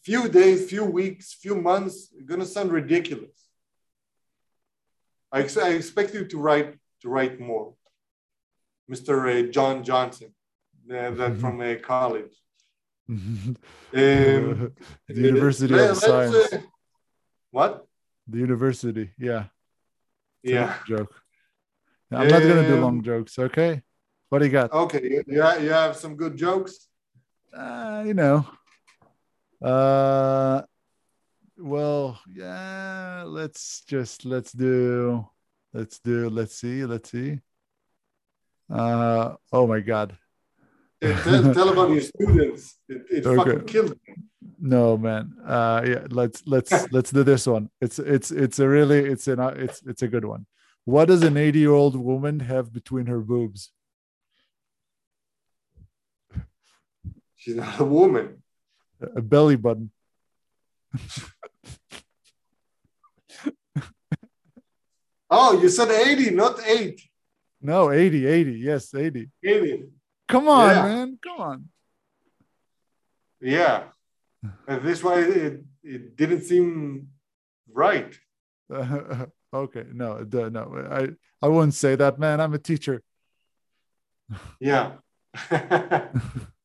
few 0.09 0.23
days, 0.41 0.59
few 0.75 0.85
weeks, 1.01 1.25
few 1.45 1.55
months, 1.71 1.97
gonna 2.31 2.47
sound 2.57 2.71
ridiculous. 2.81 3.37
I, 5.35 5.39
ex- 5.45 5.59
I 5.69 5.71
expect 5.81 6.09
you 6.17 6.23
to 6.33 6.37
write 6.47 6.71
to 7.03 7.07
write 7.15 7.35
more, 7.51 7.67
Mr. 8.93 9.15
uh, 9.29 9.53
John 9.57 9.77
Johnson, 9.89 10.31
uh, 10.97 11.11
that 11.19 11.33
from 11.43 11.55
uh, 11.61 11.75
college. 11.93 12.35
Um, 13.11 13.57
the 13.93 14.73
University 15.33 15.75
let- 15.75 15.91
of 15.91 15.97
Science. 15.99 16.53
uh, 16.55 16.61
what? 17.57 17.73
the 18.31 18.39
university, 18.49 19.07
yeah. 19.29 19.45
It's 20.43 20.53
Yeah. 20.53 20.75
joke. 20.93 21.15
I'm 22.19 22.29
not 22.35 22.43
gonna 22.49 22.67
do 22.73 22.77
Um, 22.79 22.85
long 22.87 22.99
jokes. 23.11 23.39
Okay. 23.47 23.73
What 24.29 24.39
do 24.41 24.45
you 24.49 24.53
got? 24.61 24.69
Okay. 24.85 25.03
You, 25.13 25.21
you 25.35 25.43
you 25.65 25.73
have 25.83 25.93
some 26.03 26.15
good 26.23 26.35
jokes. 26.47 26.75
uh, 27.63 28.03
you 28.09 28.15
know 28.21 28.37
uh 29.63 30.63
well 31.59 32.21
yeah 32.33 33.25
let's 33.27 33.83
just 33.87 34.25
let's 34.25 34.53
do 34.53 35.27
let's 35.73 35.99
do 35.99 36.31
let's 36.31 36.55
see 36.55 36.85
let's 36.85 37.11
see 37.11 37.41
uh 38.73 39.35
oh 39.53 39.67
my 39.67 39.81
god 39.81 40.17
tell, 41.03 41.55
tell 41.55 41.69
about 41.71 41.91
your 41.91 42.01
students. 42.15 42.77
It, 42.89 43.03
it 43.11 43.27
Okay. 43.27 43.37
fucking 43.51 43.65
killed 43.67 43.91
me. 44.07 44.15
no 44.61 44.97
man 44.97 45.35
uh 45.45 45.83
yeah 45.85 46.07
let's 46.11 46.43
let's 46.47 46.87
let's 46.93 47.11
do 47.11 47.25
this 47.25 47.47
one 47.47 47.69
it's 47.81 47.99
it's 47.99 48.31
it's 48.31 48.59
a 48.61 48.69
really 48.69 49.01
it's 49.01 49.27
an 49.27 49.41
it's 49.41 49.83
it's 49.87 50.03
a 50.03 50.09
good 50.09 50.25
one 50.25 50.47
what 50.85 51.07
does 51.09 51.23
an 51.23 51.37
80 51.37 51.59
year 51.59 51.73
old 51.73 51.97
woman 51.97 52.41
have 52.41 52.73
between 52.73 53.07
her 53.07 53.19
boobs 53.21 53.73
She's 57.41 57.55
not 57.55 57.79
a 57.79 57.85
woman. 57.85 58.43
A 59.01 59.22
belly 59.22 59.57
button 59.57 59.90
Oh, 65.30 65.61
you 65.61 65.68
said 65.68 65.90
80, 65.90 66.30
not 66.30 66.59
8. 66.64 67.01
no 67.61 67.90
80 67.90 68.26
80 68.26 68.53
yes 68.53 68.94
80 68.94 69.28
80. 69.44 69.84
come 70.28 70.49
on 70.49 70.68
Yeah. 70.74 70.82
man 70.82 71.18
come 71.22 71.40
on 71.40 71.68
Yeah. 73.40 73.84
And 74.66 74.82
this 74.82 75.03
why 75.03 75.20
it, 75.20 75.64
it 75.82 76.16
didn't 76.16 76.42
seem 76.42 77.09
right. 77.72 78.16
Uh, 78.72 79.26
okay, 79.53 79.84
no, 79.92 80.25
no, 80.30 80.64
I 80.91 81.11
I 81.45 81.49
wouldn't 81.49 81.75
say 81.75 81.96
that, 81.96 82.18
man. 82.18 82.41
I'm 82.41 82.54
a 82.54 82.58
teacher. 82.58 83.03
Yeah. 84.61 84.92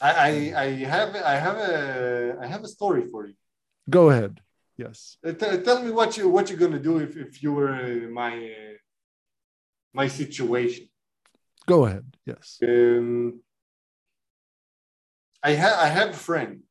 I, 0.00 0.10
I 0.10 0.62
I 0.64 0.66
have 0.94 1.10
I 1.16 1.34
have 1.46 1.56
a 1.56 2.38
I 2.40 2.46
have 2.46 2.62
a 2.64 2.68
story 2.68 3.04
for 3.10 3.26
you. 3.26 3.34
Go 3.90 4.10
ahead. 4.10 4.40
Yes. 4.76 5.16
Uh, 5.24 5.32
t- 5.32 5.62
tell 5.66 5.82
me 5.82 5.90
what 5.90 6.16
you 6.16 6.28
what 6.28 6.48
you're 6.48 6.58
gonna 6.58 6.78
do 6.90 6.98
if, 6.98 7.16
if 7.16 7.42
you 7.42 7.52
were 7.52 7.72
uh, 7.72 8.08
my 8.10 8.32
uh, 8.36 8.76
my 9.92 10.06
situation. 10.08 10.88
Go 11.66 11.84
ahead. 11.86 12.06
Yes. 12.24 12.58
Um, 12.62 13.40
I 15.42 15.52
have 15.52 15.78
I 15.78 15.88
have 15.98 16.10
a 16.10 16.22
friend 16.28 16.62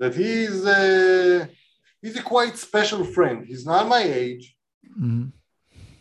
that 0.00 0.14
he's 0.14 0.64
a 0.64 1.48
he's 2.00 2.16
a 2.16 2.22
quite 2.22 2.56
special 2.56 3.04
friend. 3.04 3.44
He's 3.46 3.66
not 3.66 3.88
my 3.88 4.02
age. 4.02 4.56
Mhm. 4.98 5.32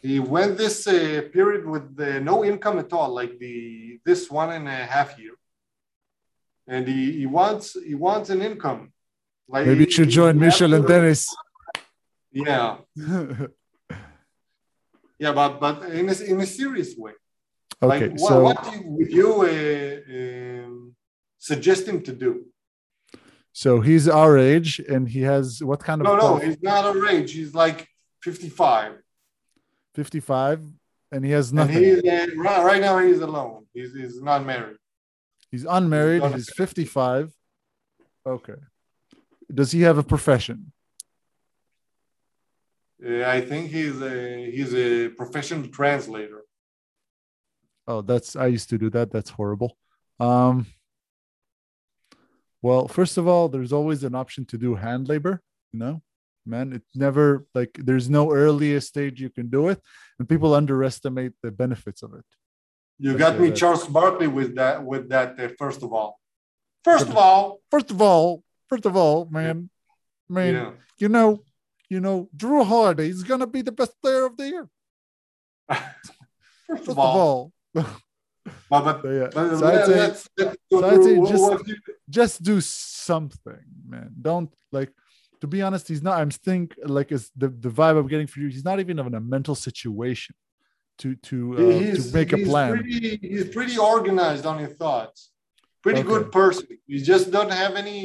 He 0.01 0.19
went 0.19 0.57
this 0.57 0.87
uh, 0.87 1.21
period 1.31 1.63
with 1.67 1.87
uh, 1.99 2.19
no 2.19 2.43
income 2.43 2.79
at 2.79 2.91
all, 2.93 3.09
like 3.13 3.37
the 3.37 3.99
this 4.05 4.31
one 4.31 4.51
and 4.57 4.67
a 4.67 4.85
half 4.95 5.19
year, 5.19 5.33
and 6.67 6.87
he, 6.87 7.19
he 7.19 7.25
wants 7.25 7.77
he 7.85 7.95
wants 7.95 8.29
an 8.29 8.41
income. 8.41 8.91
Like 9.47 9.67
Maybe 9.67 9.85
you 9.85 9.91
should 9.91 10.09
join 10.09 10.35
he 10.35 10.41
Michelle 10.41 10.73
and 10.73 10.87
Dennis. 10.87 11.27
Yeah, 12.31 12.77
yeah, 15.19 15.33
but 15.33 15.59
but 15.59 15.83
in 15.91 16.07
a, 16.09 16.13
in 16.31 16.39
a 16.39 16.45
serious 16.45 16.95
way. 16.97 17.11
okay, 17.81 18.07
like, 18.07 18.19
what, 18.19 18.29
so 18.29 18.43
what 18.43 18.63
do 18.63 18.71
you, 18.71 18.83
would 18.85 19.11
you 19.11 19.29
uh, 19.41 20.65
um, 20.65 20.95
suggest 21.37 21.87
him 21.87 22.01
to 22.03 22.13
do? 22.13 22.45
so 23.53 23.81
he's 23.81 24.07
our 24.07 24.37
age, 24.37 24.79
and 24.79 25.09
he 25.09 25.21
has 25.21 25.61
what 25.61 25.79
kind 25.79 26.01
of 26.01 26.05
No, 26.07 26.15
no, 26.15 26.37
he's 26.37 26.61
not 26.61 26.85
our 26.85 27.07
age. 27.07 27.33
He's 27.33 27.53
like 27.53 27.87
55. 28.21 28.93
55, 29.93 30.65
and 31.11 31.25
he 31.25 31.31
has 31.31 31.51
nothing. 31.51 31.75
And 31.75 31.85
he's, 31.85 32.03
uh, 32.05 32.27
right, 32.37 32.63
right 32.63 32.81
now, 32.81 32.97
he's 32.99 33.19
alone. 33.19 33.65
He's, 33.73 33.93
he's 33.93 34.21
not 34.21 34.45
married. 34.45 34.77
He's 35.51 35.65
unmarried. 35.65 36.23
He's 36.33 36.49
55. 36.49 37.33
Okay. 38.25 38.55
Does 39.53 39.71
he 39.71 39.81
have 39.81 39.97
a 39.97 40.03
profession? 40.03 40.71
Uh, 43.05 43.23
I 43.23 43.41
think 43.41 43.71
he's 43.71 44.01
a, 44.01 44.51
he's 44.51 44.73
a 44.73 45.09
professional 45.09 45.67
translator. 45.67 46.43
Oh, 47.87 48.01
that's 48.01 48.35
I 48.35 48.47
used 48.47 48.69
to 48.69 48.77
do 48.77 48.89
that. 48.91 49.11
That's 49.11 49.31
horrible. 49.31 49.75
Um, 50.19 50.67
well, 52.61 52.87
first 52.87 53.17
of 53.17 53.27
all, 53.27 53.49
there's 53.49 53.73
always 53.73 54.03
an 54.03 54.15
option 54.15 54.45
to 54.45 54.57
do 54.57 54.75
hand 54.75 55.09
labor. 55.09 55.41
You 55.73 55.79
know, 55.79 56.01
man, 56.45 56.73
it's 56.73 56.95
never 56.95 57.45
like 57.55 57.71
there's 57.73 58.09
no 58.09 58.31
earliest 58.31 58.87
stage 58.87 59.19
you 59.19 59.31
can 59.31 59.49
do 59.49 59.69
it, 59.69 59.81
and 60.19 60.29
people 60.29 60.53
underestimate 60.53 61.33
the 61.41 61.51
benefits 61.51 62.03
of 62.03 62.13
it. 62.13 62.25
You 63.03 63.17
got 63.17 63.39
me. 63.39 63.49
Charles 63.51 63.85
Barkley 63.87 64.27
with 64.27 64.55
that. 64.61 64.75
With 64.85 65.09
that, 65.09 65.39
uh, 65.39 65.49
first 65.57 65.81
of 65.81 65.91
all. 65.91 66.19
First 66.83 67.07
of 67.09 67.17
all, 67.17 67.59
First 67.73 67.89
of 67.91 67.99
all, 68.01 68.43
first 68.69 68.85
of 68.85 68.95
all, 68.95 69.27
man, 69.29 69.69
man, 70.29 70.53
yeah. 70.53 70.71
you 71.01 71.09
know, 71.09 71.29
you 71.89 71.99
know, 71.99 72.29
Jrue 72.37 72.63
Holiday 72.65 73.09
is 73.09 73.23
gonna 73.23 73.47
be 73.47 73.61
the 73.61 73.71
best 73.71 73.93
player 74.01 74.25
of 74.25 74.37
the 74.37 74.47
year. 74.53 74.65
First 75.69 75.81
First 76.67 76.83
of 76.83 76.89
of 76.89 76.99
all, 76.99 77.51
but, 77.73 77.85
but, 78.69 79.01
So, 79.03 79.09
yeah. 79.19 79.29
but 79.33 79.57
So 79.57 79.65
I'd 79.67 79.73
let- 79.75 79.85
say- 79.87 79.99
let's, 79.99 80.29
let's 80.37 80.57
so 80.71 80.85
I'd 80.85 81.03
say 81.03 81.15
through 81.15 81.27
just- 81.27 81.67
you- 81.67 81.75
just 82.09 82.43
do 82.43 82.61
something, 82.61 83.63
man. 83.87 84.09
Don't 84.21 84.51
like 84.71 84.91
to 85.41 85.47
be 85.47 85.61
honest, 85.63 85.87
he's 85.87 86.03
not. 86.03 86.19
I'm 86.21 86.29
think 86.29 86.75
like 86.83 87.11
it's 87.11 87.29
the, 87.35 87.47
the 87.49 87.69
vibe 87.69 87.97
I'm 87.99 88.07
getting 88.07 88.27
for 88.27 88.39
you. 88.41 88.47
He's 88.47 88.65
not 88.65 88.79
even 88.79 88.99
in 88.99 89.13
a 89.15 89.19
mental 89.19 89.55
situation 89.55 90.35
to 91.01 91.15
to 91.29 91.37
uh, 91.57 91.95
to 91.97 92.01
make 92.17 92.31
a 92.33 92.39
plan. 92.49 92.69
Pretty, 92.73 93.17
he's 93.33 93.47
pretty 93.57 93.77
organized 93.77 94.45
on 94.51 94.57
his 94.65 94.73
thoughts. 94.81 95.17
Pretty 95.85 96.01
Okay. 96.01 96.11
good 96.13 96.25
person. 96.31 96.67
He 96.87 96.97
just 97.11 97.25
doesn't 97.35 97.55
have 97.63 97.73
any 97.83 97.99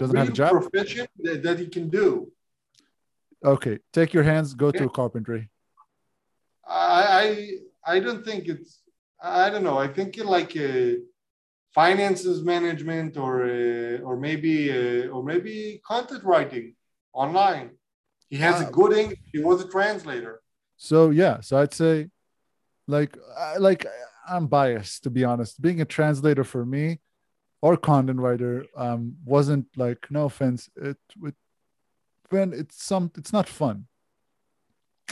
Doesn't 0.00 0.16
have 0.22 0.30
a 0.34 0.38
job? 0.40 0.50
profession 0.56 1.06
that, 1.24 1.38
that 1.44 1.56
he 1.62 1.66
can 1.76 1.86
do. 2.00 2.08
Okay, 3.54 3.74
take 3.98 4.10
your 4.16 4.24
hands, 4.32 4.48
go 4.64 4.68
to 4.70 4.78
Yeah. 4.84 4.90
a 4.90 4.96
carpentry. 4.98 5.42
I 6.66 7.02
I 7.22 7.26
I 7.94 8.00
don't 8.04 8.22
think 8.28 8.42
it's 8.54 8.70
I 9.44 9.46
don't 9.52 9.66
know. 9.68 9.78
I 9.86 9.88
think 9.96 10.08
it 10.20 10.26
like 10.36 10.52
uh, 10.70 10.94
finances 11.80 12.38
management 12.54 13.12
or 13.24 13.32
uh, 13.56 14.06
or 14.08 14.14
maybe 14.26 14.54
uh, 14.80 15.14
or 15.14 15.20
maybe 15.30 15.54
content 15.92 16.22
writing 16.30 16.66
online. 17.24 17.68
He 18.32 18.36
has 18.46 18.56
a 18.60 18.66
Uh, 18.66 18.70
good 18.78 18.92
English. 19.02 19.22
He 19.34 19.40
was 19.48 19.58
a 19.66 19.68
translator. 19.76 20.34
So 20.88 20.98
yeah, 21.22 21.34
so 21.46 21.52
I'd 21.62 21.72
say, 21.82 21.94
like, 22.86 23.16
I, 23.38 23.56
like 23.56 23.86
I'm 24.28 24.46
biased 24.46 25.04
to 25.04 25.10
be 25.10 25.24
honest. 25.24 25.60
Being 25.60 25.80
a 25.80 25.84
translator 25.84 26.44
for 26.44 26.64
me, 26.64 27.00
or 27.62 27.76
content 27.76 28.20
writer, 28.20 28.66
um, 28.76 29.16
wasn't 29.24 29.66
like 29.76 30.10
no 30.10 30.26
offense. 30.26 30.68
It 30.76 30.98
it 31.22 31.34
when 32.30 32.52
it's 32.52 32.82
some 32.82 33.10
it's 33.16 33.32
not 33.32 33.48
fun. 33.48 33.86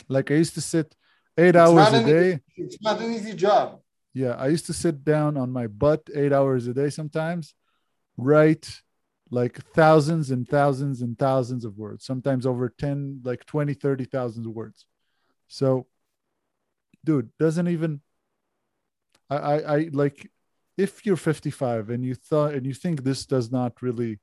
Like 0.09 0.31
I 0.31 0.35
used 0.35 0.55
to 0.55 0.61
sit 0.61 0.95
eight 1.39 1.49
It's 1.49 1.57
hours 1.57 1.93
a 1.93 2.05
day. 2.05 2.41
It's 2.57 2.81
not 2.83 3.01
an 3.01 3.13
easy 3.13 3.35
job. 3.35 3.81
Yeah, 4.13 4.35
I 4.35 4.49
used 4.49 4.67
to 4.67 4.73
sit 4.73 5.05
down 5.05 5.37
on 5.37 5.51
my 5.51 5.67
butt 5.67 6.09
eight 6.15 6.33
hours 6.33 6.69
a 6.69 6.75
day 6.75 6.91
sometimes, 6.91 7.55
write 8.17 8.81
like 9.31 9.59
thousands 9.73 10.31
and 10.31 10.49
thousands 10.49 11.03
and 11.03 11.19
thousands 11.19 11.65
of 11.65 11.77
words, 11.77 12.05
sometimes 12.07 12.47
over 12.47 12.69
10, 12.69 13.23
like 13.25 13.45
20, 13.47 13.75
30,000 13.75 14.47
words. 14.55 14.87
So, 15.49 15.87
dude, 17.05 17.31
doesn't 17.39 17.69
even, 17.69 18.01
I, 19.31 19.37
I, 19.37 19.77
I 19.77 19.89
like, 19.93 20.31
if 20.77 21.07
you're 21.07 21.17
55 21.17 21.91
and 21.91 22.05
you 22.05 22.15
thought, 22.15 22.55
and 22.55 22.67
you 22.67 22.75
think 22.75 23.03
this 23.03 23.27
does 23.27 23.53
not 23.53 23.81
really 23.83 24.19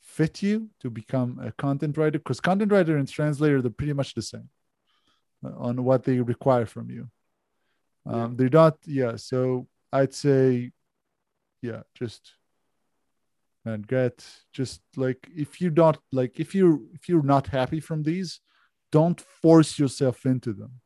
fit 0.00 0.42
you 0.42 0.70
to 0.80 0.90
become 0.90 1.38
a 1.42 1.52
content 1.52 1.96
writer, 1.96 2.18
because 2.18 2.40
content 2.40 2.72
writer 2.72 2.96
and 2.96 3.08
translator, 3.08 3.60
they're 3.60 3.70
pretty 3.70 3.92
much 3.92 4.14
the 4.14 4.22
same 4.22 4.48
uh, 5.44 5.52
on 5.58 5.84
what 5.84 6.04
they 6.04 6.20
require 6.20 6.66
from 6.66 6.90
you. 6.90 7.08
Um, 8.06 8.36
they're 8.36 8.48
not, 8.48 8.78
yeah. 8.86 9.16
So 9.16 9.68
I'd 9.92 10.14
say, 10.14 10.72
yeah, 11.60 11.82
just 11.94 12.32
and 13.64 13.86
get 13.86 14.26
just 14.52 14.82
like 14.96 15.28
if 15.34 15.60
you 15.60 15.70
don't 15.70 15.98
like 16.10 16.40
if 16.40 16.54
you 16.54 16.88
if 16.94 17.08
you're 17.08 17.22
not 17.22 17.46
happy 17.46 17.80
from 17.80 18.02
these, 18.02 18.40
don't 18.90 19.20
force 19.20 19.78
yourself 19.78 20.26
into 20.26 20.52
them. 20.52 20.81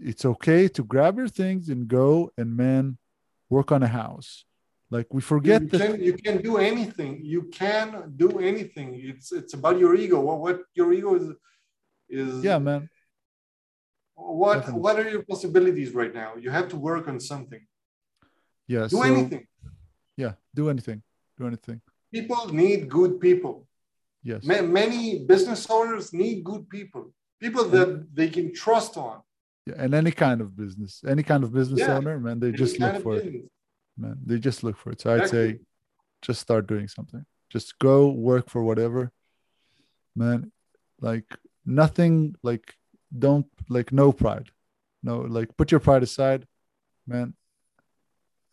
It's 0.00 0.24
okay 0.24 0.68
to 0.68 0.84
grab 0.84 1.18
your 1.18 1.28
things 1.28 1.68
and 1.68 1.88
go 1.88 2.30
and 2.36 2.56
man, 2.56 2.98
work 3.48 3.72
on 3.72 3.82
a 3.82 3.88
house. 3.88 4.44
Like 4.90 5.12
we 5.12 5.20
forget 5.20 5.62
you 5.62 5.68
that. 5.68 5.80
can 5.80 6.00
you 6.00 6.14
can 6.14 6.40
do 6.40 6.56
anything. 6.56 7.20
You 7.22 7.42
can 7.42 8.12
do 8.16 8.38
anything. 8.38 8.88
It's 9.02 9.32
it's 9.32 9.54
about 9.54 9.78
your 9.78 9.94
ego. 9.94 10.20
What 10.20 10.40
what 10.40 10.60
your 10.74 10.92
ego 10.92 11.14
is 11.16 11.26
is 12.08 12.42
Yeah, 12.42 12.58
man. 12.58 12.88
what 14.14 14.54
definitely. 14.60 14.80
what 14.80 14.98
are 14.98 15.08
your 15.10 15.24
possibilities 15.24 15.90
right 15.92 16.14
now? 16.14 16.36
You 16.36 16.50
have 16.50 16.68
to 16.70 16.76
work 16.76 17.06
on 17.08 17.20
something. 17.20 17.60
Yeah. 18.66 18.84
Do 18.88 18.96
so, 18.96 19.02
anything. 19.02 19.46
Yeah. 20.16 20.32
Do 20.54 20.70
anything. 20.70 21.02
Do 21.36 21.46
anything. 21.46 21.80
People 22.12 22.52
need 22.52 22.88
good 22.88 23.20
people. 23.20 23.66
Yes. 24.22 24.42
Ma- 24.44 24.62
many 24.62 25.24
business 25.26 25.66
owners 25.68 26.12
need 26.12 26.42
good 26.44 26.68
people. 26.68 27.12
People 27.40 27.64
that 27.64 27.90
they 28.14 28.28
can 28.28 28.54
trust 28.54 28.96
on. 28.96 29.20
Yeah, 29.68 29.74
and 29.84 29.94
any 29.94 30.10
kind 30.10 30.40
of 30.40 30.56
business, 30.56 31.02
any 31.06 31.22
kind 31.22 31.44
of 31.44 31.52
business 31.52 31.80
Yeah. 31.80 31.96
owner, 31.96 32.18
man, 32.18 32.40
they 32.40 32.48
Any 32.48 32.56
just 32.56 32.78
look 32.80 33.02
for 33.02 33.16
it. 33.16 33.44
Man, 33.96 34.16
they 34.24 34.38
just 34.38 34.62
look 34.64 34.76
for 34.76 34.92
it. 34.92 35.00
So 35.00 35.14
I'd 35.14 35.28
say 35.28 35.58
just 36.22 36.40
start 36.40 36.66
doing 36.66 36.88
something. 36.88 37.24
Just 37.50 37.78
go 37.78 38.10
work 38.10 38.48
for 38.48 38.62
whatever. 38.62 39.10
Man, 40.14 40.52
like 41.00 41.28
nothing, 41.64 42.34
like 42.42 42.74
don't 43.16 43.46
like 43.68 43.92
no 43.92 44.12
pride. 44.12 44.50
No, 45.02 45.18
like 45.20 45.56
put 45.56 45.70
your 45.70 45.80
pride 45.80 46.02
aside, 46.02 46.46
man. 47.06 47.34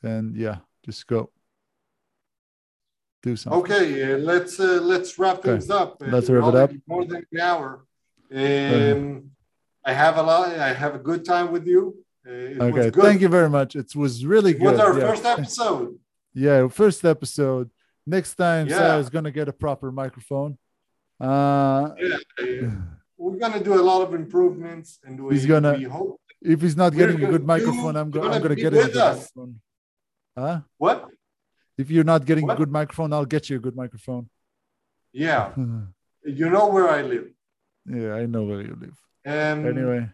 And 0.03 0.35
yeah, 0.35 0.57
just 0.85 1.07
go. 1.07 1.31
Do 3.23 3.35
something. 3.35 3.61
Okay, 3.61 4.13
uh, 4.13 4.17
let's 4.17 4.59
uh, 4.59 4.79
let's 4.81 5.17
wrap 5.17 5.39
Okay. 5.39 5.53
things 5.53 5.69
up. 5.69 6.01
Uh, 6.01 6.05
Let's 6.09 6.29
we're 6.29 6.39
wrap 6.41 6.49
it 6.49 6.55
up. 6.55 6.71
More 6.87 7.05
than 7.05 7.25
an 7.31 7.39
hour. 7.39 7.85
Um, 8.31 9.31
I 9.85 9.93
have 9.93 10.17
a 10.17 10.23
lot. 10.23 10.47
I 10.69 10.73
have 10.73 10.95
a 10.95 10.99
good 11.09 11.23
time 11.25 11.51
with 11.51 11.65
you. 11.67 11.81
Uh, 12.27 12.31
it 12.31 12.59
Okay. 12.59 12.71
was 12.71 12.91
good. 12.91 13.03
Thank 13.03 13.21
you 13.21 13.29
very 13.29 13.49
much. 13.49 13.75
It 13.75 13.95
was 13.95 14.25
really 14.25 14.51
It 14.51 14.59
good. 14.59 14.71
was 14.71 14.79
our 14.79 14.97
yeah. 14.97 15.07
first 15.09 15.25
episode. 15.25 15.99
Yeah, 16.37 16.67
first 16.67 17.05
episode. 17.05 17.69
Next 18.05 18.35
time, 18.35 18.67
Yeah. 18.67 18.77
Saar's 18.79 19.09
gonna 19.09 19.31
get 19.31 19.47
a 19.47 19.53
proper 19.53 19.89
microphone. 20.01 20.57
Uh, 21.27 21.91
Yeah, 21.97 22.17
uh, 22.39 22.71
we're 23.17 23.37
gonna 23.43 23.63
do 23.63 23.73
a 23.79 23.85
lot 23.91 24.01
of 24.05 24.13
improvements, 24.13 24.99
and 25.05 25.13
we, 25.23 25.33
He's 25.35 25.45
gonna- 25.45 25.77
we 25.77 25.83
hope. 25.85 26.19
if 26.41 26.61
he's 26.61 26.75
not 26.75 26.91
getting 26.93 27.23
a 27.23 27.29
good 27.33 27.45
microphone, 27.53 27.93
do- 27.93 27.99
I'm, 28.01 28.09
go- 28.11 28.21
I'm 28.23 28.27
gonna 28.27 28.41
gonna 28.41 28.55
get 28.55 28.73
him 28.73 28.79
a 28.79 28.87
good 28.87 28.97
us. 28.97 29.17
microphone. 29.17 29.61
Huh? 30.37 30.59
What? 30.77 31.07
If 31.77 31.89
you're 31.89 32.03
not 32.13 32.25
getting 32.25 32.45
What? 32.47 32.55
a 32.55 32.57
good 32.61 32.71
microphone, 32.79 33.13
I'll 33.13 33.31
get 33.35 33.49
you 33.49 33.55
a 33.55 33.63
good 33.65 33.75
microphone. 33.83 34.29
Yeah, 35.13 35.53
you 36.39 36.49
know 36.49 36.67
where 36.67 36.89
I 36.89 37.01
live. 37.01 37.27
yeah, 37.85 38.11
I 38.21 38.25
know 38.25 38.43
where 38.43 38.61
you 38.61 38.75
live. 38.85 38.97
Um, 39.25 39.65
Anyway, 39.65 40.07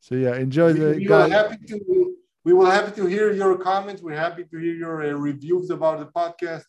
so 0.00 0.14
yeah, 0.14 0.34
enjoy 0.36 0.72
we, 0.74 0.78
the 0.80 0.90
we 0.96 1.08
will 1.08 1.18
guys. 1.28 1.32
happy 1.32 1.56
to 1.68 2.14
we 2.44 2.52
will 2.54 2.70
happy 2.70 2.92
to 3.00 3.06
hear 3.06 3.32
your 3.32 3.56
comments. 3.58 4.00
We're 4.02 4.16
happy 4.16 4.44
to 4.44 4.56
hear 4.58 4.74
your 4.74 5.02
uh, 5.02 5.12
reviews 5.12 5.70
about 5.70 5.98
the 6.00 6.06
podcast, 6.06 6.64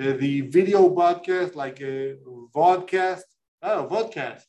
uh, 0.00 0.12
the 0.24 0.42
video 0.42 0.88
podcast, 0.94 1.54
like 1.54 1.80
a 1.80 2.16
vodcast. 2.54 3.22
Oh, 3.62 3.86
vodcast. 3.90 4.42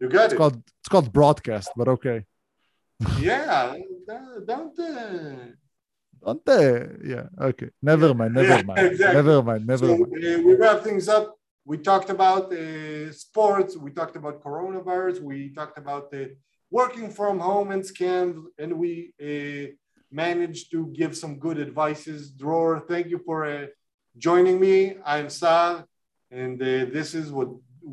You 0.00 0.08
got 0.08 0.24
It's 0.26 0.34
it. 0.34 0.36
called 0.36 0.56
it's 0.80 0.88
called 0.88 1.12
broadcast, 1.12 1.70
but 1.76 1.88
okay. 1.88 2.24
yeah, 3.18 3.74
don't. 4.06 4.46
don't, 4.46 4.78
uh, 4.78 5.46
Don't 6.24 6.44
they? 6.44 6.86
Yeah, 7.12 7.26
okay. 7.40 7.70
Never 7.82 8.12
mind. 8.14 8.34
Never 8.34 8.56
Yeah, 8.60 8.62
mind. 8.62 8.86
exactly. 8.92 9.16
Never 9.16 9.42
mind. 9.42 9.66
Never 9.66 9.86
so 9.86 9.96
mind. 9.96 10.12
uh, 10.24 10.38
we 10.46 10.54
wrap 10.54 10.82
things 10.84 11.08
up. 11.08 11.36
We 11.70 11.78
talked 11.78 12.10
about 12.10 12.44
uh, 12.52 13.12
sports. 13.12 13.76
We 13.76 13.90
talked 13.92 14.16
about 14.16 14.42
coronavirus. 14.42 15.16
We 15.30 15.36
talked 15.58 15.78
about 15.78 16.10
the 16.10 16.22
working 16.78 17.08
from 17.18 17.34
home 17.38 17.68
and 17.74 17.82
scams, 17.92 18.36
and 18.60 18.70
we 18.82 18.92
uh, 19.28 19.66
managed 20.24 20.72
to 20.72 20.78
give 21.00 21.12
some 21.22 21.34
good 21.38 21.58
advices. 21.66 22.20
Dror, 22.40 22.70
thank 22.92 23.06
you 23.12 23.20
for 23.28 23.38
uh, 23.46 23.66
joining 24.26 24.58
me. 24.66 24.96
I'm 25.14 25.28
Saar, 25.30 25.84
and 26.40 26.60
uh, 26.60 26.66
this 26.96 27.14
is 27.20 27.26
what 27.30 27.50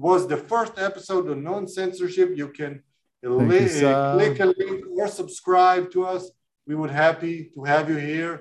was 0.07 0.21
the 0.27 0.39
first 0.51 0.73
episode 0.89 1.25
of 1.31 1.37
NoSensorship. 1.37 2.29
You 2.41 2.47
can 2.59 2.81
li- 3.21 3.79
you, 3.79 3.87
uh, 3.87 4.15
click 4.15 4.39
a 4.39 4.47
link 4.59 4.85
or 4.97 5.07
subscribe 5.07 5.91
to 5.91 5.99
us. 6.13 6.23
We 6.65 6.73
would 6.79 6.93
happy 7.05 7.51
to 7.53 7.59
have 7.73 7.85
you 7.91 7.99
here 8.13 8.35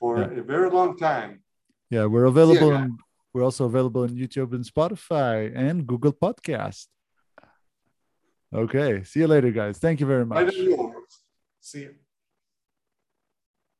for 0.00 0.12
Yeah. 0.18 0.40
a 0.40 0.42
very 0.54 0.70
long 0.78 0.90
time. 0.98 1.30
Yeah, 1.94 2.06
we're 2.06 2.28
available. 2.34 2.70
guys. 2.70 2.90
We're 3.32 3.42
also 3.42 3.64
available 3.64 4.02
on 4.02 4.10
YouTube 4.10 4.52
and 4.52 4.64
Spotify 4.64 5.52
and 5.54 5.86
Google 5.86 6.12
Podcast. 6.12 6.86
Okay. 8.54 9.02
See 9.04 9.20
you 9.20 9.26
later, 9.26 9.50
guys. 9.50 9.78
Thank 9.78 10.00
you 10.00 10.06
very 10.06 10.26
much. 10.26 10.54
See 11.60 11.80
you. 11.80 11.94